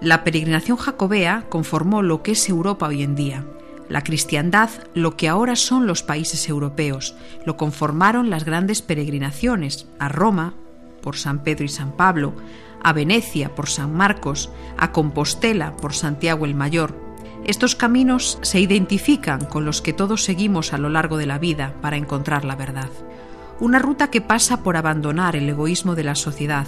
La 0.00 0.24
peregrinación 0.24 0.78
jacobea 0.78 1.44
conformó 1.50 2.00
lo 2.00 2.22
que 2.22 2.32
es 2.32 2.48
Europa 2.48 2.86
hoy 2.86 3.02
en 3.02 3.14
día, 3.14 3.44
la 3.92 4.02
cristiandad, 4.02 4.70
lo 4.94 5.18
que 5.18 5.28
ahora 5.28 5.54
son 5.54 5.86
los 5.86 6.02
países 6.02 6.48
europeos, 6.48 7.14
lo 7.44 7.58
conformaron 7.58 8.30
las 8.30 8.46
grandes 8.46 8.80
peregrinaciones 8.80 9.86
a 9.98 10.08
Roma 10.08 10.54
por 11.02 11.18
San 11.18 11.42
Pedro 11.44 11.66
y 11.66 11.68
San 11.68 11.92
Pablo, 11.92 12.32
a 12.82 12.94
Venecia 12.94 13.54
por 13.54 13.68
San 13.68 13.94
Marcos, 13.94 14.50
a 14.78 14.92
Compostela 14.92 15.76
por 15.76 15.92
Santiago 15.92 16.46
el 16.46 16.54
Mayor. 16.54 16.96
Estos 17.44 17.76
caminos 17.76 18.38
se 18.40 18.60
identifican 18.60 19.44
con 19.44 19.66
los 19.66 19.82
que 19.82 19.92
todos 19.92 20.24
seguimos 20.24 20.72
a 20.72 20.78
lo 20.78 20.88
largo 20.88 21.18
de 21.18 21.26
la 21.26 21.38
vida 21.38 21.74
para 21.82 21.98
encontrar 21.98 22.46
la 22.46 22.56
verdad. 22.56 22.88
Una 23.60 23.78
ruta 23.78 24.08
que 24.08 24.22
pasa 24.22 24.62
por 24.62 24.78
abandonar 24.78 25.36
el 25.36 25.46
egoísmo 25.50 25.94
de 25.96 26.04
la 26.04 26.14
sociedad, 26.14 26.66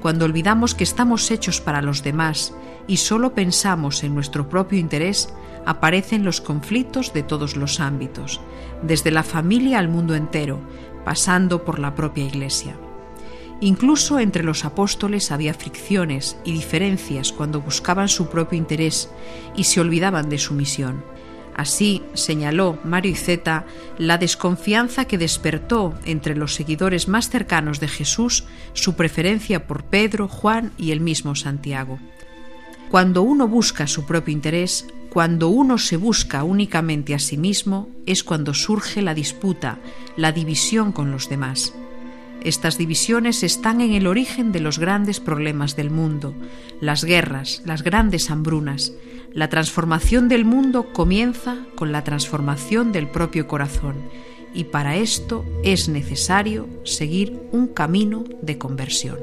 cuando 0.00 0.24
olvidamos 0.24 0.76
que 0.76 0.84
estamos 0.84 1.32
hechos 1.32 1.60
para 1.60 1.82
los 1.82 2.04
demás 2.04 2.54
y 2.86 2.98
solo 2.98 3.34
pensamos 3.34 4.04
en 4.04 4.14
nuestro 4.14 4.48
propio 4.48 4.78
interés, 4.78 5.34
aparecen 5.66 6.24
los 6.24 6.40
conflictos 6.40 7.12
de 7.12 7.22
todos 7.22 7.56
los 7.56 7.80
ámbitos, 7.80 8.40
desde 8.82 9.10
la 9.10 9.22
familia 9.22 9.78
al 9.78 9.88
mundo 9.88 10.14
entero, 10.14 10.60
pasando 11.04 11.64
por 11.64 11.78
la 11.78 11.94
propia 11.94 12.24
Iglesia. 12.24 12.76
Incluso 13.60 14.18
entre 14.18 14.42
los 14.42 14.64
apóstoles 14.64 15.30
había 15.30 15.54
fricciones 15.54 16.36
y 16.44 16.52
diferencias 16.52 17.32
cuando 17.32 17.60
buscaban 17.60 18.08
su 18.08 18.28
propio 18.28 18.58
interés 18.58 19.10
y 19.56 19.64
se 19.64 19.80
olvidaban 19.80 20.28
de 20.28 20.38
su 20.38 20.54
misión. 20.54 21.04
Así 21.56 22.02
señaló 22.14 22.78
Mario 22.82 23.12
Iceta 23.12 23.64
la 23.96 24.18
desconfianza 24.18 25.04
que 25.04 25.18
despertó 25.18 25.94
entre 26.04 26.34
los 26.34 26.54
seguidores 26.54 27.06
más 27.06 27.30
cercanos 27.30 27.78
de 27.78 27.86
Jesús 27.86 28.44
su 28.72 28.96
preferencia 28.96 29.66
por 29.68 29.84
Pedro, 29.84 30.26
Juan 30.26 30.72
y 30.76 30.90
el 30.90 31.00
mismo 31.00 31.36
Santiago. 31.36 32.00
Cuando 32.90 33.22
uno 33.22 33.46
busca 33.46 33.86
su 33.86 34.04
propio 34.04 34.32
interés, 34.32 34.86
cuando 35.14 35.48
uno 35.48 35.78
se 35.78 35.96
busca 35.96 36.42
únicamente 36.42 37.14
a 37.14 37.20
sí 37.20 37.36
mismo, 37.36 37.88
es 38.04 38.24
cuando 38.24 38.52
surge 38.52 39.00
la 39.00 39.14
disputa, 39.14 39.78
la 40.16 40.32
división 40.32 40.90
con 40.90 41.12
los 41.12 41.28
demás. 41.28 41.72
Estas 42.42 42.78
divisiones 42.78 43.44
están 43.44 43.80
en 43.80 43.92
el 43.92 44.08
origen 44.08 44.50
de 44.50 44.58
los 44.58 44.80
grandes 44.80 45.20
problemas 45.20 45.76
del 45.76 45.90
mundo, 45.90 46.34
las 46.80 47.04
guerras, 47.04 47.62
las 47.64 47.84
grandes 47.84 48.28
hambrunas. 48.28 48.92
La 49.32 49.48
transformación 49.48 50.28
del 50.28 50.44
mundo 50.44 50.92
comienza 50.92 51.58
con 51.76 51.92
la 51.92 52.02
transformación 52.02 52.90
del 52.90 53.06
propio 53.06 53.46
corazón 53.46 53.94
y 54.52 54.64
para 54.64 54.96
esto 54.96 55.44
es 55.62 55.88
necesario 55.88 56.66
seguir 56.82 57.40
un 57.52 57.68
camino 57.68 58.24
de 58.42 58.58
conversión. 58.58 59.18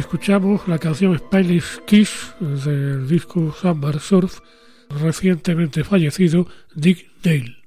Escuchamos 0.00 0.66
la 0.66 0.78
canción 0.78 1.16
Spanish 1.18 1.78
Kiss 1.86 2.34
del 2.40 3.06
disco 3.06 3.52
Summer 3.52 4.00
Surf 4.00 4.40
recientemente 4.88 5.84
fallecido 5.84 6.46
Dick 6.74 7.10
Dale. 7.22 7.59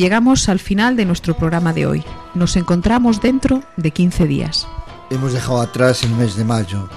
Llegamos 0.00 0.48
al 0.48 0.58
final 0.58 0.96
de 0.96 1.04
nuestro 1.04 1.36
programa 1.36 1.74
de 1.74 1.84
hoy. 1.84 2.04
Nos 2.34 2.56
encontramos 2.56 3.20
dentro 3.20 3.62
de 3.76 3.90
15 3.90 4.26
días. 4.26 4.66
Hemos 5.10 5.34
dejado 5.34 5.60
atrás 5.60 6.02
el 6.04 6.10
mes 6.12 6.36
de 6.36 6.44
mayo, 6.44 6.88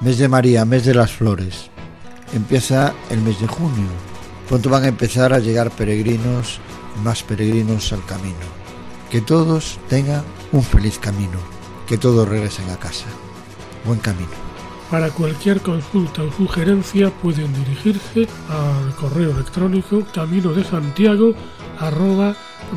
mes 0.00 0.16
de 0.16 0.26
María, 0.26 0.64
mes 0.64 0.86
de 0.86 0.94
las 0.94 1.12
flores. 1.12 1.70
Empieza 2.32 2.94
el 3.10 3.20
mes 3.20 3.38
de 3.40 3.46
junio. 3.46 3.88
Pronto 4.48 4.70
van 4.70 4.84
a 4.84 4.88
empezar 4.88 5.34
a 5.34 5.38
llegar 5.38 5.70
peregrinos, 5.70 6.58
más 7.04 7.22
peregrinos 7.22 7.92
al 7.92 8.02
camino. 8.06 8.46
Que 9.10 9.20
todos 9.20 9.78
tengan 9.90 10.22
un 10.50 10.62
feliz 10.62 10.98
camino. 10.98 11.38
Que 11.86 11.98
todos 11.98 12.26
regresen 12.26 12.70
a 12.70 12.76
casa. 12.76 13.06
Buen 13.84 13.98
camino. 13.98 14.30
Para 14.90 15.10
cualquier 15.10 15.60
consulta 15.60 16.22
o 16.22 16.32
sugerencia 16.32 17.10
pueden 17.10 17.52
dirigirse 17.52 18.26
al 18.48 18.94
correo 18.94 19.32
electrónico 19.32 20.04
camino 20.14 20.52
de 20.52 20.64
Santiago 20.64 21.34
arroba 21.78 22.34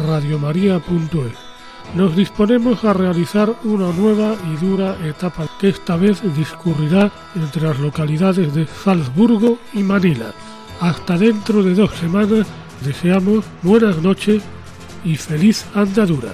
radiomaria.es. 0.07 1.49
Nos 1.95 2.15
disponemos 2.15 2.83
a 2.83 2.93
realizar 2.93 3.53
una 3.63 3.91
nueva 3.91 4.35
y 4.51 4.63
dura 4.63 4.95
etapa 5.03 5.47
que 5.59 5.69
esta 5.69 5.95
vez 5.95 6.21
discurrirá 6.35 7.11
entre 7.35 7.63
las 7.63 7.79
localidades 7.79 8.53
de 8.53 8.67
Salzburgo 8.67 9.57
y 9.73 9.79
Manila. 9.79 10.33
Hasta 10.79 11.17
dentro 11.17 11.63
de 11.63 11.73
dos 11.73 11.91
semanas 11.91 12.45
deseamos 12.81 13.45
buenas 13.63 13.97
noches 14.01 14.43
y 15.03 15.15
feliz 15.15 15.65
andadura. 15.73 16.33